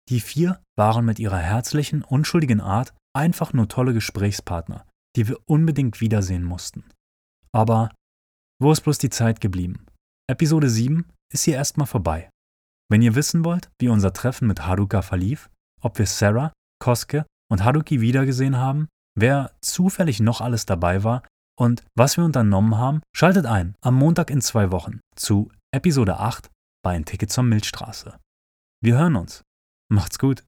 Die 0.08 0.20
vier 0.20 0.62
waren 0.78 1.04
mit 1.04 1.18
ihrer 1.18 1.38
herzlichen, 1.38 2.04
unschuldigen 2.04 2.60
Art 2.60 2.94
einfach 3.14 3.52
nur 3.52 3.68
tolle 3.68 3.92
Gesprächspartner, 3.92 4.86
die 5.16 5.26
wir 5.26 5.38
unbedingt 5.46 6.00
wiedersehen 6.00 6.44
mussten. 6.44 6.84
Aber 7.52 7.90
wo 8.60 8.72
ist 8.72 8.82
bloß 8.82 8.98
die 8.98 9.10
Zeit 9.10 9.40
geblieben? 9.40 9.86
Episode 10.30 10.70
7 10.70 11.10
ist 11.32 11.44
hier 11.44 11.56
erstmal 11.56 11.86
vorbei. 11.86 12.30
Wenn 12.90 13.02
ihr 13.02 13.14
wissen 13.14 13.44
wollt, 13.44 13.68
wie 13.80 13.88
unser 13.88 14.12
Treffen 14.12 14.46
mit 14.46 14.66
Haruka 14.66 15.02
verlief, 15.02 15.50
ob 15.82 15.98
wir 15.98 16.06
Sarah, 16.06 16.52
Koske 16.78 17.26
und 17.50 17.64
Haruki 17.64 18.00
wiedergesehen 18.00 18.56
haben, 18.56 18.88
wer 19.16 19.50
zufällig 19.60 20.20
noch 20.20 20.40
alles 20.40 20.66
dabei 20.66 21.02
war 21.02 21.22
und 21.58 21.82
was 21.96 22.16
wir 22.16 22.24
unternommen 22.24 22.76
haben, 22.76 23.00
schaltet 23.14 23.46
ein 23.46 23.74
am 23.80 23.94
Montag 23.94 24.30
in 24.30 24.40
zwei 24.40 24.70
Wochen 24.70 25.00
zu 25.16 25.50
Episode 25.72 26.18
8 26.18 26.50
bei 26.82 26.94
Ein 26.94 27.04
Ticket 27.04 27.32
zur 27.32 27.44
Milchstraße. 27.44 28.18
Wir 28.80 28.98
hören 28.98 29.16
uns. 29.16 29.42
Macht's 29.88 30.18
gut. 30.18 30.44